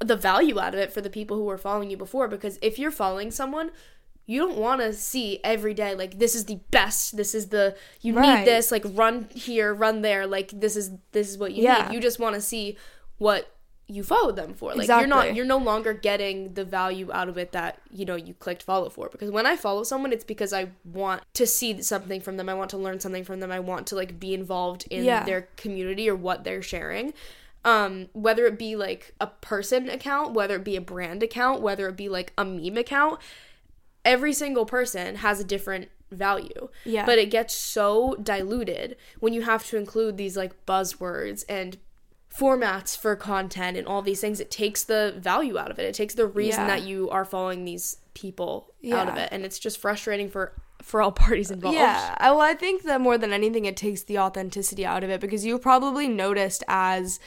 the 0.00 0.16
value 0.16 0.58
out 0.58 0.74
of 0.74 0.80
it 0.80 0.92
for 0.92 1.00
the 1.00 1.10
people 1.10 1.36
who 1.36 1.44
were 1.44 1.58
following 1.58 1.88
you 1.90 1.96
before 1.96 2.26
because 2.28 2.58
if 2.62 2.78
you're 2.80 2.90
following 2.90 3.30
someone 3.30 3.70
you 4.30 4.38
don't 4.38 4.58
want 4.58 4.80
to 4.82 4.92
see 4.92 5.40
every 5.42 5.72
day 5.72 5.94
like 5.94 6.18
this 6.18 6.34
is 6.34 6.44
the 6.44 6.60
best 6.70 7.16
this 7.16 7.34
is 7.34 7.48
the 7.48 7.74
you 8.02 8.12
Right. 8.14 8.40
need 8.40 8.46
this 8.46 8.70
like 8.70 8.84
run 8.92 9.26
here 9.34 9.72
run 9.74 10.02
there 10.02 10.26
like 10.26 10.50
this 10.52 10.76
is 10.76 10.90
this 11.12 11.28
is 11.30 11.38
what 11.38 11.52
you 11.54 11.62
Yeah. 11.64 11.86
need 11.88 11.94
you 11.94 12.00
just 12.00 12.18
want 12.20 12.34
to 12.34 12.40
see 12.40 12.76
what 13.16 13.52
you 13.90 14.02
followed 14.02 14.36
them 14.36 14.52
for. 14.52 14.74
Like 14.74 14.86
you're 14.86 15.06
not 15.06 15.34
you're 15.34 15.46
no 15.46 15.56
longer 15.56 15.94
getting 15.94 16.52
the 16.52 16.62
value 16.62 17.10
out 17.10 17.30
of 17.30 17.38
it 17.38 17.52
that 17.52 17.78
you 17.90 18.04
know 18.04 18.16
you 18.16 18.34
clicked 18.34 18.62
follow 18.62 18.90
for. 18.90 19.08
Because 19.08 19.30
when 19.30 19.46
i 19.46 19.56
follow 19.56 19.82
someone 19.82 20.12
it's 20.12 20.24
because 20.34 20.52
i 20.52 20.68
want 20.84 21.22
to 21.32 21.46
see 21.46 21.80
something 21.80 22.20
from 22.20 22.36
them. 22.36 22.50
I 22.50 22.54
want 22.54 22.68
to 22.70 22.76
learn 22.76 23.00
something 23.00 23.24
from 23.24 23.40
them. 23.40 23.50
I 23.50 23.60
want 23.60 23.86
to 23.86 23.96
like 23.96 24.20
be 24.20 24.34
involved 24.34 24.86
in 24.90 25.04
Yeah. 25.04 25.24
their 25.24 25.48
community 25.56 26.06
or 26.10 26.16
what 26.16 26.44
they're 26.44 26.60
sharing. 26.60 27.14
Um 27.64 28.08
whether 28.12 28.44
it 28.44 28.58
be 28.58 28.76
like 28.76 29.14
a 29.22 29.26
person 29.28 29.88
account 29.88 30.34
whether 30.34 30.56
it 30.56 30.64
be 30.64 30.76
a 30.76 30.82
brand 30.82 31.22
account 31.22 31.62
whether 31.62 31.88
it 31.88 31.96
be 31.96 32.10
like 32.10 32.34
a 32.36 32.44
meme 32.44 32.76
account 32.76 33.18
every 34.14 34.32
single 34.32 34.64
person 34.66 35.16
has 35.16 35.38
a 35.40 35.44
different 35.44 35.88
value 36.10 36.68
Yeah. 36.84 37.04
but 37.04 37.18
it 37.18 37.28
gets 37.30 37.52
so 37.54 38.14
diluted 38.22 38.96
when 39.20 39.32
you 39.34 39.42
have 39.42 39.62
to 39.66 39.76
include 39.76 40.16
these 40.16 40.36
like 40.42 40.52
buzzwords 40.66 41.44
and 41.48 41.76
formats 42.34 42.96
for 42.96 43.16
content 43.16 43.76
and 43.76 43.86
all 43.86 44.00
these 44.02 44.20
things 44.20 44.38
it 44.40 44.50
takes 44.50 44.84
the 44.84 45.14
value 45.18 45.58
out 45.58 45.70
of 45.70 45.78
it 45.78 45.84
it 45.84 45.94
takes 45.94 46.14
the 46.14 46.26
reason 46.26 46.62
Yeah. 46.66 46.76
that 46.76 46.82
you 46.86 47.08
are 47.10 47.24
following 47.24 47.64
these 47.64 47.98
people 48.14 48.72
out 48.92 49.08
of 49.08 49.16
it 49.16 49.28
and 49.32 49.44
it's 49.44 49.58
just 49.58 49.78
frustrating 49.80 50.28
for 50.30 50.52
for 50.82 51.02
all 51.02 51.12
parties 51.26 51.50
involved 51.50 51.76
Yeah. 51.76 52.14
I- 52.18 52.30
Well, 52.30 52.40
I 52.40 52.54
think 52.54 52.84
that 52.84 53.00
more 53.00 53.18
than 53.18 53.32
anything, 53.32 53.64
it 53.64 53.76
takes 53.76 54.02
the 54.04 54.18
authenticity 54.18 54.86
out 54.86 55.02
of 55.04 55.10
it 55.10 55.20
because 55.20 55.44
you've 55.44 55.60
probably 55.60 56.06
noticed 56.08 56.62
as 56.68 57.18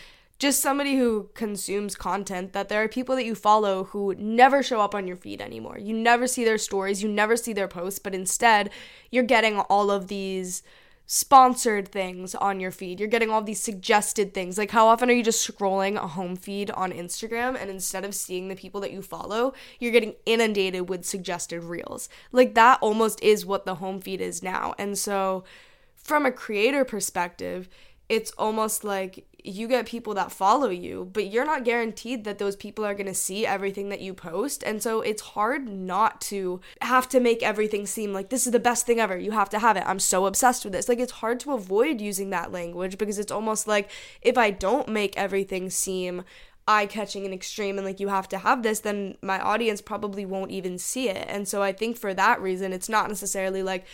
just 0.42 0.60
somebody 0.60 0.96
who 0.98 1.30
consumes 1.36 1.94
content 1.94 2.52
that 2.54 2.68
there 2.68 2.82
are 2.82 2.88
people 2.88 3.16
that 3.16 3.26
you 3.26 3.36
follow 3.36 3.84
who 3.84 4.16
never 4.16 4.64
show 4.64 4.82
up 4.82 4.96
on 4.96 5.06
your 5.06 5.16
feed 5.16 5.40
anymore. 5.40 5.78
You 5.78 5.94
never 5.94 6.26
see 6.26 6.44
their 6.44 6.58
stories, 6.58 7.04
you 7.04 7.10
never 7.10 7.38
see 7.38 7.54
their 7.54 7.68
posts, 7.68 8.00
but 8.00 8.16
instead, 8.16 8.72
you're 9.12 9.22
getting 9.22 9.60
all 9.60 9.92
of 9.92 10.08
these 10.08 10.64
sponsored 11.06 11.90
things 11.90 12.34
on 12.34 12.60
your 12.60 12.72
feed. 12.72 13.00
You're 13.00 13.08
getting 13.08 13.30
all 13.30 13.44
these 13.44 13.62
suggested 13.62 14.34
things. 14.34 14.58
Like 14.58 14.72
how 14.72 14.88
often 14.88 15.12
are 15.12 15.14
you 15.14 15.22
just 15.24 15.48
scrolling 15.48 15.96
a 15.96 16.08
home 16.08 16.36
feed 16.36 16.72
on 16.72 16.92
Instagram 16.92 17.56
and 17.56 17.70
instead 17.70 18.04
of 18.04 18.16
seeing 18.16 18.48
the 18.48 18.56
people 18.56 18.82
that 18.82 18.92
you 18.92 19.04
follow, 19.04 19.54
you're 19.78 19.92
getting 19.92 20.16
inundated 20.26 20.90
with 20.90 21.06
suggested 21.06 21.64
reels. 21.64 22.10
Like 22.32 22.56
that 22.56 22.80
almost 22.82 23.22
is 23.22 23.46
what 23.46 23.66
the 23.66 23.76
home 23.76 24.02
feed 24.02 24.22
is 24.22 24.42
now. 24.42 24.74
And 24.80 24.98
so 24.98 25.44
from 25.94 26.26
a 26.26 26.32
creator 26.32 26.84
perspective, 26.84 27.70
it's 28.10 28.32
almost 28.32 28.84
like 28.84 29.26
you 29.44 29.68
get 29.68 29.86
people 29.86 30.14
that 30.14 30.32
follow 30.32 30.70
you, 30.70 31.10
but 31.14 31.28
you're 31.28 31.46
not 31.46 31.64
guaranteed 31.64 32.24
that 32.24 32.38
those 32.38 32.56
people 32.56 32.86
are 32.86 32.94
going 32.94 33.08
to 33.08 33.14
see 33.14 33.46
everything 33.46 33.90
that 33.90 34.02
you 34.02 34.14
post. 34.14 34.64
And 34.64 34.82
so 34.82 35.02
it's 35.02 35.22
hard 35.22 35.68
not 35.68 36.22
to 36.22 36.62
have 36.82 37.10
to 37.10 37.20
make 37.20 37.42
everything 37.42 37.86
seem 37.86 38.14
like 38.14 38.30
this 38.30 38.46
is 38.46 38.52
the 38.52 38.60
best 38.60 38.86
thing 38.86 39.00
ever. 39.00 39.18
You 39.18 39.32
have 39.32 39.50
to 39.50 39.60
have 39.60 39.78
it. 39.78 39.84
I'm 39.86 40.00
so 40.00 40.26
obsessed 40.26 40.64
with 40.64 40.74
this. 40.74 40.88
Like 40.88 41.00
it's 41.00 41.14
hard 41.14 41.40
to 41.42 41.54
avoid 41.54 42.02
using 42.02 42.30
that 42.30 42.52
language 42.52 42.98
because 42.98 43.18
it's 43.18 43.32
almost 43.32 43.68
like 43.68 43.90
if 44.22 44.38
I 44.38 44.52
don't 44.52 44.90
make 44.90 45.18
everything 45.18 45.70
seem 45.70 46.24
eye 46.68 46.86
catching 46.86 47.26
and 47.26 47.34
extreme 47.34 47.78
and 47.78 47.86
like 47.86 48.00
you 48.00 48.10
have 48.10 48.30
to 48.30 48.38
have 48.38 48.64
this, 48.64 48.82
then 48.82 49.18
my 49.22 49.40
audience 49.40 49.82
probably 49.82 50.26
won't 50.26 50.52
even 50.52 50.78
see 50.78 51.10
it. 51.10 51.26
And 51.28 51.48
so 51.48 51.64
I 51.64 51.72
think 51.72 51.98
for 51.98 52.14
that 52.14 52.42
reason, 52.42 52.74
it's 52.74 52.90
not 52.90 53.08
necessarily 53.08 53.64
like 53.64 53.86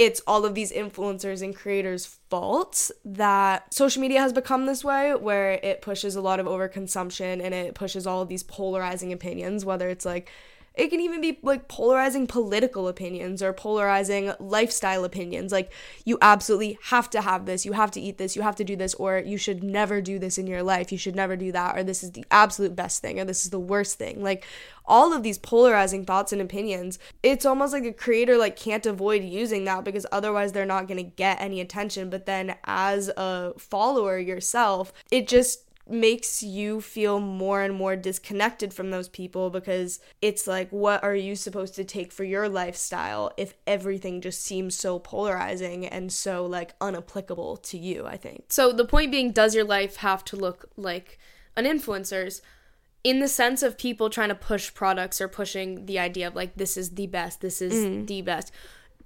it's 0.00 0.22
all 0.26 0.46
of 0.46 0.54
these 0.54 0.72
influencers 0.72 1.42
and 1.42 1.54
creators' 1.54 2.06
fault 2.06 2.90
that 3.04 3.72
social 3.74 4.00
media 4.00 4.18
has 4.18 4.32
become 4.32 4.64
this 4.64 4.82
way, 4.82 5.14
where 5.14 5.60
it 5.62 5.82
pushes 5.82 6.16
a 6.16 6.22
lot 6.22 6.40
of 6.40 6.46
overconsumption 6.46 7.44
and 7.44 7.52
it 7.52 7.74
pushes 7.74 8.06
all 8.06 8.22
of 8.22 8.28
these 8.28 8.42
polarizing 8.42 9.12
opinions, 9.12 9.62
whether 9.62 9.90
it's 9.90 10.06
like 10.06 10.30
it 10.74 10.88
can 10.88 11.00
even 11.00 11.20
be 11.20 11.38
like 11.42 11.68
polarizing 11.68 12.26
political 12.26 12.88
opinions 12.88 13.42
or 13.42 13.52
polarizing 13.52 14.32
lifestyle 14.38 15.04
opinions. 15.04 15.52
Like, 15.52 15.72
you 16.04 16.16
absolutely 16.22 16.78
have 16.84 17.10
to 17.10 17.20
have 17.20 17.46
this, 17.46 17.66
you 17.66 17.72
have 17.72 17.90
to 17.92 18.00
eat 18.00 18.18
this, 18.18 18.36
you 18.36 18.42
have 18.42 18.56
to 18.56 18.64
do 18.64 18.76
this, 18.76 18.94
or 18.94 19.18
you 19.18 19.36
should 19.36 19.64
never 19.64 20.00
do 20.00 20.18
this 20.18 20.38
in 20.38 20.46
your 20.46 20.62
life, 20.62 20.92
you 20.92 20.98
should 20.98 21.16
never 21.16 21.36
do 21.36 21.52
that, 21.52 21.76
or 21.76 21.82
this 21.82 22.02
is 22.02 22.12
the 22.12 22.24
absolute 22.30 22.76
best 22.76 23.02
thing, 23.02 23.18
or 23.18 23.24
this 23.24 23.44
is 23.44 23.50
the 23.50 23.58
worst 23.58 23.98
thing. 23.98 24.22
Like, 24.22 24.46
all 24.86 25.12
of 25.12 25.22
these 25.22 25.38
polarizing 25.38 26.04
thoughts 26.04 26.32
and 26.32 26.42
opinions, 26.42 26.98
it's 27.22 27.46
almost 27.46 27.72
like 27.72 27.84
a 27.84 27.92
creator 27.92 28.36
like 28.36 28.56
can't 28.56 28.86
avoid 28.86 29.22
using 29.22 29.64
that 29.64 29.84
because 29.84 30.04
otherwise 30.10 30.52
they're 30.52 30.66
not 30.66 30.88
going 30.88 30.98
to 30.98 31.10
get 31.16 31.40
any 31.40 31.60
attention. 31.60 32.10
But 32.10 32.26
then 32.26 32.56
as 32.64 33.08
a 33.16 33.52
follower 33.56 34.18
yourself, 34.18 34.92
it 35.10 35.28
just 35.28 35.69
makes 35.90 36.42
you 36.42 36.80
feel 36.80 37.20
more 37.20 37.62
and 37.62 37.74
more 37.74 37.96
disconnected 37.96 38.72
from 38.72 38.90
those 38.90 39.08
people 39.08 39.50
because 39.50 40.00
it's 40.22 40.46
like 40.46 40.70
what 40.70 41.02
are 41.02 41.14
you 41.14 41.34
supposed 41.34 41.74
to 41.74 41.84
take 41.84 42.12
for 42.12 42.24
your 42.24 42.48
lifestyle 42.48 43.32
if 43.36 43.54
everything 43.66 44.20
just 44.20 44.42
seems 44.42 44.76
so 44.76 44.98
polarizing 44.98 45.86
and 45.86 46.12
so 46.12 46.44
like 46.46 46.78
unapplicable 46.78 47.60
to 47.62 47.78
you 47.78 48.06
i 48.06 48.16
think 48.16 48.44
So 48.50 48.72
the 48.72 48.84
point 48.84 49.10
being, 49.10 49.32
does 49.32 49.54
your 49.54 49.64
life 49.64 49.96
have 49.96 50.24
to 50.26 50.36
look 50.36 50.70
like 50.76 51.18
an 51.56 51.64
influencer's? 51.64 52.42
In 53.02 53.20
the 53.20 53.28
sense 53.28 53.62
of 53.62 53.78
people 53.78 54.10
trying 54.10 54.28
to 54.28 54.34
push 54.34 54.74
products 54.74 55.20
or 55.20 55.28
pushing 55.28 55.86
the 55.86 55.98
idea 55.98 56.28
of 56.28 56.36
like 56.36 56.56
this 56.56 56.76
is 56.76 56.90
the 56.90 57.06
best, 57.06 57.40
this 57.40 57.62
is 57.62 57.72
mm. 57.72 58.06
the 58.06 58.20
best. 58.20 58.52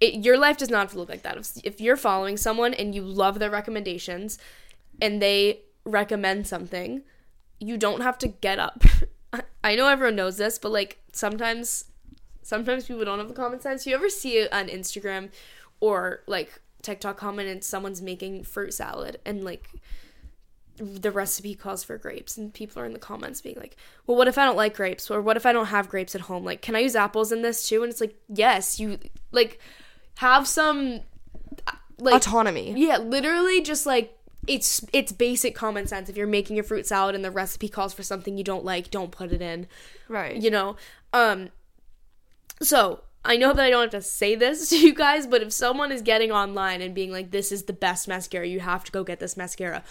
It, 0.00 0.24
your 0.24 0.36
life 0.36 0.56
does 0.56 0.70
not 0.70 0.80
have 0.80 0.92
to 0.92 0.98
look 0.98 1.08
like 1.08 1.22
that. 1.22 1.36
If, 1.36 1.52
if 1.62 1.80
you're 1.80 1.96
following 1.96 2.36
someone 2.36 2.74
and 2.74 2.92
you 2.94 3.02
love 3.02 3.38
their 3.38 3.50
recommendations, 3.50 4.38
and 5.00 5.22
they 5.22 5.60
recommend 5.84 6.46
something, 6.46 7.02
you 7.60 7.76
don't 7.76 8.00
have 8.02 8.18
to 8.18 8.28
get 8.28 8.58
up. 8.58 8.84
I- 9.64 9.74
know 9.76 9.88
everyone 9.88 10.16
knows 10.16 10.36
this, 10.36 10.58
but 10.58 10.72
like 10.72 10.98
sometimes, 11.12 11.86
sometimes 12.42 12.86
people 12.86 13.04
don't 13.04 13.18
have 13.18 13.28
the 13.28 13.34
common 13.34 13.60
sense. 13.60 13.86
You 13.86 13.94
ever 13.94 14.08
see 14.08 14.38
it 14.38 14.52
on 14.52 14.68
Instagram 14.68 15.30
or 15.80 16.22
like 16.26 16.60
TikTok 16.82 17.16
comment 17.16 17.48
and 17.48 17.64
someone's 17.64 18.02
making 18.02 18.44
fruit 18.44 18.74
salad 18.74 19.18
and 19.24 19.42
like 19.42 19.68
the 20.76 21.10
recipe 21.10 21.54
calls 21.54 21.84
for 21.84 21.96
grapes 21.96 22.36
and 22.36 22.52
people 22.52 22.82
are 22.82 22.84
in 22.84 22.92
the 22.92 22.98
comments 22.98 23.40
being 23.40 23.56
like 23.56 23.76
well 24.06 24.16
what 24.16 24.26
if 24.26 24.36
i 24.36 24.44
don't 24.44 24.56
like 24.56 24.74
grapes 24.74 25.08
or 25.08 25.22
what 25.22 25.36
if 25.36 25.46
i 25.46 25.52
don't 25.52 25.66
have 25.66 25.88
grapes 25.88 26.16
at 26.16 26.22
home 26.22 26.44
like 26.44 26.62
can 26.62 26.74
i 26.74 26.80
use 26.80 26.96
apples 26.96 27.30
in 27.30 27.42
this 27.42 27.68
too 27.68 27.84
and 27.84 27.92
it's 27.92 28.00
like 28.00 28.16
yes 28.28 28.80
you 28.80 28.98
like 29.30 29.60
have 30.16 30.48
some 30.48 31.00
like 31.98 32.14
autonomy 32.14 32.74
yeah 32.76 32.96
literally 32.96 33.60
just 33.62 33.86
like 33.86 34.18
it's 34.46 34.84
it's 34.92 35.12
basic 35.12 35.54
common 35.54 35.86
sense. 35.86 36.08
If 36.08 36.16
you're 36.16 36.26
making 36.26 36.58
a 36.58 36.62
fruit 36.62 36.86
salad 36.86 37.14
and 37.14 37.24
the 37.24 37.30
recipe 37.30 37.68
calls 37.68 37.94
for 37.94 38.02
something 38.02 38.36
you 38.38 38.44
don't 38.44 38.64
like 38.64 38.90
don't 38.90 39.10
put 39.10 39.32
it 39.32 39.42
in. 39.42 39.66
Right. 40.08 40.36
You 40.40 40.50
know? 40.50 40.76
Um 41.12 41.50
so 42.62 43.00
i 43.24 43.36
know 43.36 43.52
that 43.52 43.64
i 43.64 43.70
don't 43.70 43.82
have 43.82 43.90
to 43.90 44.02
say 44.02 44.34
this 44.34 44.68
to 44.70 44.78
you 44.78 44.94
guys 44.94 45.26
but 45.26 45.42
if 45.42 45.52
someone 45.52 45.90
is 45.90 46.02
getting 46.02 46.30
online 46.30 46.80
and 46.80 46.94
being 46.94 47.10
like 47.10 47.30
this 47.30 47.50
is 47.50 47.64
the 47.64 47.72
best 47.72 48.06
mascara 48.06 48.46
you 48.46 48.60
have 48.60 48.84
to 48.84 48.92
go 48.92 49.02
get 49.02 49.18
this 49.18 49.36
mascara 49.36 49.82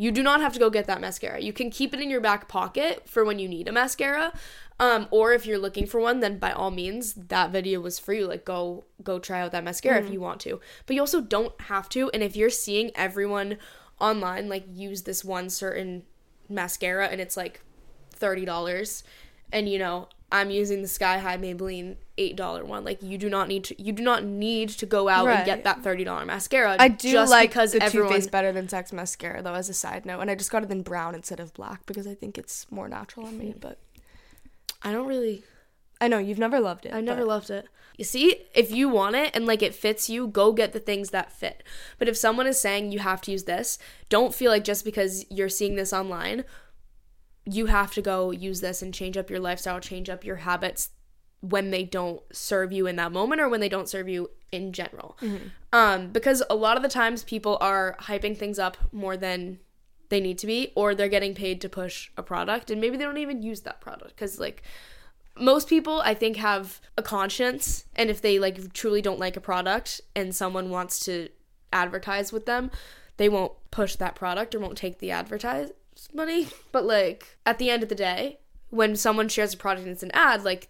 you 0.00 0.10
do 0.10 0.22
not 0.22 0.40
have 0.40 0.54
to 0.54 0.58
go 0.58 0.70
get 0.70 0.86
that 0.86 1.02
mascara. 1.02 1.42
You 1.42 1.52
can 1.52 1.68
keep 1.68 1.92
it 1.92 2.00
in 2.00 2.08
your 2.08 2.22
back 2.22 2.48
pocket 2.48 3.06
for 3.06 3.22
when 3.22 3.38
you 3.38 3.46
need 3.46 3.68
a 3.68 3.72
mascara. 3.72 4.32
Um 4.78 5.06
or 5.10 5.34
if 5.34 5.44
you're 5.44 5.58
looking 5.58 5.86
for 5.86 6.00
one 6.00 6.20
then 6.20 6.38
by 6.38 6.52
all 6.52 6.70
means 6.70 7.12
that 7.12 7.50
video 7.50 7.80
was 7.80 7.98
for 7.98 8.14
you. 8.14 8.26
Like 8.26 8.46
go 8.46 8.86
go 9.02 9.18
try 9.18 9.42
out 9.42 9.52
that 9.52 9.62
mascara 9.62 10.02
if 10.02 10.10
you 10.10 10.18
want 10.18 10.40
to. 10.40 10.58
But 10.86 10.96
you 10.96 11.02
also 11.02 11.20
don't 11.20 11.52
have 11.60 11.90
to. 11.90 12.08
And 12.14 12.22
if 12.22 12.34
you're 12.34 12.48
seeing 12.48 12.92
everyone 12.94 13.58
online 14.00 14.48
like 14.48 14.64
use 14.72 15.02
this 15.02 15.24
one 15.24 15.50
certain 15.50 16.02
mascara 16.48 17.06
and 17.06 17.20
it's 17.20 17.36
like 17.36 17.60
$30 18.18 19.02
and 19.52 19.68
you 19.68 19.78
know 19.78 20.08
i'm 20.32 20.50
using 20.50 20.82
the 20.82 20.88
sky 20.88 21.18
high 21.18 21.36
maybelline 21.36 21.96
$8 22.20 22.64
one. 22.64 22.84
Like 22.84 23.02
you 23.02 23.16
do 23.16 23.30
not 23.30 23.48
need 23.48 23.64
to 23.64 23.82
you 23.82 23.92
do 23.92 24.02
not 24.02 24.24
need 24.24 24.68
to 24.70 24.86
go 24.86 25.08
out 25.08 25.26
and 25.26 25.46
get 25.46 25.64
that 25.64 25.82
$30 25.82 26.26
mascara 26.26 26.76
I 26.78 26.88
do 26.88 27.10
just 27.10 27.30
like 27.30 27.50
because 27.50 27.72
the 27.72 27.82
everyone 27.82 28.10
Too 28.10 28.16
Faced 28.16 28.30
better 28.30 28.52
than 28.52 28.68
Sex 28.68 28.92
mascara 28.92 29.42
though, 29.42 29.54
as 29.54 29.68
a 29.68 29.74
side 29.74 30.04
note, 30.04 30.20
and 30.20 30.30
I 30.30 30.34
just 30.34 30.50
got 30.50 30.62
it 30.62 30.70
in 30.70 30.82
brown 30.82 31.14
instead 31.14 31.40
of 31.40 31.54
black 31.54 31.86
because 31.86 32.06
I 32.06 32.14
think 32.14 32.36
it's 32.36 32.70
more 32.70 32.88
natural 32.88 33.26
on 33.26 33.38
me. 33.38 33.46
Mm-hmm. 33.46 33.60
But 33.60 33.78
i 34.82 34.92
don't 34.92 35.06
really 35.06 35.42
I 36.00 36.08
know 36.08 36.18
you've 36.18 36.38
never 36.38 36.60
loved 36.60 36.86
it. 36.86 36.94
I 36.94 37.00
never 37.00 37.20
but- 37.20 37.28
loved 37.28 37.50
it. 37.50 37.66
You 37.96 38.04
see, 38.04 38.46
if 38.54 38.70
you 38.70 38.88
want 38.88 39.16
it 39.16 39.30
and 39.34 39.44
like 39.44 39.60
it 39.60 39.74
fits 39.74 40.08
you, 40.08 40.26
go 40.26 40.52
get 40.52 40.72
the 40.72 40.80
things 40.80 41.10
that 41.10 41.30
fit. 41.30 41.62
But 41.98 42.08
if 42.08 42.16
someone 42.16 42.46
is 42.46 42.58
saying 42.58 42.92
you 42.92 43.00
have 43.00 43.20
to 43.22 43.30
use 43.30 43.44
this, 43.44 43.78
don't 44.08 44.34
feel 44.34 44.50
like 44.50 44.64
just 44.64 44.86
because 44.86 45.26
you're 45.30 45.50
seeing 45.50 45.76
this 45.76 45.92
online, 45.92 46.44
you 47.44 47.66
have 47.66 47.92
to 47.92 48.00
go 48.00 48.30
use 48.30 48.62
this 48.62 48.80
and 48.80 48.94
change 48.94 49.18
up 49.18 49.28
your 49.28 49.40
lifestyle, 49.40 49.80
change 49.80 50.08
up 50.08 50.24
your 50.24 50.36
habits 50.36 50.90
when 51.40 51.70
they 51.70 51.84
don't 51.84 52.22
serve 52.32 52.72
you 52.72 52.86
in 52.86 52.96
that 52.96 53.12
moment 53.12 53.40
or 53.40 53.50
when 53.50 53.60
they 53.60 53.68
don't 53.68 53.88
serve 53.88 54.08
you 54.08 54.30
in 54.50 54.72
general. 54.72 55.18
Um, 55.72 56.08
because 56.10 56.42
a 56.48 56.54
lot 56.54 56.78
of 56.78 56.82
the 56.82 56.88
times 56.88 57.22
people 57.22 57.58
are 57.60 57.96
hyping 58.00 58.36
things 58.36 58.58
up 58.58 58.78
more 58.92 59.16
than 59.16 59.58
they 60.08 60.20
need 60.20 60.38
to 60.38 60.46
be, 60.46 60.72
or 60.74 60.94
they're 60.94 61.08
getting 61.08 61.34
paid 61.34 61.60
to 61.60 61.68
push 61.68 62.10
a 62.16 62.22
product, 62.22 62.70
and 62.70 62.80
maybe 62.80 62.96
they 62.96 63.04
don't 63.04 63.18
even 63.18 63.42
use 63.42 63.60
that 63.60 63.80
product 63.80 64.16
because 64.16 64.40
like 64.40 64.62
most 65.40 65.68
people 65.68 66.00
I 66.04 66.14
think 66.14 66.36
have 66.36 66.80
a 66.96 67.02
conscience 67.02 67.84
and 67.96 68.10
if 68.10 68.20
they 68.20 68.38
like 68.38 68.72
truly 68.72 69.02
don't 69.02 69.18
like 69.18 69.36
a 69.36 69.40
product 69.40 70.00
and 70.14 70.34
someone 70.34 70.70
wants 70.70 71.00
to 71.06 71.28
advertise 71.72 72.32
with 72.32 72.46
them, 72.46 72.70
they 73.16 73.28
won't 73.28 73.52
push 73.70 73.96
that 73.96 74.14
product 74.14 74.54
or 74.54 74.60
won't 74.60 74.78
take 74.78 74.98
the 74.98 75.10
advertise 75.10 75.70
money. 76.14 76.48
But 76.72 76.84
like 76.84 77.38
at 77.44 77.58
the 77.58 77.70
end 77.70 77.82
of 77.82 77.88
the 77.88 77.94
day, 77.94 78.38
when 78.70 78.96
someone 78.96 79.28
shares 79.28 79.54
a 79.54 79.56
product 79.56 79.84
and 79.86 79.92
it's 79.92 80.02
an 80.02 80.12
ad, 80.12 80.44
like 80.44 80.68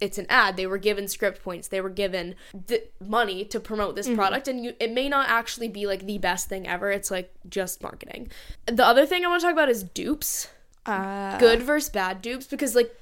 it's 0.00 0.18
an 0.18 0.26
ad. 0.28 0.56
They 0.56 0.66
were 0.66 0.78
given 0.78 1.06
script 1.06 1.42
points. 1.42 1.68
They 1.68 1.80
were 1.80 1.88
given 1.88 2.34
the 2.52 2.82
money 3.00 3.44
to 3.44 3.60
promote 3.60 3.94
this 3.94 4.08
product, 4.08 4.48
and 4.48 4.64
you, 4.64 4.74
it 4.80 4.90
may 4.90 5.08
not 5.08 5.28
actually 5.28 5.68
be 5.68 5.86
like 5.86 6.04
the 6.04 6.18
best 6.18 6.48
thing 6.48 6.66
ever. 6.66 6.90
It's 6.90 7.12
like 7.12 7.32
just 7.48 7.80
marketing. 7.80 8.28
The 8.66 8.84
other 8.84 9.06
thing 9.06 9.24
I 9.24 9.28
want 9.28 9.40
to 9.40 9.46
talk 9.46 9.52
about 9.52 9.68
is 9.68 9.84
dupes 9.84 10.48
Uh, 10.84 11.38
good 11.38 11.62
versus 11.62 11.90
bad 11.90 12.20
dupes 12.20 12.46
because 12.46 12.74
like 12.74 12.92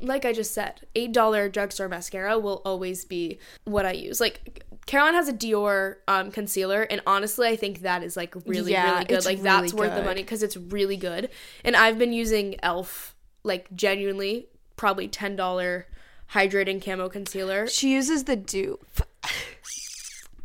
like 0.00 0.24
I 0.24 0.32
just 0.32 0.54
said, 0.54 0.80
eight 0.94 1.12
dollar 1.12 1.48
drugstore 1.48 1.88
mascara 1.88 2.38
will 2.38 2.62
always 2.64 3.04
be 3.04 3.38
what 3.64 3.86
I 3.86 3.92
use. 3.92 4.20
Like 4.20 4.64
Caroline 4.86 5.14
has 5.14 5.28
a 5.28 5.34
Dior 5.34 5.96
um, 6.08 6.30
concealer, 6.30 6.82
and 6.82 7.02
honestly, 7.06 7.46
I 7.48 7.56
think 7.56 7.80
that 7.80 8.02
is 8.02 8.16
like 8.16 8.34
really 8.46 8.72
Yeah, 8.72 8.94
really 8.94 9.04
good. 9.04 9.24
Like 9.24 9.42
that's 9.42 9.72
really 9.72 9.88
worth 9.88 9.96
the 9.96 10.02
money 10.02 10.22
because 10.22 10.42
it's 10.42 10.56
really 10.56 10.96
good. 10.96 11.28
And 11.64 11.76
I've 11.76 11.98
been 11.98 12.12
using 12.12 12.56
Elf 12.62 13.14
like 13.42 13.68
genuinely 13.74 14.48
probably 14.76 15.08
ten 15.08 15.36
dollar 15.36 15.86
hydrating 16.32 16.82
camo 16.82 17.08
concealer. 17.08 17.66
She 17.66 17.92
uses 17.92 18.24
the 18.24 18.36
dupe. 18.36 19.02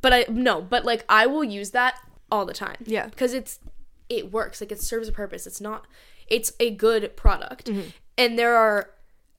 But 0.01 0.11
I 0.11 0.25
no, 0.29 0.61
but 0.61 0.83
like 0.83 1.05
I 1.07 1.25
will 1.25 1.45
use 1.45 1.71
that 1.71 1.95
all 2.29 2.45
the 2.45 2.53
time. 2.53 2.77
Yeah. 2.85 3.07
Because 3.07 3.33
it's 3.33 3.59
it 4.09 4.31
works. 4.33 4.59
Like 4.59 4.73
it 4.73 4.81
serves 4.81 5.07
a 5.07 5.13
purpose. 5.13 5.47
It's 5.47 5.61
not 5.61 5.87
it's 6.27 6.51
a 6.59 6.71
good 6.71 7.15
product. 7.15 7.67
Mm-hmm. 7.67 7.89
And 8.17 8.37
there 8.37 8.55
are 8.55 8.89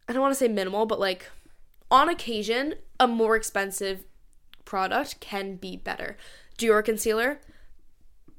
I 0.08 0.12
don't 0.12 0.22
want 0.22 0.32
to 0.32 0.38
say 0.38 0.48
minimal, 0.48 0.86
but 0.86 1.00
like 1.00 1.30
on 1.90 2.08
occasion, 2.08 2.74
a 3.00 3.06
more 3.06 3.36
expensive 3.36 4.04
product 4.64 5.20
can 5.20 5.56
be 5.56 5.76
better. 5.76 6.16
Dior 6.58 6.84
concealer, 6.84 7.40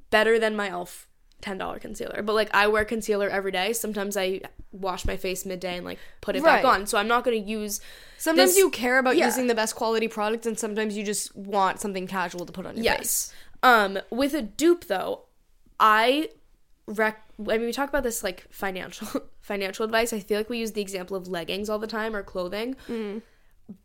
better 0.10 0.40
than 0.40 0.56
my 0.56 0.70
elf 0.70 1.08
$10 1.42 1.80
concealer. 1.82 2.22
But 2.24 2.34
like 2.34 2.50
I 2.54 2.68
wear 2.68 2.86
concealer 2.86 3.30
every 3.30 3.52
day. 3.52 3.74
Sometimes 3.74 4.18
I 4.18 4.42
wash 4.72 5.06
my 5.06 5.18
face 5.18 5.46
midday 5.46 5.78
and 5.78 5.86
like 5.86 6.00
put 6.22 6.36
it 6.36 6.44
back 6.44 6.66
on. 6.66 6.86
So 6.88 6.98
I'm 6.98 7.08
not 7.08 7.24
gonna 7.24 7.38
use 7.38 7.82
Sometimes 8.18 8.52
This- 8.52 8.58
you 8.58 8.70
care 8.72 8.98
about 8.98 9.18
yeah. 9.18 9.26
using 9.26 9.48
the 9.48 9.54
best 9.54 9.76
quality 9.76 10.08
product, 10.08 10.46
and 10.46 10.58
sometimes 10.58 10.98
you 10.98 11.04
just 11.04 11.36
want 11.36 11.80
something 11.80 12.08
casual 12.08 12.46
to 12.46 12.52
put 12.52 12.66
on 12.66 12.76
your 12.76 12.96
face. 12.96 13.32
Yes. 13.32 13.34
Um, 13.62 14.00
with 14.10 14.34
a 14.34 14.42
dupe 14.42 14.86
though, 14.86 15.24
I 15.80 16.30
rec. 16.88 17.22
I 17.40 17.58
mean, 17.58 17.62
we 17.68 17.74
talk 17.74 17.90
about 17.90 18.04
this 18.04 18.24
like 18.24 18.48
financial 18.52 19.22
financial 19.42 19.86
advice. 19.86 20.14
I 20.14 20.20
feel 20.20 20.38
like 20.40 20.50
we 20.50 20.60
use 20.60 20.74
the 20.74 20.82
example 20.82 21.16
of 21.18 21.28
leggings 21.28 21.70
all 21.70 21.80
the 21.80 21.88
time 21.88 22.16
or 22.16 22.24
clothing. 22.24 22.76
Mm. 22.88 23.22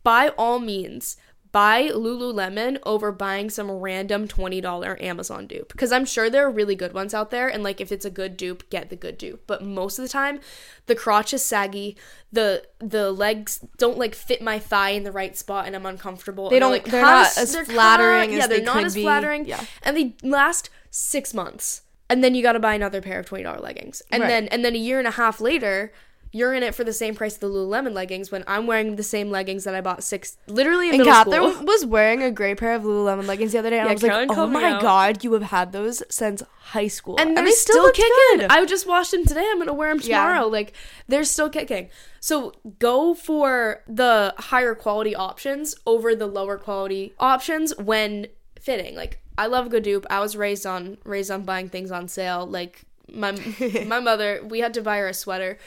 By 0.03 0.29
all 0.37 0.59
means, 0.59 1.17
buy 1.51 1.89
Lululemon 1.89 2.77
over 2.85 3.11
buying 3.11 3.49
some 3.49 3.69
random 3.71 4.27
twenty 4.27 4.61
dollar 4.61 4.95
Amazon 5.01 5.47
dupe 5.47 5.69
because 5.71 5.91
I'm 5.91 6.05
sure 6.05 6.29
there 6.29 6.45
are 6.45 6.51
really 6.51 6.75
good 6.75 6.93
ones 6.93 7.13
out 7.15 7.31
there. 7.31 7.47
And 7.49 7.63
like, 7.63 7.81
if 7.81 7.91
it's 7.91 8.05
a 8.05 8.11
good 8.11 8.37
dupe, 8.37 8.69
get 8.69 8.89
the 8.91 8.95
good 8.95 9.17
dupe. 9.17 9.43
But 9.47 9.63
most 9.63 9.97
of 9.97 10.03
the 10.03 10.09
time, 10.09 10.39
the 10.85 10.95
crotch 10.95 11.33
is 11.33 11.43
saggy. 11.43 11.97
the 12.31 12.63
The 12.79 13.11
legs 13.11 13.65
don't 13.77 13.97
like 13.97 14.13
fit 14.13 14.41
my 14.43 14.59
thigh 14.59 14.91
in 14.91 15.03
the 15.03 15.11
right 15.11 15.35
spot, 15.35 15.65
and 15.65 15.75
I'm 15.75 15.85
uncomfortable. 15.87 16.49
They 16.51 16.59
don't- 16.59 16.71
like, 16.71 16.85
they're 16.85 17.01
not 17.01 17.35
as 17.37 17.51
they're 17.53 17.65
flattering 17.65 18.29
kinda- 18.29 18.37
yeah, 18.37 18.47
they're 18.47 18.59
they 18.59 18.63
not 18.65 18.83
as 18.85 18.93
be. 18.95 19.01
flattering. 19.01 19.45
Yeah. 19.45 19.65
and 19.83 19.97
they 19.97 20.15
last 20.23 20.69
six 20.91 21.33
months, 21.33 21.81
and 22.11 22.23
then 22.23 22.35
you 22.35 22.43
got 22.43 22.53
to 22.53 22.59
buy 22.59 22.75
another 22.75 23.01
pair 23.01 23.19
of 23.19 23.25
twenty 23.25 23.43
dollar 23.43 23.59
leggings, 23.59 24.01
and 24.11 24.21
Right. 24.21 24.27
then 24.27 24.47
and 24.49 24.63
then 24.63 24.75
a 24.75 24.79
year 24.79 24.99
and 24.99 25.07
a 25.07 25.11
half 25.11 25.41
later. 25.41 25.91
You're 26.33 26.53
in 26.53 26.63
it 26.63 26.73
for 26.73 26.85
the 26.85 26.93
same 26.93 27.13
price 27.13 27.33
of 27.33 27.41
the 27.41 27.49
Lululemon 27.49 27.91
leggings 27.91 28.31
when 28.31 28.45
I'm 28.47 28.65
wearing 28.65 28.95
the 28.95 29.03
same 29.03 29.29
leggings 29.29 29.65
that 29.65 29.75
I 29.75 29.81
bought 29.81 30.01
six, 30.01 30.37
literally 30.47 30.87
in 30.87 30.93
And 30.95 30.99
middle 30.99 31.13
Catherine 31.13 31.51
school. 31.55 31.65
was 31.65 31.85
wearing 31.85 32.23
a 32.23 32.31
gray 32.31 32.55
pair 32.55 32.73
of 32.73 32.83
Lululemon 32.83 33.27
leggings 33.27 33.51
the 33.51 33.57
other 33.59 33.69
day, 33.69 33.79
and 33.79 33.87
Yeah, 33.87 33.91
I 33.91 33.93
was 33.95 34.01
like, 34.29 34.37
"Oh 34.37 34.47
my 34.47 34.63
out. 34.71 34.81
god, 34.81 35.25
you 35.25 35.33
have 35.33 35.43
had 35.43 35.73
those 35.73 36.01
since 36.09 36.41
high 36.71 36.87
school, 36.87 37.17
and 37.19 37.35
they're 37.35 37.43
they 37.43 37.51
still, 37.51 37.83
look 37.83 37.95
kicking. 37.95 38.11
good." 38.37 38.45
I 38.49 38.63
just 38.63 38.87
washed 38.87 39.11
them 39.11 39.25
today. 39.25 39.45
I'm 39.51 39.59
gonna 39.59 39.73
wear 39.73 39.89
them 39.89 39.99
Yeah. 40.01 40.19
tomorrow. 40.23 40.47
Like 40.47 40.71
they're 41.09 41.25
still 41.25 41.49
kicking. 41.49 41.89
So 42.21 42.53
go 42.79 43.13
for 43.13 43.83
the 43.85 44.33
higher 44.37 44.73
quality 44.73 45.13
options 45.13 45.75
over 45.85 46.15
the 46.15 46.27
lower 46.27 46.57
quality 46.57 47.13
options 47.19 47.77
when 47.77 48.27
fitting. 48.57 48.95
Like 48.95 49.20
I 49.37 49.47
love 49.47 49.69
dupe. 49.81 50.05
I 50.09 50.19
was 50.19 50.35
raised 50.35 50.65
on 50.65 50.97
raised 51.03 51.31
on 51.31 51.43
buying 51.43 51.69
things 51.69 51.91
on 51.91 52.07
sale. 52.07 52.45
Like 52.45 52.81
my 53.11 53.31
my 53.87 53.99
mother, 53.99 54.41
we 54.43 54.59
had 54.59 54.73
to 54.75 54.81
buy 54.81 54.97
her 54.97 55.07
a 55.07 55.13
sweater 55.13 55.57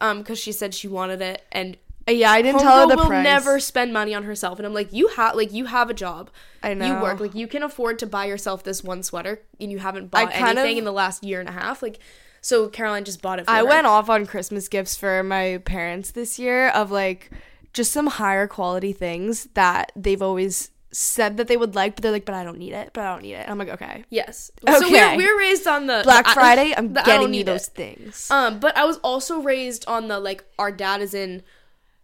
um 0.00 0.18
because 0.18 0.38
she 0.38 0.52
said 0.52 0.74
she 0.74 0.88
wanted 0.88 1.20
it 1.22 1.42
and. 1.52 1.76
Uh, 2.08 2.10
yeah, 2.10 2.32
I 2.32 2.42
didn't 2.42 2.60
tell 2.62 2.80
her 2.80 2.88
the 2.88 2.96
will 3.00 3.06
price. 3.06 3.22
never 3.22 3.60
spend 3.60 3.92
money 3.92 4.12
on 4.12 4.24
herself, 4.24 4.58
and 4.58 4.66
I'm 4.66 4.74
like, 4.74 4.92
you 4.92 5.06
have 5.06 5.36
like 5.36 5.52
you 5.52 5.66
have 5.66 5.88
a 5.88 5.94
job. 5.94 6.30
I 6.60 6.70
You 6.70 6.74
know. 6.74 7.00
work 7.00 7.20
like 7.20 7.32
you 7.36 7.46
can 7.46 7.62
afford 7.62 8.00
to 8.00 8.08
buy 8.08 8.24
yourself 8.24 8.64
this 8.64 8.82
one 8.82 9.04
sweater, 9.04 9.40
and 9.60 9.70
you 9.70 9.78
haven't 9.78 10.10
bought 10.10 10.34
anything 10.34 10.72
of- 10.72 10.78
in 10.78 10.84
the 10.84 10.92
last 10.92 11.22
year 11.22 11.38
and 11.38 11.48
a 11.48 11.52
half. 11.52 11.80
Like, 11.80 12.00
so 12.40 12.66
Caroline 12.68 13.04
just 13.04 13.22
bought 13.22 13.38
it. 13.38 13.44
For 13.44 13.52
I 13.52 13.58
her. 13.58 13.66
went 13.66 13.86
off 13.86 14.10
on 14.10 14.26
Christmas 14.26 14.66
gifts 14.66 14.96
for 14.96 15.22
my 15.22 15.58
parents 15.64 16.10
this 16.10 16.40
year 16.40 16.70
of 16.70 16.90
like 16.90 17.30
just 17.72 17.92
some 17.92 18.08
higher 18.08 18.48
quality 18.48 18.92
things 18.92 19.44
that 19.54 19.92
they've 19.94 20.20
always 20.20 20.72
said 20.92 21.36
that 21.38 21.48
they 21.48 21.56
would 21.56 21.74
like, 21.74 21.96
but 21.96 22.02
they're 22.02 22.12
like, 22.12 22.24
but 22.26 22.34
I 22.34 22.44
don't 22.44 22.58
need 22.58 22.72
it, 22.74 22.90
but 22.92 23.02
I 23.04 23.12
don't 23.12 23.22
need 23.22 23.34
it. 23.34 23.48
I'm 23.48 23.58
like, 23.58 23.68
okay. 23.70 24.04
Yes. 24.10 24.50
So 24.68 24.90
we're, 24.90 25.16
we're 25.16 25.38
raised 25.38 25.66
on 25.66 25.86
the 25.86 26.02
Black 26.04 26.26
the- 26.26 26.32
Friday, 26.32 26.74
I'm 26.76 26.92
the 26.92 27.02
getting 27.02 27.32
you 27.34 27.44
those 27.44 27.68
it. 27.68 27.74
things. 27.74 28.30
Um, 28.30 28.60
but 28.60 28.76
I 28.76 28.84
was 28.84 28.98
also 28.98 29.40
raised 29.40 29.84
on 29.88 30.08
the 30.08 30.20
like 30.20 30.44
our 30.58 30.70
dad 30.70 31.00
is 31.00 31.14
in 31.14 31.42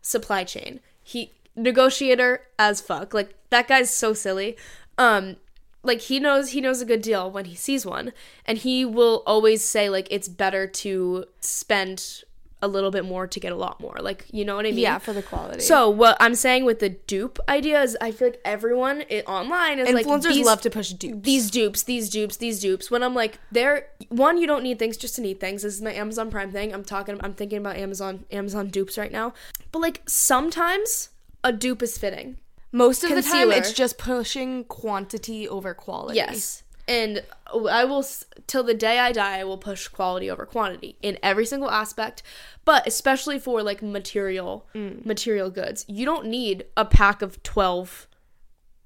supply 0.01 0.45
chain. 0.45 0.81
He 1.03 1.33
negotiator 1.55 2.43
as 2.59 2.81
fuck. 2.81 3.13
Like 3.13 3.35
that 3.51 3.69
guy's 3.69 3.91
so 3.93 4.13
silly. 4.15 4.57
Um 4.97 5.37
like 5.83 6.01
he 6.03 6.19
knows 6.19 6.51
he 6.51 6.61
knows 6.61 6.81
a 6.81 6.85
good 6.87 7.03
deal 7.03 7.31
when 7.31 7.45
he 7.45 7.55
sees 7.55 7.87
one 7.87 8.13
and 8.45 8.59
he 8.59 8.85
will 8.85 9.23
always 9.27 9.65
say 9.65 9.89
like 9.89 10.09
it's 10.11 10.29
better 10.29 10.67
to 10.67 11.25
spend 11.41 12.25
a 12.61 12.69
little 12.69 12.91
bit 12.91 13.05
more 13.05 13.27
to 13.27 13.41
get 13.41 13.53
a 13.53 13.57
lot 13.57 13.81
more. 13.81 13.97
Like, 14.01 14.27
you 14.33 14.45
know 14.45 14.57
what 14.57 14.67
I 14.67 14.71
mean? 14.71 14.79
yeah, 14.79 14.99
for 14.99 15.13
the 15.13 15.23
quality. 15.23 15.61
So 15.61 15.89
what 15.89 16.17
I'm 16.21 16.35
saying 16.35 16.65
with 16.65 16.81
the 16.81 16.91
dupe 16.91 17.39
idea 17.49 17.83
is 17.83 17.97
I 18.01 18.11
feel 18.11 18.29
like 18.29 18.41
everyone 18.45 19.05
i 19.11 19.21
online 19.27 19.79
is 19.79 19.91
like 19.93 20.07
influencers 20.07 20.45
love 20.45 20.61
to 20.63 20.71
push 20.71 20.91
dupes. 20.93 21.23
these 21.23 21.51
dupes, 21.51 21.83
these 21.85 22.09
dupes, 22.09 22.37
these 22.37 22.61
dupes. 22.61 22.91
When 22.91 23.03
I'm 23.03 23.15
like, 23.15 23.39
they're 23.53 23.87
one, 24.09 24.39
you 24.39 24.47
don't 24.47 24.63
need 24.63 24.79
things 24.79 24.97
just 24.97 25.17
to 25.17 25.23
need 25.23 25.41
things. 25.41 25.63
This 25.63 25.75
is 25.75 25.83
my 25.83 25.93
Amazon 25.93 26.31
Prime 26.31 26.51
thing. 26.51 26.75
I'm 26.75 26.85
talking, 26.85 27.19
I'm 27.21 27.35
thinking 27.35 27.59
about 27.59 27.77
Amazon, 27.77 28.25
Amazon 28.31 28.69
dupes 28.69 28.99
right 28.99 29.13
now. 29.13 29.35
But 29.71 29.81
like 29.81 30.03
sometimes 30.07 31.11
a 31.45 31.53
dupe 31.53 31.83
is 31.83 31.97
fitting. 31.97 32.39
most 32.73 33.05
of 33.05 33.11
the 33.11 33.23
time, 33.23 33.53
it's 33.53 33.73
just 33.73 33.99
pushing 33.99 34.65
quantity 34.65 35.49
over 35.49 35.75
quality. 35.75 36.17
Yes. 36.17 36.63
And 36.89 37.23
I 37.71 37.85
will, 37.85 38.05
till 38.47 38.65
the 38.65 38.75
day 38.75 38.99
I 38.99 39.13
die, 39.13 39.39
I 39.41 39.45
will 39.45 39.59
push 39.59 39.87
quality 39.89 40.31
over 40.31 40.47
quantity 40.47 40.97
in 41.03 41.19
every 41.23 41.45
single 41.45 41.71
aspect, 41.71 42.23
but 42.65 42.87
especially 42.87 43.39
for 43.39 43.63
like 43.63 43.83
material, 43.83 44.67
mm. 44.75 45.05
material 45.05 45.51
goods. 45.51 45.85
You 45.87 46.07
don't 46.07 46.27
need 46.27 46.65
a 46.77 46.87
pack 46.87 47.21
of 47.21 47.43
12 47.43 48.09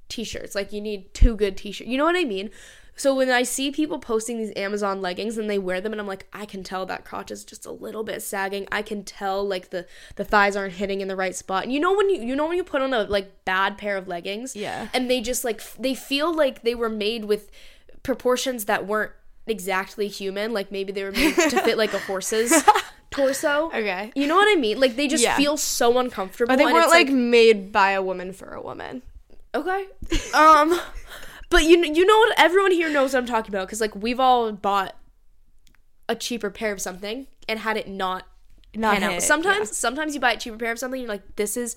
t 0.08 0.24
shirts. 0.24 0.54
Like, 0.54 0.72
you 0.72 0.80
need 0.80 1.14
two 1.14 1.36
good 1.36 1.56
t 1.56 1.70
shirts. 1.70 1.88
You 1.88 1.96
know 1.96 2.04
what 2.04 2.16
I 2.16 2.24
mean? 2.24 2.50
So 2.94 3.14
when 3.14 3.30
I 3.30 3.42
see 3.42 3.70
people 3.70 3.98
posting 3.98 4.36
these 4.36 4.52
Amazon 4.54 5.00
leggings 5.00 5.38
and 5.38 5.48
they 5.48 5.58
wear 5.58 5.80
them 5.80 5.92
and 5.92 6.00
I'm 6.00 6.06
like, 6.06 6.26
I 6.32 6.44
can 6.44 6.62
tell 6.62 6.84
that 6.86 7.04
crotch 7.04 7.30
is 7.30 7.42
just 7.44 7.64
a 7.64 7.70
little 7.72 8.04
bit 8.04 8.20
sagging. 8.20 8.68
I 8.70 8.82
can 8.82 9.02
tell 9.02 9.46
like 9.46 9.70
the 9.70 9.86
the 10.16 10.24
thighs 10.24 10.56
aren't 10.56 10.74
hitting 10.74 11.00
in 11.00 11.08
the 11.08 11.16
right 11.16 11.34
spot. 11.34 11.64
And 11.64 11.72
you 11.72 11.80
know 11.80 11.94
when 11.96 12.10
you 12.10 12.20
you 12.22 12.36
know 12.36 12.46
when 12.46 12.56
you 12.58 12.64
put 12.64 12.82
on 12.82 12.92
a 12.92 13.04
like 13.04 13.44
bad 13.46 13.78
pair 13.78 13.96
of 13.96 14.08
leggings, 14.08 14.54
Yeah. 14.54 14.88
and 14.92 15.10
they 15.10 15.22
just 15.22 15.42
like 15.42 15.60
f- 15.60 15.76
they 15.80 15.94
feel 15.94 16.34
like 16.34 16.62
they 16.62 16.74
were 16.74 16.90
made 16.90 17.24
with 17.24 17.50
proportions 18.02 18.64
that 18.66 18.86
weren't 18.86 19.12
exactly 19.46 20.08
human. 20.08 20.52
Like 20.52 20.70
maybe 20.72 20.92
they 20.92 21.04
were 21.04 21.12
made 21.12 21.34
to 21.34 21.60
fit 21.62 21.76
like 21.78 21.92
a 21.94 21.98
horse's 22.00 22.52
torso. 23.10 23.66
Okay. 23.68 24.12
You 24.14 24.26
know 24.26 24.36
what 24.36 24.48
I 24.56 24.60
mean? 24.60 24.80
Like 24.80 24.96
they 24.96 25.08
just 25.08 25.22
Yeah. 25.22 25.36
feel 25.36 25.56
so 25.56 25.98
uncomfortable. 25.98 26.48
But 26.48 26.56
they 26.58 26.64
weren't 26.64 26.78
it's 26.84 26.90
like, 26.92 27.08
made 27.08 27.72
by 27.72 27.90
a 27.92 28.02
woman 28.02 28.32
for 28.32 28.50
a 28.54 28.60
woman. 28.62 29.02
Okay. 29.54 29.86
Um, 30.34 30.78
but 31.50 31.64
you 31.64 31.84
you 31.84 32.06
know 32.06 32.16
what? 32.18 32.38
Everyone 32.38 32.70
here 32.72 32.88
knows 32.90 33.12
what 33.12 33.20
I'm 33.20 33.26
talking 33.26 33.54
about 33.54 33.66
because 33.66 33.80
like 33.80 33.94
we've 33.94 34.18
all 34.20 34.50
bought 34.52 34.96
a 36.08 36.14
cheaper 36.16 36.50
pair 36.50 36.72
of 36.72 36.80
something 36.80 37.26
and 37.48 37.58
had 37.58 37.76
it 37.76 37.86
not 37.88 38.26
Not 38.74 38.98
pan 38.98 39.10
hit, 39.10 39.22
Sometimes 39.22 39.68
yeah. 39.68 39.74
sometimes 39.74 40.14
you 40.14 40.20
buy 40.20 40.32
a 40.32 40.36
cheaper 40.38 40.56
pair 40.56 40.72
of 40.72 40.78
something, 40.78 40.98
you're 41.00 41.08
like, 41.08 41.36
this 41.36 41.56
is 41.58 41.76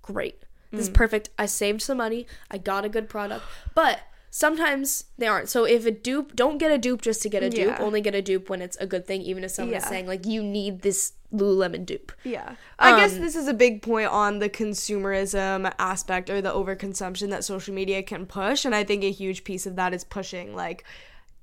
great. 0.00 0.42
This 0.70 0.82
is 0.86 0.90
Mm. 0.90 0.94
perfect. 0.94 1.28
I 1.38 1.44
saved 1.46 1.82
some 1.82 1.98
money. 1.98 2.26
I 2.50 2.56
got 2.56 2.86
a 2.86 2.88
good 2.88 3.08
product. 3.10 3.44
But 3.74 4.00
sometimes 4.34 5.04
they 5.18 5.26
aren't. 5.28 5.48
So 5.50 5.64
if 5.64 5.84
a 5.84 5.90
dupe, 5.90 6.34
don't 6.34 6.56
get 6.56 6.72
a 6.72 6.78
dupe 6.78 7.02
just 7.02 7.20
to 7.22 7.28
get 7.28 7.42
a 7.42 7.50
dupe. 7.50 7.66
Yeah. 7.66 7.78
Only 7.78 8.00
get 8.00 8.14
a 8.14 8.22
dupe 8.22 8.48
when 8.48 8.62
it's 8.62 8.78
a 8.78 8.86
good 8.86 9.06
thing, 9.06 9.20
even 9.20 9.44
if 9.44 9.50
someone 9.50 9.76
is 9.76 9.82
Yeah. 9.84 9.88
saying 9.90 10.06
like 10.06 10.24
you 10.26 10.42
need 10.42 10.80
this 10.80 11.12
Lululemon 11.32 11.84
dupe. 11.86 12.12
Yeah. 12.24 12.56
I 12.78 12.98
guess 12.98 13.14
Um, 13.14 13.20
this 13.20 13.36
is 13.36 13.46
a 13.46 13.54
big 13.54 13.82
point 13.82 14.08
on 14.08 14.38
the 14.38 14.48
consumerism 14.48 15.70
aspect 15.78 16.28
or 16.30 16.40
the 16.40 16.50
overconsumption 16.50 17.28
that 17.30 17.44
social 17.44 17.74
media 17.74 18.02
can 18.02 18.26
push. 18.26 18.64
And 18.64 18.74
I 18.74 18.84
think 18.84 19.04
a 19.04 19.10
huge 19.10 19.44
piece 19.44 19.66
of 19.66 19.76
that 19.76 19.92
is 19.94 20.02
pushing, 20.04 20.54
like, 20.54 20.84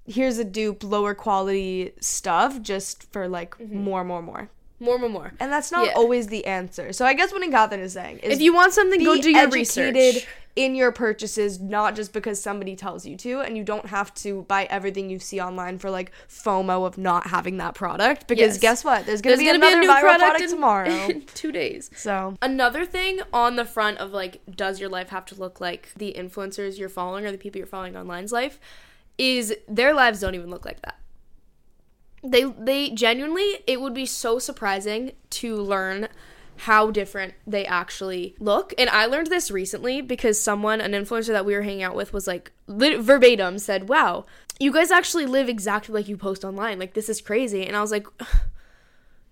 here's 0.06 0.38
a 0.40 0.44
dupe, 0.44 0.84
lower 0.84 1.14
quality 1.14 1.94
stuff 2.00 2.62
just 2.62 3.12
for 3.12 3.28
like 3.28 3.60
more, 3.60 4.04
more, 4.04 4.22
more. 4.24 4.50
More, 4.80 4.98
more, 4.98 5.10
more. 5.10 5.34
And 5.40 5.52
that's 5.52 5.72
not 5.72 5.88
Yeah. 5.88 5.94
always 5.94 6.28
the 6.28 6.46
answer. 6.46 6.94
So 6.94 7.06
I 7.06 7.14
guess 7.14 7.32
what 7.34 7.42
Catherine 7.52 7.82
is 7.82 7.94
saying 7.94 8.20
is 8.20 8.34
If 8.34 8.42
you 8.42 8.54
want 8.54 8.74
something, 8.74 9.04
go 9.04 9.16
be 9.16 9.22
do 9.22 9.32
your 9.32 9.42
educated 9.42 9.96
research. 10.16 10.28
in 10.56 10.74
your 10.76 10.92
purchases, 10.92 11.60
not 11.60 11.96
just 11.96 12.14
because 12.14 12.42
somebody 12.42 12.76
tells 12.76 13.06
you 13.06 13.18
to, 13.18 13.42
and 13.42 13.58
you 13.58 13.64
don't 13.64 13.88
have 13.88 14.14
to 14.16 14.44
buy 14.44 14.66
everything 14.66 15.10
you 15.10 15.20
see 15.20 15.40
online 15.42 15.80
for 15.80 15.90
like 15.90 16.12
FOMO 16.30 16.86
of 16.86 16.98
not 16.98 17.28
having 17.28 17.58
that 17.58 17.76
product. 17.76 18.28
Because 18.28 18.54
Yes. 18.56 18.60
guess 18.60 18.84
what? 18.86 19.06
There's 19.06 19.22
gonna, 19.22 19.36
There's 19.36 19.40
be, 19.40 19.46
gonna 19.48 19.60
be 19.60 19.68
another 19.68 19.82
a 19.82 19.86
new 19.86 19.90
viral 19.92 20.02
product, 20.02 20.22
product, 20.22 20.42
in, 20.44 20.50
tomorrow. 20.50 20.90
in 21.10 21.22
two 21.34 21.52
days. 21.52 21.90
so 21.96 22.36
Another 22.42 22.86
thing 22.86 23.20
on 23.34 23.58
the 23.58 23.66
front 23.66 23.98
of 24.00 24.12
like, 24.14 24.40
does 24.56 24.80
your 24.80 24.90
life 24.90 25.10
have 25.10 25.26
to 25.26 25.36
look 25.36 25.60
like 25.60 25.90
the 25.98 26.16
influencers 26.18 26.78
you're 26.78 26.90
following 26.90 27.26
or 27.26 27.32
the 27.32 27.38
people 27.38 27.58
you're 27.58 27.68
following 27.68 27.96
online's 27.98 28.32
life? 28.32 28.60
Is 29.18 29.54
their 29.68 29.94
lives 29.94 30.22
don't 30.22 30.36
even 30.36 30.50
look 30.50 30.64
like 30.66 30.82
that. 30.84 30.96
They 32.24 32.44
they 32.44 32.90
genuinely 32.90 33.60
it 33.68 33.82
would 33.82 33.94
be 33.94 34.06
so 34.06 34.40
surprising 34.40 35.14
to 35.32 35.56
learn 35.56 36.10
how 36.58 36.92
different 36.92 37.34
they 37.48 37.66
actually 37.66 38.36
look. 38.40 38.74
And 38.78 38.90
I 38.90 39.06
learned 39.06 39.28
this 39.28 39.50
recently 39.50 40.02
because 40.02 40.42
someone, 40.42 40.82
an 40.82 40.92
influencer 40.92 41.28
that 41.28 41.46
we 41.46 41.56
were 41.56 41.62
hanging 41.62 41.84
out 41.84 41.96
with, 41.96 42.12
was 42.12 42.28
like 42.28 42.52
verbatim 42.68 43.60
said, 43.60 43.88
"Wow, 43.88 44.26
you 44.60 44.74
guys 44.74 44.92
actually 44.92 45.26
live 45.26 45.48
exactly 45.48 45.94
like 45.94 46.10
you 46.10 46.18
post 46.18 46.44
online. 46.44 46.78
Like 46.78 46.94
this 46.94 47.08
is 47.08 47.22
crazy." 47.22 47.66
And 47.66 47.78
I 47.78 47.82
was 47.82 47.92
like, 47.92 48.08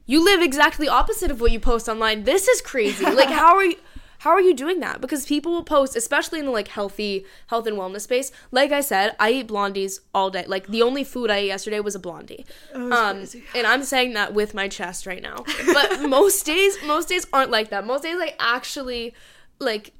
you 0.05 0.23
live 0.23 0.41
exactly 0.41 0.87
opposite 0.87 1.29
of 1.29 1.41
what 1.41 1.51
you 1.51 1.59
post 1.59 1.89
online. 1.89 2.23
This 2.23 2.47
is 2.47 2.61
crazy. 2.61 3.05
Like 3.05 3.29
how 3.29 3.55
are 3.57 3.65
you 3.65 3.75
how 4.19 4.31
are 4.31 4.41
you 4.41 4.53
doing 4.53 4.79
that? 4.79 4.99
Because 5.01 5.25
people 5.25 5.51
will 5.51 5.63
post, 5.63 5.95
especially 5.95 6.39
in 6.39 6.45
the 6.45 6.51
like 6.51 6.69
healthy 6.69 7.25
health 7.47 7.67
and 7.67 7.77
wellness 7.77 8.01
space. 8.01 8.31
Like 8.51 8.71
I 8.71 8.81
said, 8.81 9.15
I 9.19 9.31
eat 9.31 9.47
blondies 9.47 9.99
all 10.13 10.29
day. 10.29 10.45
Like 10.47 10.67
the 10.67 10.81
only 10.81 11.03
food 11.03 11.29
I 11.29 11.37
ate 11.37 11.47
yesterday 11.47 11.79
was 11.79 11.95
a 11.95 11.99
blondie. 11.99 12.45
um 12.73 13.25
and 13.55 13.67
I'm 13.67 13.83
saying 13.83 14.13
that 14.13 14.33
with 14.33 14.53
my 14.53 14.67
chest 14.67 15.05
right 15.05 15.21
now. 15.21 15.43
But 15.73 16.01
most 16.09 16.45
days 16.45 16.77
most 16.85 17.09
days 17.09 17.25
aren't 17.31 17.51
like 17.51 17.69
that. 17.69 17.85
Most 17.85 18.03
days 18.03 18.17
I 18.19 18.33
actually 18.39 19.13
like 19.59 19.93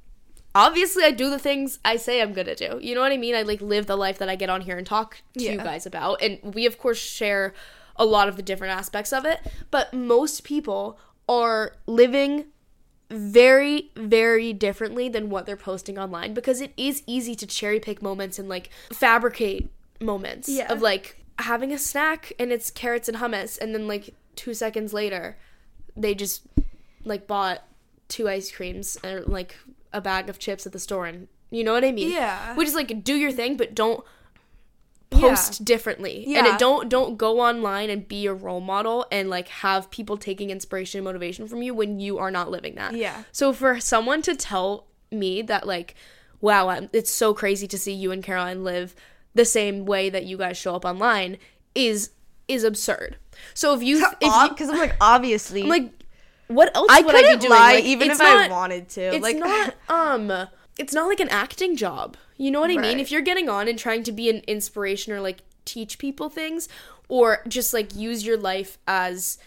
obviously 0.54 1.04
I 1.04 1.10
do 1.10 1.30
the 1.30 1.38
things 1.38 1.78
I 1.84 1.96
say 1.96 2.20
I'm 2.20 2.32
gonna 2.32 2.54
do. 2.56 2.78
You 2.82 2.94
know 2.94 3.00
what 3.00 3.12
I 3.12 3.16
mean? 3.16 3.34
I 3.34 3.42
like 3.42 3.60
live 3.60 3.86
the 3.86 3.96
life 3.96 4.18
that 4.18 4.28
I 4.28 4.36
get 4.36 4.50
on 4.50 4.62
here 4.62 4.76
and 4.78 4.86
talk 4.86 5.18
to 5.34 5.44
you 5.44 5.58
guys 5.58 5.86
about. 5.86 6.20
And 6.22 6.54
we 6.54 6.66
of 6.66 6.78
course 6.78 6.98
share 6.98 7.54
a 7.96 8.04
lot 8.04 8.28
of 8.28 8.36
the 8.36 8.42
different 8.42 8.72
aspects 8.74 9.12
of 9.12 9.24
it. 9.24 9.40
But 9.70 9.92
most 9.92 10.44
people 10.44 10.98
are 11.28 11.72
living 11.86 12.46
very, 13.10 13.90
very 13.96 14.52
differently 14.52 15.08
than 15.08 15.30
what 15.30 15.46
they're 15.46 15.56
posting 15.56 15.98
online 15.98 16.34
because 16.34 16.60
it 16.60 16.72
is 16.76 17.02
easy 17.06 17.34
to 17.34 17.46
cherry 17.46 17.80
pick 17.80 18.02
moments 18.02 18.38
and 18.38 18.48
like 18.48 18.70
fabricate 18.92 19.70
moments 20.00 20.48
Yeah. 20.48 20.70
of 20.72 20.82
like 20.82 21.24
having 21.38 21.72
a 21.72 21.78
snack 21.78 22.32
and 22.38 22.52
it's 22.52 22.70
carrots 22.70 23.08
and 23.08 23.18
hummus 23.18 23.58
and 23.58 23.74
then 23.74 23.88
like 23.88 24.14
two 24.36 24.52
seconds 24.54 24.92
later 24.92 25.36
they 25.96 26.14
just 26.14 26.42
like 27.04 27.26
bought 27.26 27.64
two 28.08 28.28
ice 28.28 28.50
creams 28.52 28.96
and 29.02 29.26
like 29.26 29.56
a 29.92 30.00
bag 30.00 30.28
of 30.28 30.38
chips 30.38 30.66
at 30.66 30.72
the 30.72 30.78
store 30.78 31.06
and 31.06 31.28
you 31.50 31.64
know 31.64 31.72
what 31.72 31.84
I 31.84 31.92
mean? 31.92 32.10
Yeah. 32.12 32.54
Which 32.56 32.68
is 32.68 32.74
like 32.74 33.02
do 33.02 33.14
your 33.14 33.32
thing 33.32 33.56
but 33.56 33.74
don't 33.74 34.04
post 35.10 35.64
differently. 35.64 36.24
And 36.36 36.46
it 36.46 36.58
don't 36.58 36.88
don't 36.88 37.16
go 37.16 37.40
online 37.40 37.90
and 37.90 38.06
be 38.06 38.26
a 38.26 38.34
role 38.34 38.60
model 38.60 39.06
and 39.10 39.30
like 39.30 39.48
have 39.48 39.90
people 39.90 40.16
taking 40.16 40.50
inspiration 40.50 40.98
and 40.98 41.04
motivation 41.04 41.48
from 41.48 41.62
you 41.62 41.74
when 41.74 42.00
you 42.00 42.18
are 42.18 42.30
not 42.30 42.50
living 42.50 42.74
that. 42.76 42.94
Yeah. 42.94 43.24
So 43.32 43.52
for 43.52 43.80
someone 43.80 44.22
to 44.22 44.34
tell 44.34 44.86
me 45.10 45.42
that 45.42 45.66
like 45.66 45.94
wow, 46.40 46.68
I'm, 46.68 46.88
it's 46.92 47.10
so 47.10 47.34
crazy 47.34 47.66
to 47.66 47.78
see 47.78 47.92
you 47.92 48.12
and 48.12 48.22
Caroline 48.22 48.62
live 48.62 48.94
the 49.34 49.44
same 49.44 49.86
way 49.86 50.08
that 50.08 50.24
you 50.24 50.36
guys 50.36 50.56
show 50.56 50.74
up 50.74 50.84
online 50.84 51.38
is 51.74 52.10
is 52.46 52.64
absurd. 52.64 53.16
So 53.54 53.74
if 53.74 53.82
you 53.82 54.04
if 54.20 54.50
because 54.50 54.68
I'm 54.70 54.78
like 54.78 54.96
obviously 55.00 55.62
I'm 55.62 55.68
like 55.68 55.92
what 56.48 56.74
else 56.74 56.88
I 56.90 57.02
would 57.02 57.14
I 57.14 57.20
couldn't 57.20 57.40
be 57.40 57.46
doing? 57.46 57.58
lie 57.58 57.74
Like, 57.74 57.84
even 57.84 58.10
if 58.10 58.20
I 58.20 58.48
wanted 58.48 58.88
to. 58.90 59.00
It's 59.02 59.22
like 59.22 59.36
not 59.36 59.74
um 59.88 60.48
it's 60.78 60.94
not 60.94 61.08
like 61.08 61.20
an 61.20 61.28
acting 61.28 61.76
job. 61.76 62.16
You 62.38 62.52
know 62.52 62.60
what 62.60 62.70
I 62.70 62.76
mean? 62.76 63.00
If 63.00 63.10
you're 63.10 63.20
getting 63.20 63.48
on 63.48 63.68
and 63.68 63.78
trying 63.78 64.04
to 64.04 64.12
be 64.12 64.30
an 64.30 64.42
inspiration 64.46 65.12
or 65.12 65.20
like 65.20 65.42
teach 65.64 65.98
people 65.98 66.30
things 66.30 66.68
or 67.08 67.42
just 67.48 67.74
like 67.74 67.94
use 67.94 68.24
your 68.24 68.38
life 68.38 68.78
as 68.86 69.38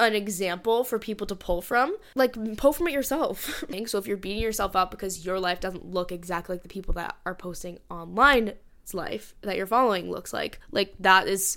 an 0.00 0.14
example 0.14 0.82
for 0.82 0.98
people 0.98 1.28
to 1.28 1.36
pull 1.36 1.62
from, 1.62 1.96
like 2.16 2.56
pull 2.56 2.72
from 2.72 2.88
it 2.88 2.92
yourself. 2.92 3.64
so 3.86 3.98
if 3.98 4.08
you're 4.08 4.16
beating 4.16 4.42
yourself 4.42 4.74
up 4.74 4.90
because 4.90 5.24
your 5.24 5.38
life 5.38 5.60
doesn't 5.60 5.86
look 5.86 6.10
exactly 6.10 6.56
like 6.56 6.62
the 6.62 6.68
people 6.68 6.92
that 6.94 7.16
are 7.24 7.36
posting 7.36 7.78
online's 7.88 8.52
life 8.92 9.36
that 9.42 9.56
you're 9.56 9.66
following 9.66 10.10
looks 10.10 10.32
like, 10.32 10.58
like 10.72 10.94
that 10.98 11.28
is 11.28 11.56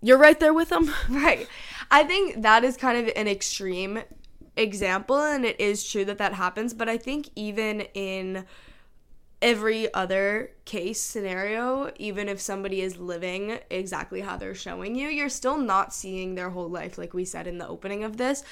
you're 0.00 0.18
right 0.18 0.38
there 0.40 0.54
with 0.54 0.70
them. 0.70 0.92
Right. 1.08 1.48
I 1.90 2.04
think 2.04 2.42
that 2.42 2.64
is 2.64 2.76
kind 2.76 2.98
of 2.98 3.12
an 3.14 3.28
extreme 3.28 4.00
example, 4.56 5.18
and 5.20 5.44
it 5.44 5.60
is 5.60 5.88
true 5.88 6.04
that 6.04 6.18
that 6.18 6.34
happens. 6.34 6.74
But 6.74 6.88
I 6.88 6.98
think 6.98 7.28
even 7.36 7.82
in 7.94 8.44
every 9.40 9.92
other 9.94 10.50
case 10.64 11.00
scenario, 11.00 11.92
even 11.96 12.28
if 12.28 12.40
somebody 12.40 12.80
is 12.80 12.98
living 12.98 13.58
exactly 13.70 14.20
how 14.20 14.36
they're 14.36 14.54
showing 14.54 14.96
you, 14.96 15.08
you're 15.08 15.28
still 15.28 15.56
not 15.56 15.94
seeing 15.94 16.34
their 16.34 16.50
whole 16.50 16.68
life, 16.68 16.98
like 16.98 17.14
we 17.14 17.24
said 17.24 17.46
in 17.46 17.58
the 17.58 17.68
opening 17.68 18.02
of 18.02 18.16
this, 18.16 18.42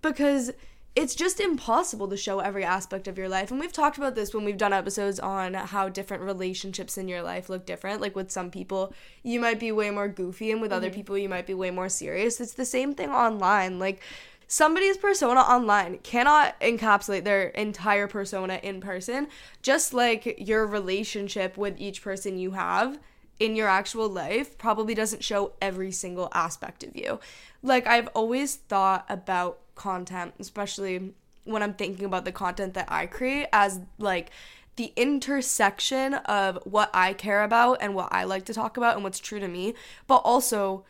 because 0.00 0.52
it's 0.94 1.14
just 1.14 1.38
impossible 1.38 2.08
to 2.08 2.16
show 2.16 2.40
every 2.40 2.64
aspect 2.64 3.06
of 3.06 3.16
your 3.16 3.28
life. 3.28 3.50
And 3.50 3.60
we've 3.60 3.72
talked 3.72 3.98
about 3.98 4.16
this 4.16 4.34
when 4.34 4.44
we've 4.44 4.56
done 4.56 4.72
episodes 4.72 5.20
on 5.20 5.54
how 5.54 5.88
different 5.88 6.24
relationships 6.24 6.98
in 6.98 7.06
your 7.06 7.22
life 7.22 7.48
look 7.48 7.66
different. 7.66 8.00
Like 8.00 8.16
with 8.16 8.32
some 8.32 8.50
people, 8.50 8.92
you 9.22 9.38
might 9.38 9.60
be 9.60 9.70
way 9.70 9.90
more 9.90 10.08
goofy, 10.08 10.50
and 10.50 10.60
with 10.60 10.72
other 10.72 10.88
mm-hmm. 10.88 10.96
people, 10.96 11.18
you 11.18 11.28
might 11.28 11.46
be 11.46 11.54
way 11.54 11.70
more 11.70 11.88
serious. 11.88 12.40
It's 12.40 12.54
the 12.54 12.64
same 12.64 12.94
thing 12.94 13.10
online. 13.10 13.78
Like 13.78 14.00
somebody's 14.48 14.96
persona 14.96 15.40
online 15.40 15.98
cannot 15.98 16.58
encapsulate 16.60 17.22
their 17.22 17.48
entire 17.48 18.08
persona 18.08 18.58
in 18.62 18.80
person, 18.80 19.28
just 19.62 19.94
like 19.94 20.34
your 20.38 20.66
relationship 20.66 21.56
with 21.56 21.74
each 21.78 22.02
person 22.02 22.38
you 22.38 22.52
have 22.52 22.98
in 23.38 23.54
your 23.54 23.68
actual 23.68 24.08
life 24.08 24.58
probably 24.58 24.94
doesn't 24.94 25.22
show 25.22 25.52
every 25.62 25.92
single 25.92 26.28
aspect 26.32 26.82
of 26.82 26.96
you. 26.96 27.20
Like 27.62 27.86
I've 27.86 28.08
always 28.08 28.56
thought 28.56 29.04
about 29.08 29.60
content, 29.74 30.34
especially 30.40 31.12
when 31.44 31.62
I'm 31.62 31.74
thinking 31.74 32.04
about 32.04 32.24
the 32.24 32.32
content 32.32 32.74
that 32.74 32.90
I 32.90 33.06
create 33.06 33.46
as 33.52 33.80
like 33.98 34.30
the 34.76 34.92
intersection 34.96 36.14
of 36.14 36.58
what 36.64 36.90
I 36.94 37.12
care 37.12 37.42
about 37.42 37.78
and 37.80 37.94
what 37.94 38.08
I 38.12 38.24
like 38.24 38.44
to 38.46 38.54
talk 38.54 38.76
about 38.76 38.94
and 38.94 39.04
what's 39.04 39.18
true 39.18 39.40
to 39.40 39.48
me, 39.48 39.74
but 40.06 40.16
also 40.16 40.84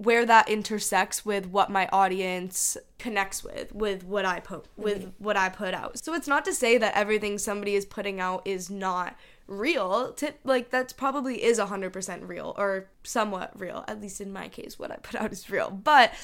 where 0.00 0.24
that 0.24 0.48
intersects 0.48 1.26
with 1.26 1.46
what 1.48 1.68
my 1.68 1.86
audience 1.92 2.78
connects 2.98 3.44
with 3.44 3.70
with 3.74 4.02
what 4.02 4.24
I 4.24 4.40
put 4.40 4.64
with 4.78 5.02
mm-hmm. 5.02 5.24
what 5.24 5.36
I 5.36 5.50
put 5.50 5.74
out. 5.74 6.02
So 6.02 6.14
it's 6.14 6.26
not 6.26 6.46
to 6.46 6.54
say 6.54 6.78
that 6.78 6.96
everything 6.96 7.36
somebody 7.36 7.74
is 7.74 7.84
putting 7.84 8.18
out 8.18 8.40
is 8.46 8.70
not 8.70 9.14
real. 9.46 10.14
To, 10.14 10.32
like 10.42 10.70
that's 10.70 10.94
probably 10.94 11.42
is 11.42 11.58
100% 11.58 12.26
real 12.26 12.54
or 12.56 12.88
somewhat 13.02 13.52
real. 13.60 13.84
At 13.88 14.00
least 14.00 14.22
in 14.22 14.32
my 14.32 14.48
case 14.48 14.78
what 14.78 14.90
I 14.90 14.96
put 14.96 15.20
out 15.20 15.32
is 15.32 15.50
real. 15.50 15.70
But 15.70 16.14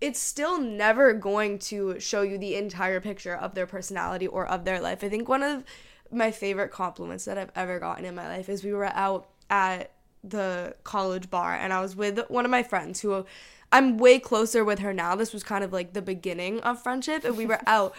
it's 0.00 0.20
still 0.20 0.60
never 0.60 1.12
going 1.12 1.58
to 1.58 1.98
show 1.98 2.22
you 2.22 2.38
the 2.38 2.54
entire 2.54 3.00
picture 3.00 3.34
of 3.34 3.56
their 3.56 3.66
personality 3.66 4.28
or 4.28 4.46
of 4.46 4.64
their 4.64 4.80
life. 4.80 5.02
I 5.02 5.08
think 5.08 5.28
one 5.28 5.42
of 5.42 5.64
my 6.12 6.30
favorite 6.30 6.70
compliments 6.70 7.24
that 7.24 7.36
I've 7.36 7.50
ever 7.56 7.80
gotten 7.80 8.04
in 8.04 8.14
my 8.14 8.28
life 8.28 8.48
is 8.48 8.62
we 8.62 8.74
were 8.74 8.84
out 8.84 9.28
at 9.50 9.90
the 10.26 10.74
college 10.84 11.28
bar 11.30 11.54
and 11.54 11.72
I 11.72 11.80
was 11.80 11.94
with 11.94 12.18
one 12.28 12.44
of 12.44 12.50
my 12.50 12.62
friends 12.62 13.00
who 13.00 13.26
I'm 13.72 13.98
way 13.98 14.18
closer 14.18 14.64
with 14.64 14.78
her 14.78 14.92
now. 14.94 15.16
This 15.16 15.32
was 15.32 15.42
kind 15.42 15.64
of 15.64 15.72
like 15.72 15.92
the 15.92 16.02
beginning 16.02 16.60
of 16.60 16.82
friendship 16.82 17.24
and 17.24 17.36
we 17.36 17.44
were 17.46 17.60
out 17.66 17.94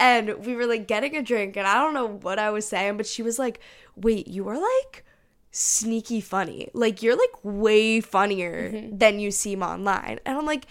and 0.00 0.44
we 0.44 0.54
were 0.56 0.66
like 0.66 0.88
getting 0.88 1.16
a 1.16 1.22
drink 1.22 1.56
and 1.56 1.66
I 1.66 1.74
don't 1.74 1.94
know 1.94 2.06
what 2.06 2.38
I 2.38 2.50
was 2.50 2.66
saying, 2.66 2.96
but 2.96 3.06
she 3.06 3.22
was 3.22 3.38
like, 3.38 3.60
"Wait, 3.96 4.26
you 4.28 4.48
are 4.48 4.58
like 4.58 5.04
sneaky 5.50 6.20
funny. 6.20 6.68
Like 6.72 7.02
you're 7.02 7.16
like 7.16 7.42
way 7.42 8.00
funnier 8.00 8.70
mm-hmm. 8.72 8.96
than 8.98 9.20
you 9.20 9.30
seem 9.30 9.62
online." 9.62 10.18
And 10.24 10.38
I'm 10.38 10.46
like, 10.46 10.66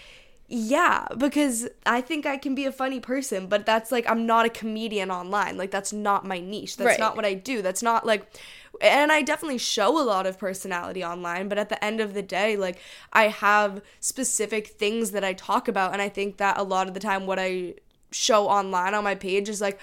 Yeah, 0.50 1.06
because 1.18 1.68
I 1.84 2.00
think 2.00 2.24
I 2.24 2.38
can 2.38 2.54
be 2.54 2.64
a 2.64 2.72
funny 2.72 3.00
person, 3.00 3.48
but 3.48 3.66
that's 3.66 3.92
like 3.92 4.08
I'm 4.10 4.24
not 4.26 4.46
a 4.46 4.48
comedian 4.48 5.10
online. 5.10 5.58
Like 5.58 5.70
that's 5.70 5.92
not 5.92 6.24
my 6.26 6.40
niche. 6.40 6.78
That's 6.78 6.86
Right. 6.86 6.98
not 7.00 7.16
what 7.16 7.26
I 7.26 7.34
do. 7.34 7.60
That's 7.60 7.82
not 7.82 8.06
like 8.06 8.26
and 8.80 9.10
I 9.12 9.22
definitely 9.22 9.58
show 9.58 10.00
a 10.00 10.04
lot 10.04 10.26
of 10.26 10.38
personality 10.38 11.04
online, 11.04 11.48
but 11.48 11.58
at 11.58 11.68
the 11.68 11.82
end 11.84 12.00
of 12.00 12.14
the 12.14 12.22
day, 12.22 12.56
like 12.56 12.78
I 13.12 13.28
have 13.28 13.82
specific 14.00 14.68
things 14.68 15.10
that 15.12 15.24
I 15.24 15.32
talk 15.32 15.68
about 15.68 15.92
and 15.92 16.02
I 16.02 16.08
think 16.08 16.36
that 16.38 16.58
a 16.58 16.62
lot 16.62 16.88
of 16.88 16.94
the 16.94 17.00
time 17.00 17.26
what 17.26 17.38
I 17.38 17.74
show 18.10 18.48
online 18.48 18.94
on 18.94 19.04
my 19.04 19.14
page 19.14 19.48
is 19.48 19.60
like 19.60 19.78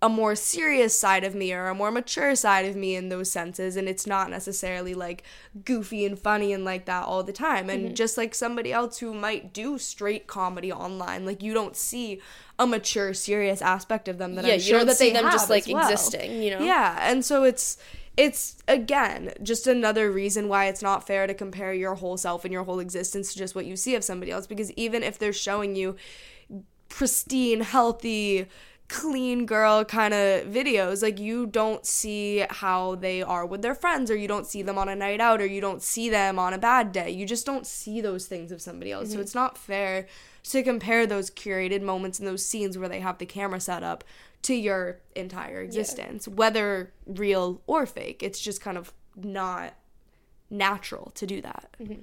a 0.00 0.08
more 0.08 0.36
serious 0.36 0.96
side 0.96 1.24
of 1.24 1.34
me 1.34 1.52
or 1.52 1.66
a 1.66 1.74
more 1.74 1.90
mature 1.90 2.36
side 2.36 2.64
of 2.64 2.76
me 2.76 2.94
in 2.94 3.08
those 3.08 3.30
senses 3.30 3.76
and 3.76 3.88
it's 3.88 4.06
not 4.06 4.30
necessarily 4.30 4.94
like 4.94 5.24
goofy 5.64 6.06
and 6.06 6.16
funny 6.18 6.52
and 6.52 6.64
like 6.64 6.84
that 6.84 7.04
all 7.04 7.24
the 7.24 7.32
time 7.32 7.68
and 7.68 7.84
mm-hmm. 7.84 7.94
just 7.94 8.16
like 8.16 8.32
somebody 8.32 8.72
else 8.72 8.98
who 8.98 9.12
might 9.12 9.52
do 9.52 9.76
straight 9.76 10.28
comedy 10.28 10.70
online 10.70 11.26
like 11.26 11.42
you 11.42 11.52
don't 11.52 11.76
see 11.76 12.20
a 12.60 12.66
mature 12.66 13.12
serious 13.12 13.60
aspect 13.60 14.06
of 14.06 14.18
them 14.18 14.36
that 14.36 14.44
Yeah, 14.44 14.52
I'm 14.52 14.58
you 14.60 14.64
sure 14.64 14.78
don't 14.78 14.86
that 14.86 14.96
see 14.96 15.08
they 15.08 15.14
them 15.14 15.24
have 15.24 15.32
just, 15.32 15.50
like, 15.50 15.66
well. 15.66 15.90
existing, 15.90 16.42
you 16.42 16.52
know? 16.52 16.60
yeah 16.60 16.96
and 17.00 17.24
so 17.24 17.42
it's 17.42 17.76
it's 18.18 18.56
again 18.66 19.32
just 19.44 19.68
another 19.68 20.10
reason 20.10 20.48
why 20.48 20.66
it's 20.66 20.82
not 20.82 21.06
fair 21.06 21.28
to 21.28 21.32
compare 21.32 21.72
your 21.72 21.94
whole 21.94 22.16
self 22.16 22.44
and 22.44 22.52
your 22.52 22.64
whole 22.64 22.80
existence 22.80 23.32
to 23.32 23.38
just 23.38 23.54
what 23.54 23.64
you 23.64 23.76
see 23.76 23.94
of 23.94 24.02
somebody 24.02 24.32
else 24.32 24.46
because 24.46 24.72
even 24.72 25.04
if 25.04 25.18
they're 25.18 25.32
showing 25.32 25.76
you 25.76 25.94
pristine, 26.88 27.60
healthy, 27.60 28.46
clean 28.88 29.44
girl 29.46 29.84
kind 29.84 30.14
of 30.14 30.46
videos. 30.46 31.02
Like 31.02 31.18
you 31.18 31.46
don't 31.46 31.84
see 31.86 32.44
how 32.50 32.96
they 32.96 33.22
are 33.22 33.46
with 33.46 33.62
their 33.62 33.74
friends 33.74 34.10
or 34.10 34.16
you 34.16 34.26
don't 34.26 34.46
see 34.46 34.62
them 34.62 34.78
on 34.78 34.88
a 34.88 34.96
night 34.96 35.20
out 35.20 35.40
or 35.40 35.46
you 35.46 35.60
don't 35.60 35.82
see 35.82 36.08
them 36.08 36.38
on 36.38 36.54
a 36.54 36.58
bad 36.58 36.90
day. 36.92 37.10
You 37.10 37.26
just 37.26 37.46
don't 37.46 37.66
see 37.66 38.00
those 38.00 38.26
things 38.26 38.50
of 38.50 38.62
somebody 38.62 38.90
else. 38.90 39.08
So 39.08 39.14
mm-hmm. 39.14 39.22
it's 39.22 39.34
not 39.34 39.58
fair 39.58 40.06
to 40.44 40.62
compare 40.62 41.06
those 41.06 41.30
curated 41.30 41.82
moments 41.82 42.18
and 42.18 42.26
those 42.26 42.44
scenes 42.44 42.78
where 42.78 42.88
they 42.88 43.00
have 43.00 43.18
the 43.18 43.26
camera 43.26 43.60
set 43.60 43.82
up 43.82 44.02
to 44.42 44.54
your 44.54 45.00
entire 45.14 45.60
existence, 45.60 46.28
whether 46.28 46.92
real 47.06 47.60
or 47.66 47.86
fake. 47.86 48.22
It's 48.22 48.40
just 48.40 48.60
kind 48.60 48.78
of 48.78 48.92
not 49.16 49.74
natural 50.50 51.10
to 51.14 51.26
do 51.26 51.40
that. 51.42 51.68
Mm-hmm. 51.80 52.02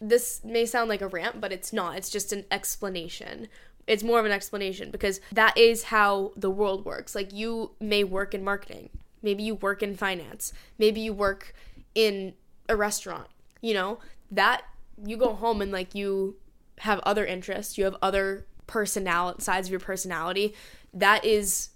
this 0.00 0.40
may 0.44 0.64
sound 0.66 0.88
like 0.88 1.02
a 1.02 1.08
rant, 1.08 1.40
but 1.40 1.52
it's 1.52 1.72
not. 1.72 1.96
It's 1.96 2.10
just 2.10 2.32
an 2.32 2.44
explanation. 2.50 3.48
It's 3.86 4.02
more 4.02 4.18
of 4.18 4.24
an 4.24 4.32
explanation 4.32 4.90
because 4.90 5.20
that 5.32 5.56
is 5.56 5.84
how 5.84 6.32
the 6.36 6.50
world 6.50 6.84
works. 6.84 7.14
Like 7.14 7.32
you 7.32 7.72
may 7.80 8.04
work 8.04 8.34
in 8.34 8.42
marketing, 8.42 8.90
maybe 9.22 9.42
you 9.42 9.54
work 9.54 9.82
in 9.82 9.96
finance, 9.96 10.52
maybe 10.78 11.00
you 11.00 11.12
work 11.12 11.54
in 11.94 12.34
a 12.68 12.76
restaurant. 12.76 13.28
You 13.60 13.74
know, 13.74 13.98
that 14.30 14.64
you 15.04 15.16
go 15.18 15.34
home 15.34 15.60
and 15.60 15.70
like 15.70 15.94
you 15.94 16.36
have 16.78 17.00
other 17.00 17.26
interests, 17.26 17.76
you 17.76 17.84
have 17.84 17.96
other 18.00 18.46
personality 18.66 19.42
sides 19.42 19.68
of 19.68 19.72
your 19.72 19.80
personality. 19.80 20.54
That 20.92 21.24
is 21.24 21.70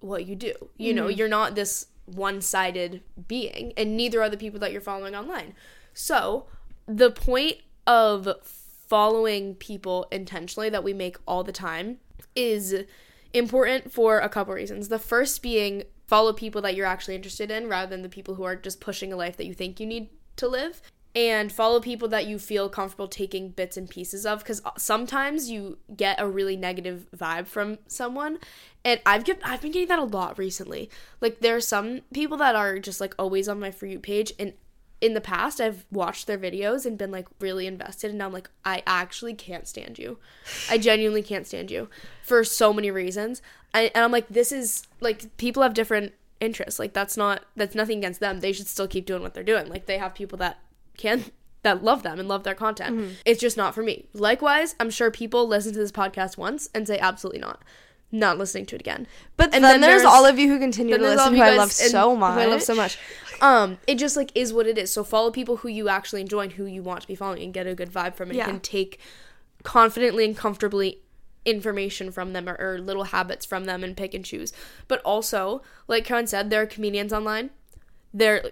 what 0.00 0.26
you 0.26 0.34
do. 0.34 0.52
You 0.76 0.94
know, 0.94 1.06
mm-hmm. 1.06 1.18
you're 1.18 1.28
not 1.28 1.54
this 1.54 1.86
one 2.06 2.40
sided 2.40 3.02
being, 3.28 3.72
and 3.76 3.96
neither 3.96 4.22
are 4.22 4.28
the 4.28 4.36
people 4.36 4.60
that 4.60 4.72
you're 4.72 4.80
following 4.80 5.14
online. 5.14 5.54
So, 5.94 6.46
the 6.86 7.10
point 7.10 7.58
of 7.86 8.28
following 8.44 9.54
people 9.54 10.06
intentionally 10.10 10.68
that 10.68 10.82
we 10.82 10.92
make 10.92 11.16
all 11.26 11.44
the 11.44 11.52
time 11.52 11.98
is 12.34 12.74
important 13.32 13.92
for 13.92 14.18
a 14.18 14.28
couple 14.28 14.54
reasons. 14.54 14.88
The 14.88 14.98
first 14.98 15.42
being 15.42 15.84
follow 16.06 16.32
people 16.32 16.60
that 16.62 16.74
you're 16.74 16.86
actually 16.86 17.14
interested 17.14 17.50
in 17.52 17.68
rather 17.68 17.88
than 17.88 18.02
the 18.02 18.08
people 18.08 18.34
who 18.34 18.42
are 18.42 18.56
just 18.56 18.80
pushing 18.80 19.12
a 19.12 19.16
life 19.16 19.36
that 19.36 19.46
you 19.46 19.54
think 19.54 19.78
you 19.78 19.86
need 19.86 20.08
to 20.36 20.48
live. 20.48 20.82
And 21.14 21.50
follow 21.50 21.80
people 21.80 22.06
that 22.08 22.26
you 22.26 22.38
feel 22.38 22.68
comfortable 22.68 23.08
taking 23.08 23.50
bits 23.50 23.76
and 23.76 23.90
pieces 23.90 24.24
of 24.24 24.38
because 24.40 24.62
uh, 24.64 24.70
sometimes 24.78 25.50
you 25.50 25.78
get 25.96 26.20
a 26.20 26.28
really 26.28 26.56
negative 26.56 27.06
vibe 27.16 27.48
from 27.48 27.78
someone. 27.88 28.38
And 28.84 29.00
I've 29.04 29.24
get, 29.24 29.40
I've 29.44 29.60
been 29.60 29.72
getting 29.72 29.88
that 29.88 29.98
a 29.98 30.04
lot 30.04 30.38
recently. 30.38 30.88
Like 31.20 31.40
there 31.40 31.56
are 31.56 31.60
some 31.60 32.02
people 32.14 32.36
that 32.36 32.54
are 32.54 32.78
just 32.78 33.00
like 33.00 33.14
always 33.18 33.48
on 33.48 33.58
my 33.58 33.72
for 33.72 33.86
you 33.86 33.98
page 33.98 34.32
and 34.38 34.52
in 35.00 35.14
the 35.14 35.20
past 35.20 35.60
I've 35.60 35.86
watched 35.90 36.26
their 36.26 36.38
videos 36.38 36.84
and 36.84 36.98
been 36.98 37.10
like 37.10 37.26
really 37.40 37.66
invested 37.66 38.10
and 38.10 38.18
now 38.18 38.26
I'm 38.26 38.32
like 38.32 38.50
I 38.64 38.82
actually 38.86 39.34
can't 39.34 39.66
stand 39.66 39.98
you. 39.98 40.18
I 40.68 40.78
genuinely 40.78 41.22
can't 41.22 41.46
stand 41.46 41.70
you 41.70 41.88
for 42.22 42.44
so 42.44 42.72
many 42.72 42.90
reasons. 42.90 43.40
I, 43.72 43.90
and 43.94 44.04
I'm 44.04 44.12
like 44.12 44.28
this 44.28 44.52
is 44.52 44.86
like 45.00 45.36
people 45.38 45.62
have 45.62 45.74
different 45.74 46.12
interests. 46.40 46.78
Like 46.78 46.92
that's 46.92 47.16
not 47.16 47.44
that's 47.56 47.74
nothing 47.74 47.98
against 47.98 48.20
them. 48.20 48.40
They 48.40 48.52
should 48.52 48.66
still 48.66 48.88
keep 48.88 49.06
doing 49.06 49.22
what 49.22 49.34
they're 49.34 49.42
doing. 49.42 49.68
Like 49.68 49.86
they 49.86 49.98
have 49.98 50.14
people 50.14 50.38
that 50.38 50.58
can 51.00 51.24
that 51.62 51.82
love 51.82 52.02
them 52.02 52.18
and 52.20 52.28
love 52.28 52.44
their 52.44 52.54
content. 52.54 53.16
It's 53.26 53.40
just 53.40 53.56
not 53.56 53.74
for 53.74 53.82
me. 53.82 54.06
Likewise, 54.14 54.74
I'm 54.80 54.90
sure 54.90 55.10
people 55.10 55.46
listen 55.48 55.72
to 55.72 55.78
this 55.78 55.92
podcast 55.92 56.36
once 56.38 56.68
and 56.74 56.86
say 56.86 56.98
absolutely 56.98 57.40
not. 57.40 57.62
Not 58.12 58.38
listening 58.38 58.66
to 58.66 58.74
it 58.76 58.80
again. 58.80 59.06
But 59.36 59.54
And 59.54 59.62
then, 59.62 59.62
then 59.62 59.80
there's, 59.82 60.02
there's- 60.02 60.14
all 60.14 60.26
of 60.26 60.38
you 60.38 60.48
who 60.48 60.58
continue 60.58 60.96
to 60.96 61.02
listen 61.02 61.34
who 61.34 61.42
I 61.42 61.50
love 61.56 61.70
so 61.70 62.10
who 62.10 62.16
much. 62.16 62.38
I 62.38 62.46
love 62.46 62.62
so 62.62 62.74
much. 62.74 62.98
Um, 63.40 63.78
it 63.86 63.96
just 63.98 64.16
like 64.16 64.32
is 64.34 64.52
what 64.52 64.66
it 64.66 64.76
is. 64.78 64.92
So 64.92 65.04
follow 65.04 65.30
people 65.30 65.58
who 65.58 65.68
you 65.68 65.88
actually 65.88 66.20
enjoy 66.20 66.40
and 66.40 66.52
who 66.52 66.64
you 66.66 66.82
want 66.82 67.02
to 67.02 67.06
be 67.06 67.14
following 67.14 67.42
and 67.42 67.54
get 67.54 67.66
a 67.66 67.74
good 67.74 67.90
vibe 67.90 68.14
from 68.16 68.30
and 68.30 68.36
Yeah. 68.38 68.46
can 68.46 68.58
take 68.60 68.98
confidently 69.62 70.24
and 70.24 70.36
comfortably 70.36 71.02
information 71.44 72.10
from 72.10 72.32
them 72.32 72.48
or, 72.48 72.56
or 72.58 72.78
little 72.80 73.04
habits 73.04 73.46
from 73.46 73.64
them 73.64 73.84
and 73.84 73.96
pick 73.96 74.12
and 74.14 74.24
choose. 74.24 74.52
But 74.88 75.00
also, 75.02 75.62
like 75.88 76.04
Karen 76.04 76.26
said, 76.26 76.50
there 76.50 76.62
are 76.62 76.66
comedians 76.66 77.12
online. 77.12 77.50
They're 78.12 78.42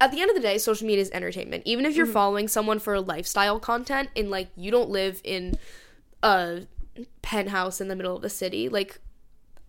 at 0.00 0.10
the 0.10 0.20
end 0.20 0.30
of 0.30 0.34
the 0.34 0.42
day, 0.42 0.56
social 0.56 0.86
media 0.86 1.02
is 1.02 1.10
entertainment. 1.10 1.62
Even 1.66 1.84
if 1.84 1.94
you're 1.94 2.06
mm-hmm. 2.06 2.14
following 2.14 2.48
someone 2.48 2.78
for 2.78 2.98
lifestyle 3.00 3.60
content 3.60 4.08
and 4.16 4.30
like 4.30 4.48
you 4.56 4.70
don't 4.70 4.88
live 4.88 5.20
in 5.22 5.58
a 6.22 6.62
penthouse 7.22 7.80
in 7.80 7.88
the 7.88 7.96
middle 7.96 8.16
of 8.16 8.22
the 8.22 8.30
city, 8.30 8.68
like 8.68 8.98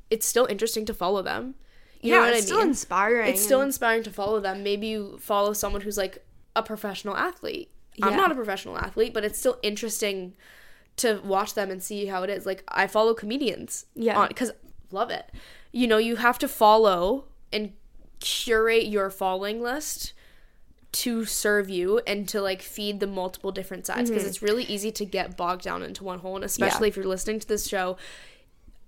it's 0.09 0.25
still 0.25 0.45
interesting 0.45 0.85
to 0.85 0.93
follow 0.93 1.21
them. 1.21 1.55
You 2.01 2.13
yeah, 2.13 2.19
know 2.19 2.25
what 2.25 2.33
it's 2.33 2.43
I 2.43 2.45
still 2.45 2.61
inspiring. 2.61 3.29
it's 3.29 3.43
still 3.43 3.61
inspiring 3.61 4.03
to 4.03 4.09
follow 4.09 4.39
them. 4.39 4.63
Maybe 4.63 4.87
you 4.87 5.17
follow 5.19 5.53
someone 5.53 5.81
who's 5.81 5.97
like 5.97 6.25
a 6.55 6.63
professional 6.63 7.15
athlete. 7.15 7.69
I'm 8.01 8.15
not 8.15 8.31
a 8.31 8.35
professional 8.35 8.77
athlete, 8.77 9.13
but 9.13 9.23
it's 9.23 9.37
still 9.37 9.59
interesting 9.61 10.33
to 10.97 11.21
watch 11.23 11.53
them 11.53 11.69
and 11.69 11.83
see 11.83 12.05
how 12.07 12.23
it 12.23 12.29
is. 12.29 12.45
Like 12.45 12.63
I 12.69 12.87
follow 12.87 13.13
comedians, 13.13 13.85
Yeah. 13.95 14.27
because 14.27 14.51
love 14.91 15.11
it. 15.11 15.29
You 15.71 15.87
know, 15.87 15.97
you 15.97 16.15
have 16.15 16.39
to 16.39 16.47
follow 16.47 17.25
and 17.51 17.73
curate 18.19 18.87
your 18.87 19.09
following 19.09 19.61
list 19.61 20.13
to 20.91 21.23
serve 21.25 21.69
you 21.69 21.99
and 22.05 22.27
to 22.27 22.41
like 22.41 22.61
feed 22.61 22.99
the 22.99 23.07
multiple 23.07 23.51
different 23.51 23.85
sides 23.85 24.09
because 24.09 24.23
mm-hmm. 24.23 24.29
it's 24.29 24.41
really 24.41 24.63
easy 24.65 24.91
to 24.91 25.05
get 25.05 25.37
bogged 25.37 25.63
down 25.63 25.81
into 25.83 26.03
one 26.03 26.19
hole 26.19 26.35
and 26.35 26.43
especially 26.43 26.89
if 26.89 26.97
you're 26.97 27.05
listening 27.05 27.39
to 27.39 27.47
this 27.47 27.67
show 27.67 27.97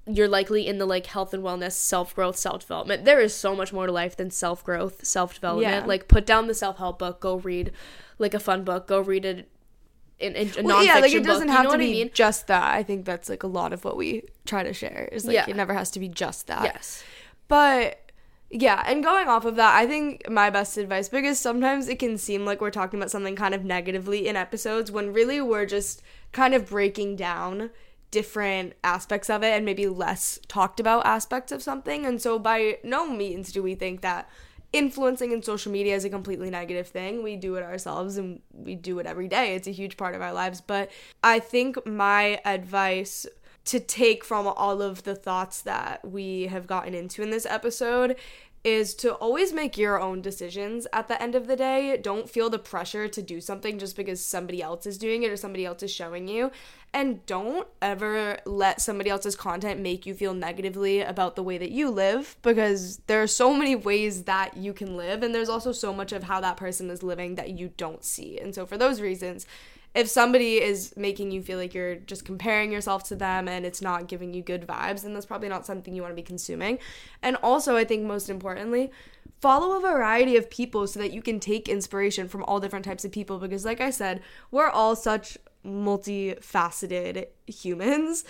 you're 0.06 0.28
likely 0.28 0.68
in 0.68 0.78
the 0.80 0.86
like 0.86 1.06
health 1.06 1.34
and 1.34 1.44
wellness, 1.44 1.74
self 1.74 2.14
growth, 2.16 2.36
self 2.36 2.62
development. 2.62 3.06
There 3.06 3.22
is 3.22 3.34
so 3.34 3.56
much 3.56 3.72
more 3.72 3.86
to 3.86 3.92
life 3.92 4.18
than 4.18 4.32
self 4.32 4.64
growth, 4.64 5.06
self 5.06 5.36
development. 5.36 5.84
Yeah. 5.84 5.86
Like 5.86 6.08
put 6.08 6.26
down 6.26 6.48
the 6.48 6.54
self 6.54 6.78
help 6.78 7.00
book, 7.00 7.20
go 7.20 7.38
read 7.38 7.72
like 8.20 8.34
a 8.34 8.40
fun 8.40 8.64
book, 8.64 8.88
go 8.88 9.00
read 9.00 9.26
a, 9.26 9.46
an, 10.20 10.36
a 10.36 10.46
nonfiction 10.46 10.64
Well, 10.64 10.84
yeah, 10.84 11.00
like 11.00 11.14
it 11.14 11.24
doesn't 11.24 11.48
book. 11.48 11.56
have 11.56 11.66
you 11.66 11.70
know 11.70 11.74
to 11.74 11.78
be 11.80 12.02
I 12.02 12.04
mean? 12.04 12.10
just 12.14 12.48
that. 12.48 12.76
I 12.76 12.84
think 12.84 13.06
that's 13.06 13.30
like 13.30 13.44
a 13.44 13.48
lot 13.48 13.72
of 13.72 13.86
what 13.86 13.96
we 13.96 14.24
try 14.46 14.64
to 14.64 14.74
share. 14.74 15.08
Is 15.12 15.26
like 15.26 15.36
Yeah. 15.36 15.46
it 15.48 15.56
never 15.56 15.74
has 15.74 15.90
to 15.92 16.00
be 16.00 16.10
just 16.10 16.48
that. 16.48 16.64
Yes. 16.64 17.04
But 17.48 18.03
yeah, 18.56 18.84
and 18.86 19.04
going 19.04 19.28
off 19.28 19.46
of 19.46 19.56
that, 19.56 19.76
I 19.76 19.88
think 19.88 20.30
my 20.30 20.52
best 20.52 20.78
advice 20.78 21.10
because 21.10 21.40
sometimes 21.40 21.88
it 21.88 21.98
can 21.98 22.20
seem 22.20 22.46
like 22.46 22.62
we're 22.62 22.70
talking 22.70 23.00
about 23.00 23.10
something 23.10 23.36
kind 23.36 23.56
of 23.56 23.66
negatively 23.66 24.28
in 24.28 24.36
episodes 24.36 24.92
when 24.92 25.12
really 25.12 25.42
we're 25.42 25.66
just 25.66 26.04
kind 26.34 26.54
of 26.54 26.70
breaking 26.70 27.16
down 27.16 27.72
different 28.12 28.74
aspects 28.84 29.28
of 29.28 29.42
it 29.42 29.48
and 29.48 29.66
maybe 29.66 29.88
less 29.88 30.38
talked 30.48 30.80
about 30.80 31.04
aspects 31.04 31.52
of 31.52 31.64
something. 31.64 32.06
And 32.06 32.22
so 32.22 32.38
by 32.38 32.78
no 32.84 33.10
means 33.10 33.52
do 33.52 33.64
we 33.64 33.74
think 33.74 34.02
that 34.02 34.30
influencing 34.72 35.32
in 35.32 35.42
social 35.42 35.72
media 35.72 35.96
is 35.96 36.06
a 36.06 36.10
completely 36.12 36.52
negative 36.52 36.88
thing. 36.88 37.24
We 37.24 37.36
do 37.36 37.56
it 37.56 37.64
ourselves 37.64 38.18
and 38.18 38.40
we 38.52 38.76
do 38.76 39.00
it 39.00 39.08
every 39.08 39.28
day. 39.28 39.56
It's 39.56 39.68
a 39.68 39.72
huge 39.72 39.98
part 39.98 40.14
of 40.14 40.22
our 40.22 40.32
lives, 40.32 40.62
but 40.62 40.92
I 41.24 41.40
think 41.40 41.84
my 41.88 42.40
advice 42.46 43.26
to 43.66 43.80
take 43.80 44.24
from 44.24 44.48
all 44.48 44.82
of 44.82 45.04
the 45.04 45.16
thoughts 45.16 45.62
that 45.62 46.04
we 46.04 46.48
have 46.48 46.68
gotten 46.68 46.94
into 46.94 47.22
in 47.22 47.30
this 47.30 47.46
episode 47.46 48.18
is 48.64 48.96
to 48.96 49.14
always 49.16 49.52
make 49.52 49.78
your 49.78 50.00
own 50.00 50.22
decisions 50.22 50.88
at 50.94 51.10
the 51.10 51.22
end 51.22 51.36
of 51.36 51.48
the 51.48 51.56
day. 51.56 51.98
Don't 51.98 52.30
feel 52.30 52.50
the 52.50 52.60
pressure 52.60 53.10
to 53.10 53.22
do 53.22 53.42
something 53.42 53.78
just 53.78 53.98
because 53.98 54.24
somebody 54.24 54.62
else 54.62 54.86
is 54.86 54.98
doing 54.98 55.24
it 55.24 55.32
or 55.32 55.36
somebody 55.36 55.66
else 55.66 55.84
is 55.84 55.92
showing 55.92 56.30
you. 56.30 56.50
And 56.94 57.26
don't 57.26 57.68
ever 57.82 58.38
let 58.46 58.80
somebody 58.80 59.10
else's 59.10 59.36
content 59.36 59.82
make 59.82 60.06
you 60.06 60.14
feel 60.14 60.34
negatively 60.34 61.02
about 61.02 61.36
the 61.36 61.44
way 61.44 61.58
that 61.58 61.72
you 61.72 61.90
live 61.90 62.38
because 62.42 62.98
there 63.08 63.22
are 63.22 63.28
so 63.28 63.54
many 63.54 63.76
ways 63.76 64.24
that 64.24 64.56
you 64.56 64.72
can 64.72 64.96
live, 64.96 65.24
and 65.24 65.34
there's 65.34 65.50
also 65.50 65.72
so 65.72 65.92
much 65.92 66.14
of 66.14 66.24
how 66.24 66.40
that 66.40 66.56
person 66.56 66.90
is 66.90 67.04
living 67.04 67.36
that 67.36 67.58
you 67.58 67.72
don't 67.76 68.04
see. 68.04 68.40
And 68.40 68.54
so, 68.54 68.66
for 68.66 68.78
those 68.78 69.02
reasons, 69.02 69.48
if 69.96 70.10
somebody 70.10 70.62
is 70.62 70.94
making 70.98 71.32
you 71.32 71.42
feel 71.42 71.58
like 71.60 71.74
you're 71.74 71.96
just 71.96 72.26
comparing 72.26 72.72
yourself 72.72 73.04
to 73.06 73.16
them 73.16 73.48
and 73.48 73.66
it's 73.66 73.82
not 73.82 74.08
giving 74.08 74.34
you 74.34 74.42
good 74.42 74.66
vibes, 74.66 75.04
then 75.04 75.14
that's 75.14 75.26
probably 75.26 75.50
not 75.50 75.66
something 75.66 75.96
you 75.96 76.02
want 76.02 76.12
to 76.12 76.16
be 76.16 76.24
consuming. 76.24 76.80
And 77.22 77.36
also, 77.38 77.76
I 77.76 77.84
think 77.84 78.04
most 78.04 78.30
importantly, 78.30 78.92
follow 79.40 79.78
a 79.78 79.82
variety 79.82 80.36
of 80.36 80.50
people 80.50 80.88
so 80.88 81.00
that 81.00 81.14
you 81.14 81.22
can 81.22 81.40
take 81.40 81.70
inspiration 81.70 82.28
from 82.28 82.44
all 82.44 82.60
different 82.60 82.86
types 82.86 83.06
of 83.06 83.12
people 83.12 83.38
because, 83.38 83.66
like 83.66 83.82
I 83.82 83.92
said, 83.92 84.22
we're 84.50 84.70
all 84.70 84.96
such 84.96 85.38
multifaceted 85.66 87.28
humans. 87.46 88.24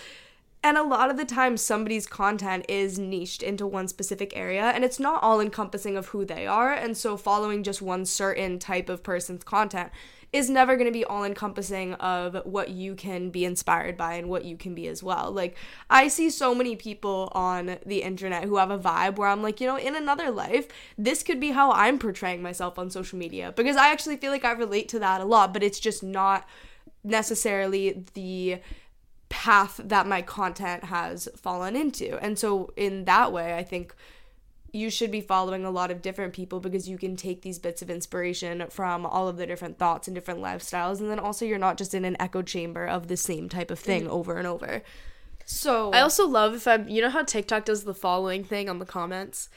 And 0.62 0.78
a 0.78 0.82
lot 0.82 1.10
of 1.10 1.18
the 1.18 1.26
time, 1.26 1.58
somebody's 1.58 2.06
content 2.06 2.64
is 2.70 2.98
niched 2.98 3.42
into 3.42 3.66
one 3.66 3.86
specific 3.86 4.34
area, 4.34 4.62
and 4.62 4.82
it's 4.82 4.98
not 4.98 5.22
all 5.22 5.38
encompassing 5.38 5.94
of 5.98 6.06
who 6.06 6.24
they 6.24 6.46
are. 6.46 6.72
And 6.72 6.96
so, 6.96 7.18
following 7.18 7.62
just 7.62 7.82
one 7.82 8.06
certain 8.06 8.58
type 8.58 8.88
of 8.88 9.02
person's 9.02 9.44
content 9.44 9.90
is 10.34 10.50
never 10.50 10.74
going 10.74 10.86
to 10.86 10.92
be 10.92 11.04
all 11.04 11.22
encompassing 11.22 11.94
of 11.94 12.44
what 12.44 12.68
you 12.68 12.96
can 12.96 13.30
be 13.30 13.44
inspired 13.44 13.96
by 13.96 14.14
and 14.14 14.28
what 14.28 14.44
you 14.44 14.56
can 14.56 14.74
be 14.74 14.88
as 14.88 15.00
well. 15.00 15.30
Like, 15.30 15.56
I 15.88 16.08
see 16.08 16.28
so 16.28 16.56
many 16.56 16.74
people 16.74 17.30
on 17.36 17.78
the 17.86 18.02
internet 18.02 18.42
who 18.42 18.56
have 18.56 18.72
a 18.72 18.78
vibe 18.78 19.14
where 19.14 19.28
I'm 19.28 19.44
like, 19.44 19.60
you 19.60 19.68
know, 19.68 19.78
in 19.78 19.94
another 19.94 20.32
life, 20.32 20.66
this 20.98 21.22
could 21.22 21.38
be 21.38 21.52
how 21.52 21.70
I'm 21.70 22.00
portraying 22.00 22.42
myself 22.42 22.80
on 22.80 22.90
social 22.90 23.16
media 23.16 23.52
because 23.54 23.76
I 23.76 23.92
actually 23.92 24.16
feel 24.16 24.32
like 24.32 24.44
I 24.44 24.50
relate 24.50 24.88
to 24.88 24.98
that 24.98 25.20
a 25.20 25.24
lot, 25.24 25.52
but 25.52 25.62
it's 25.62 25.78
just 25.78 26.02
not 26.02 26.48
necessarily 27.04 28.04
the 28.14 28.58
path 29.28 29.80
that 29.84 30.08
my 30.08 30.20
content 30.20 30.82
has 30.84 31.28
fallen 31.36 31.76
into. 31.76 32.18
And 32.20 32.36
so, 32.36 32.72
in 32.76 33.04
that 33.04 33.32
way, 33.32 33.54
I 33.56 33.62
think 33.62 33.94
you 34.74 34.90
should 34.90 35.10
be 35.10 35.20
following 35.20 35.64
a 35.64 35.70
lot 35.70 35.90
of 35.90 36.02
different 36.02 36.32
people 36.32 36.58
because 36.58 36.88
you 36.88 36.98
can 36.98 37.14
take 37.16 37.42
these 37.42 37.58
bits 37.58 37.80
of 37.80 37.88
inspiration 37.88 38.64
from 38.70 39.06
all 39.06 39.28
of 39.28 39.36
the 39.36 39.46
different 39.46 39.78
thoughts 39.78 40.08
and 40.08 40.14
different 40.14 40.40
lifestyles. 40.40 41.00
And 41.00 41.08
then 41.08 41.18
also, 41.20 41.44
you're 41.44 41.58
not 41.58 41.78
just 41.78 41.94
in 41.94 42.04
an 42.04 42.16
echo 42.18 42.42
chamber 42.42 42.86
of 42.86 43.06
the 43.08 43.16
same 43.16 43.48
type 43.48 43.70
of 43.70 43.78
thing 43.78 44.04
mm. 44.04 44.08
over 44.08 44.36
and 44.36 44.46
over. 44.46 44.82
So, 45.44 45.92
I 45.92 46.00
also 46.00 46.26
love 46.26 46.54
if 46.54 46.66
I'm, 46.66 46.88
you 46.88 47.00
know 47.02 47.10
how 47.10 47.22
TikTok 47.22 47.66
does 47.66 47.84
the 47.84 47.94
following 47.94 48.42
thing 48.42 48.68
on 48.68 48.78
the 48.80 48.86
comments? 48.86 49.48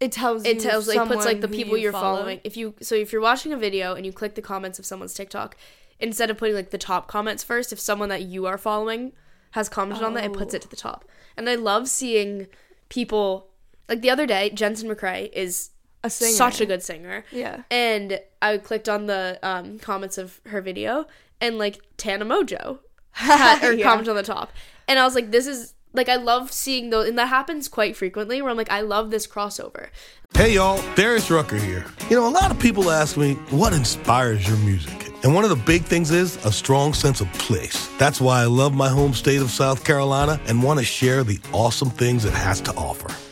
it 0.00 0.12
tells 0.12 0.46
It 0.46 0.60
tells, 0.60 0.88
like, 0.88 1.06
puts 1.06 1.26
like 1.26 1.42
the 1.42 1.48
people 1.48 1.76
you 1.76 1.84
you're 1.84 1.92
follow. 1.92 2.18
following. 2.18 2.40
If 2.42 2.56
you, 2.56 2.74
so 2.80 2.94
if 2.94 3.12
you're 3.12 3.20
watching 3.20 3.52
a 3.52 3.56
video 3.58 3.94
and 3.94 4.06
you 4.06 4.12
click 4.12 4.34
the 4.34 4.42
comments 4.42 4.78
of 4.78 4.86
someone's 4.86 5.12
TikTok, 5.12 5.56
instead 6.00 6.30
of 6.30 6.38
putting 6.38 6.54
like 6.54 6.70
the 6.70 6.78
top 6.78 7.06
comments 7.06 7.44
first, 7.44 7.72
if 7.72 7.78
someone 7.78 8.08
that 8.08 8.22
you 8.22 8.46
are 8.46 8.56
following 8.56 9.12
has 9.52 9.68
commented 9.68 10.02
on 10.02 10.14
that, 10.14 10.24
it 10.24 10.32
puts 10.32 10.54
Oh. 10.54 10.56
it 10.56 10.62
to 10.62 10.68
the 10.68 10.76
top. 10.76 11.04
And 11.36 11.48
I 11.50 11.54
love 11.54 11.86
seeing 11.86 12.46
people, 12.88 13.49
like 13.90 14.00
the 14.00 14.08
other 14.10 14.24
day, 14.26 14.48
Jensen 14.50 14.88
McRae 14.88 15.30
is 15.32 15.70
A 16.02 16.08
singer. 16.08 16.32
such 16.32 16.60
a 16.62 16.66
good 16.66 16.82
singer. 16.82 17.24
Yeah. 17.30 17.62
And 17.70 18.20
I 18.40 18.56
clicked 18.58 18.88
on 18.88 19.04
the 19.06 19.38
um, 19.42 19.78
comments 19.78 20.16
of 20.16 20.40
her 20.46 20.62
video, 20.62 21.06
and 21.42 21.58
like 21.58 21.80
Tana 21.98 22.24
Mongeau 22.24 22.78
had, 23.12 23.62
or 23.62 23.72
Yeah. 23.74 23.84
commented 23.84 24.08
on 24.10 24.16
the 24.16 24.22
top, 24.22 24.52
and 24.88 24.98
I 24.98 25.04
was 25.04 25.14
like, 25.14 25.30
"This 25.30 25.46
is 25.46 25.74
like 25.92 26.08
I 26.08 26.16
love 26.16 26.52
seeing 26.52 26.90
those," 26.90 27.08
and 27.08 27.18
that 27.18 27.26
happens 27.28 27.68
quite 27.68 27.96
frequently. 27.96 28.40
Where 28.40 28.50
I'm 28.50 28.56
like, 28.56 28.70
"I 28.70 28.80
love 28.80 29.10
this 29.10 29.26
crossover." 29.26 29.88
Hey 30.34 30.54
y'all, 30.54 30.80
Darius 30.94 31.28
Rucker 31.28 31.56
here. 31.56 31.84
You 32.08 32.14
know, 32.16 32.28
a 32.28 32.30
lot 32.30 32.52
of 32.52 32.58
people 32.60 32.88
ask 32.92 33.16
me, 33.16 33.34
what 33.50 33.72
inspires 33.72 34.46
your 34.46 34.56
music? 34.58 34.94
And 35.24 35.34
one 35.34 35.42
of 35.42 35.50
the 35.50 35.56
big 35.56 35.82
things 35.82 36.12
is 36.12 36.36
a 36.46 36.52
strong 36.52 36.94
sense 36.94 37.20
of 37.20 37.30
place. 37.32 37.88
That's 37.98 38.20
why 38.20 38.40
I 38.40 38.44
love 38.44 38.72
my 38.72 38.88
home 38.88 39.12
state 39.12 39.40
of 39.42 39.50
South 39.50 39.84
Carolina 39.84 40.40
and 40.46 40.62
want 40.62 40.78
to 40.78 40.84
share 40.84 41.24
the 41.24 41.40
awesome 41.52 41.90
things 41.90 42.24
it 42.24 42.32
has 42.32 42.60
to 42.62 42.72
offer. 42.74 43.12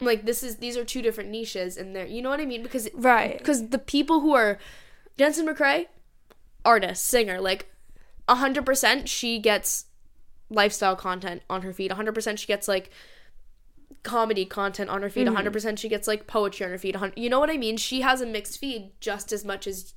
Like, 0.00 0.24
"This 0.24 0.42
is 0.42 0.56
these 0.56 0.76
are 0.76 0.84
two 0.84 1.02
different 1.02 1.30
niches, 1.30 1.76
and 1.76 1.94
they're 1.94 2.06
you 2.06 2.22
know 2.22 2.30
what 2.30 2.40
I 2.40 2.46
mean?" 2.46 2.62
Because 2.62 2.88
Right. 2.94 3.36
because 3.38 3.68
the 3.68 3.78
people 3.78 4.20
who 4.20 4.34
are 4.34 4.58
Jensen 5.18 5.46
McRae, 5.46 5.86
artist, 6.64 7.04
singer, 7.04 7.40
like 7.40 7.70
hundred 8.28 8.64
percent, 8.64 9.08
she 9.08 9.38
gets 9.38 9.86
lifestyle 10.48 10.96
content 10.96 11.42
on 11.50 11.62
her 11.62 11.72
feed. 11.72 11.92
hundred 11.92 12.14
percent, 12.14 12.38
she 12.38 12.46
gets 12.46 12.66
like 12.68 12.90
comedy 14.02 14.44
content 14.46 14.88
on 14.88 15.02
her 15.02 15.10
feed. 15.10 15.22
Mm-hmm. 15.26 15.34
100 15.34 15.52
percent, 15.52 15.78
she 15.78 15.88
gets 15.88 16.08
like 16.08 16.26
poetry 16.26 16.64
on 16.64 16.72
her 16.72 16.78
feed. 16.78 16.96
You 17.16 17.28
know 17.28 17.40
what 17.40 17.50
I 17.50 17.56
mean? 17.56 17.76
She 17.76 18.00
has 18.00 18.20
a 18.20 18.26
mixed 18.26 18.58
feed 18.58 18.92
just 19.00 19.32
as 19.32 19.44
much 19.44 19.66
as 19.66 19.94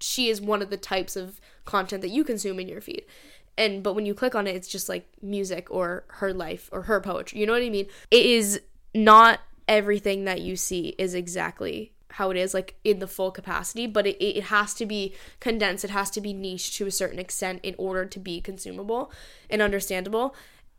she 0.00 0.28
is 0.28 0.40
one 0.40 0.62
of 0.62 0.70
the 0.70 0.76
types 0.76 1.16
of 1.16 1.40
content 1.64 2.02
that 2.02 2.08
you 2.08 2.24
consume 2.24 2.58
in 2.60 2.68
your 2.68 2.80
feed. 2.80 3.04
And 3.56 3.82
but 3.82 3.94
when 3.94 4.04
you 4.06 4.14
click 4.14 4.34
on 4.34 4.46
it, 4.46 4.54
it's 4.56 4.68
just 4.68 4.88
like 4.88 5.06
music 5.22 5.68
or 5.70 6.04
her 6.08 6.32
life 6.32 6.68
or 6.72 6.82
her 6.82 7.00
poetry. 7.00 7.40
You 7.40 7.46
know 7.46 7.52
what 7.52 7.62
I 7.62 7.70
mean? 7.70 7.86
It 8.10 8.26
is 8.26 8.60
not 8.96 9.40
everything 9.68 10.24
that 10.24 10.40
you 10.40 10.56
see 10.56 10.94
is 10.98 11.14
exactly 11.14 11.92
how 12.10 12.30
it 12.30 12.36
is 12.36 12.54
like 12.54 12.76
in 12.82 12.98
the 12.98 13.06
full 13.06 13.30
capacity 13.30 13.86
but 13.86 14.06
it, 14.06 14.22
it 14.24 14.44
has 14.44 14.72
to 14.72 14.86
be 14.86 15.14
condensed 15.40 15.84
it 15.84 15.90
has 15.90 16.10
to 16.10 16.20
be 16.20 16.32
niche 16.32 16.76
to 16.76 16.86
a 16.86 16.90
certain 16.90 17.18
extent 17.18 17.60
in 17.62 17.74
order 17.78 18.06
to 18.06 18.18
be 18.18 18.40
consumable 18.40 19.10
and 19.50 19.60
understandable 19.60 20.34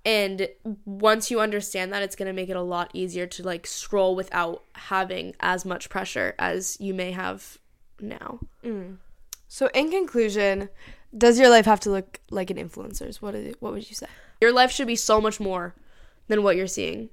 and 0.06 0.48
once 0.86 1.30
you 1.30 1.40
understand 1.40 1.92
that 1.92 2.02
it's 2.02 2.16
going 2.16 2.28
to 2.28 2.34
make 2.34 2.50
it 2.50 2.56
a 2.56 2.62
lot 2.62 2.90
easier 2.94 3.28
to 3.28 3.44
like 3.44 3.68
scroll 3.68 4.16
without 4.16 4.64
having 4.74 5.36
as 5.40 5.66
much 5.66 5.90
pressure 5.90 6.34
as 6.40 6.78
you 6.80 6.94
may 6.94 7.12
have 7.12 7.58
now 8.00 8.40
mm. 8.64 8.98
So, 9.50 9.70
in 9.74 9.92
conclusion, 9.92 10.68
does 11.18 11.40
your 11.40 11.50
life 11.50 11.64
have 11.64 11.80
to 11.80 11.90
look 11.90 12.20
like 12.30 12.50
an 12.50 12.58
influencer's? 12.58 13.22
What 13.22 13.34
is 13.34 13.48
it? 13.48 13.62
What 13.62 13.72
would 13.72 13.88
you 13.90 13.96
say? 13.96 14.08
your 14.42 14.52
life 14.52 14.72
should 14.72 14.88
be 14.88 14.96
so 14.96 15.20
much 15.20 15.40
more 15.40 15.76
than 16.28 16.44
what 16.44 16.56
you're 16.56 16.68
seeing 16.68 17.10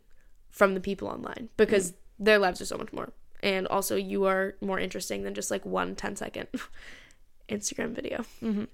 from 0.55 0.75
the 0.75 0.81
people 0.81 1.09
online 1.09 1.49
because 1.57 1.91
mm. 1.91 1.95
their 2.21 2.39
lives 2.39 2.61
are 2.61 2.67
so 2.67 2.79
much 2.79 2.93
more 2.93 3.13
and 3.43 3.67
also 3.67 3.97
you 3.97 4.25
are 4.25 4.55
more 4.61 4.79
interesting 4.79 5.23
than 5.25 5.35
just 5.35 5.51
like 5.51 5.67
one 5.67 5.95
10 5.95 6.17
second 6.17 6.49
instagram 7.51 7.93
video 7.95 8.25
mm-hmm. 8.41 8.65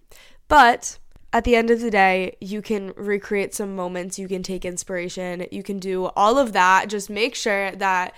But 0.51 0.99
at 1.33 1.45
the 1.45 1.55
end 1.55 1.71
of 1.71 1.81
the 1.81 1.93
day, 1.93 2.37
you 2.41 2.61
can 2.61 2.93
recreate 2.97 3.55
some 3.55 3.77
moments, 3.77 4.19
you 4.19 4.27
can 4.27 4.43
take 4.43 4.65
inspiration, 4.65 5.47
you 5.53 5.63
can 5.63 5.79
do 5.79 6.07
all 6.17 6.39
of 6.39 6.53
that. 6.55 6.89
Just 6.89 7.09
make 7.09 7.37
sure 7.37 7.71
that, 7.71 8.13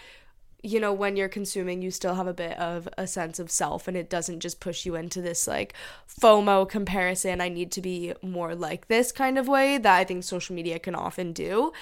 you 0.63 0.81
know, 0.81 0.95
when 0.95 1.15
you're 1.15 1.29
consuming, 1.29 1.83
you 1.83 1.91
still 1.91 2.15
have 2.15 2.27
a 2.27 2.33
bit 2.33 2.57
of 2.59 2.89
a 2.97 3.07
sense 3.07 3.39
of 3.39 3.51
self 3.51 3.87
and 3.87 3.99
it 3.99 4.09
doesn't 4.09 4.41
just 4.41 4.61
push 4.61 4.87
you 4.87 4.95
into 4.95 5.21
this 5.21 5.47
like 5.47 5.75
FOMO 6.09 6.67
comparison. 6.67 7.43
I 7.43 7.51
need 7.51 7.71
to 7.73 7.83
be 7.83 8.15
more 8.23 8.55
like 8.55 8.89
this 8.89 9.13
kind 9.13 9.37
of 9.37 9.47
way 9.47 9.77
that 9.77 9.95
I 9.95 10.05
think 10.05 10.25
social 10.25 10.57
media 10.57 10.79
can 10.79 10.95
often 10.95 11.35
do. 11.35 11.75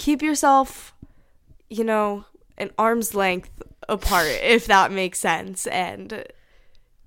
Keep 0.00 0.22
yourself, 0.22 0.94
you 1.68 1.84
know, 1.84 2.24
an 2.56 2.70
arm's 2.78 3.14
length 3.14 3.50
apart, 3.86 4.28
if 4.28 4.64
that 4.66 4.90
makes 4.90 5.18
sense. 5.18 5.66
And 5.66 6.24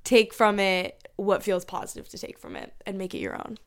take 0.04 0.32
from 0.32 0.60
it 0.60 1.10
what 1.16 1.42
feels 1.42 1.66
positive 1.66 2.08
to 2.10 2.20
take 2.20 2.38
from 2.38 2.56
it 2.56 2.72
and 2.86 3.00
make 3.00 3.16
it 3.16 3.18
your 3.18 3.36
own. 3.36 3.58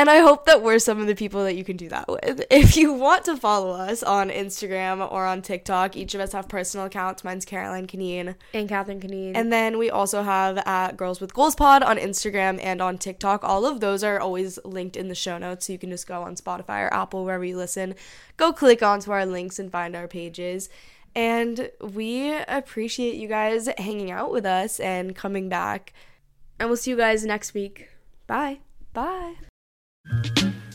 And 0.00 0.08
I 0.08 0.20
hope 0.20 0.46
that 0.46 0.62
we're 0.62 0.78
some 0.78 0.98
of 0.98 1.06
the 1.08 1.14
people 1.14 1.44
that 1.44 1.56
you 1.56 1.62
can 1.62 1.76
do 1.76 1.90
that 1.90 2.08
with. 2.08 2.42
If 2.50 2.74
you 2.74 2.90
want 2.90 3.26
to 3.26 3.36
follow 3.36 3.72
us 3.72 4.02
on 4.02 4.30
Instagram 4.30 5.06
or 5.12 5.26
on 5.26 5.42
TikTok, 5.42 5.94
each 5.94 6.14
of 6.14 6.22
us 6.22 6.32
have 6.32 6.48
personal 6.48 6.86
accounts. 6.86 7.22
Mine's 7.22 7.44
Caroline 7.44 7.86
Conneen. 7.86 8.34
Ann 8.54 8.66
Catherine 8.66 8.98
Conneen 8.98 9.32
And 9.34 9.52
then 9.52 9.76
we 9.76 9.90
also 9.90 10.22
have 10.22 10.56
at 10.64 10.96
Girls 10.96 11.20
with 11.20 11.34
Goals 11.34 11.54
Pod 11.54 11.82
on 11.82 11.98
Instagram 11.98 12.58
and 12.62 12.80
on 12.80 12.96
TikTok. 12.96 13.44
All 13.44 13.66
of 13.66 13.80
those 13.80 14.02
are 14.02 14.18
always 14.18 14.58
linked 14.64 14.96
in 14.96 15.08
the 15.08 15.14
show 15.14 15.36
notes, 15.36 15.66
so 15.66 15.74
you 15.74 15.78
can 15.78 15.90
just 15.90 16.06
go 16.06 16.22
on 16.22 16.34
Spotify 16.34 16.86
or 16.86 16.94
Apple, 16.94 17.26
wherever 17.26 17.44
you 17.44 17.58
listen. 17.58 17.94
Go 18.38 18.54
click 18.54 18.82
onto 18.82 19.12
our 19.12 19.26
links 19.26 19.58
and 19.58 19.70
find 19.70 19.94
our 19.94 20.08
pages. 20.08 20.70
And 21.14 21.70
we 21.78 22.34
appreciate 22.48 23.16
you 23.16 23.28
guys 23.28 23.68
hanging 23.76 24.10
out 24.10 24.32
with 24.32 24.46
us 24.46 24.80
and 24.80 25.14
coming 25.14 25.50
back. 25.50 25.92
and 26.58 26.70
we'll 26.70 26.78
see 26.78 26.90
you 26.90 26.96
guys 26.96 27.22
next 27.22 27.52
week 27.52 27.90
bye 28.26 28.60
Bye. 28.92 29.49
Thank 30.08 30.40
you. 30.40 30.69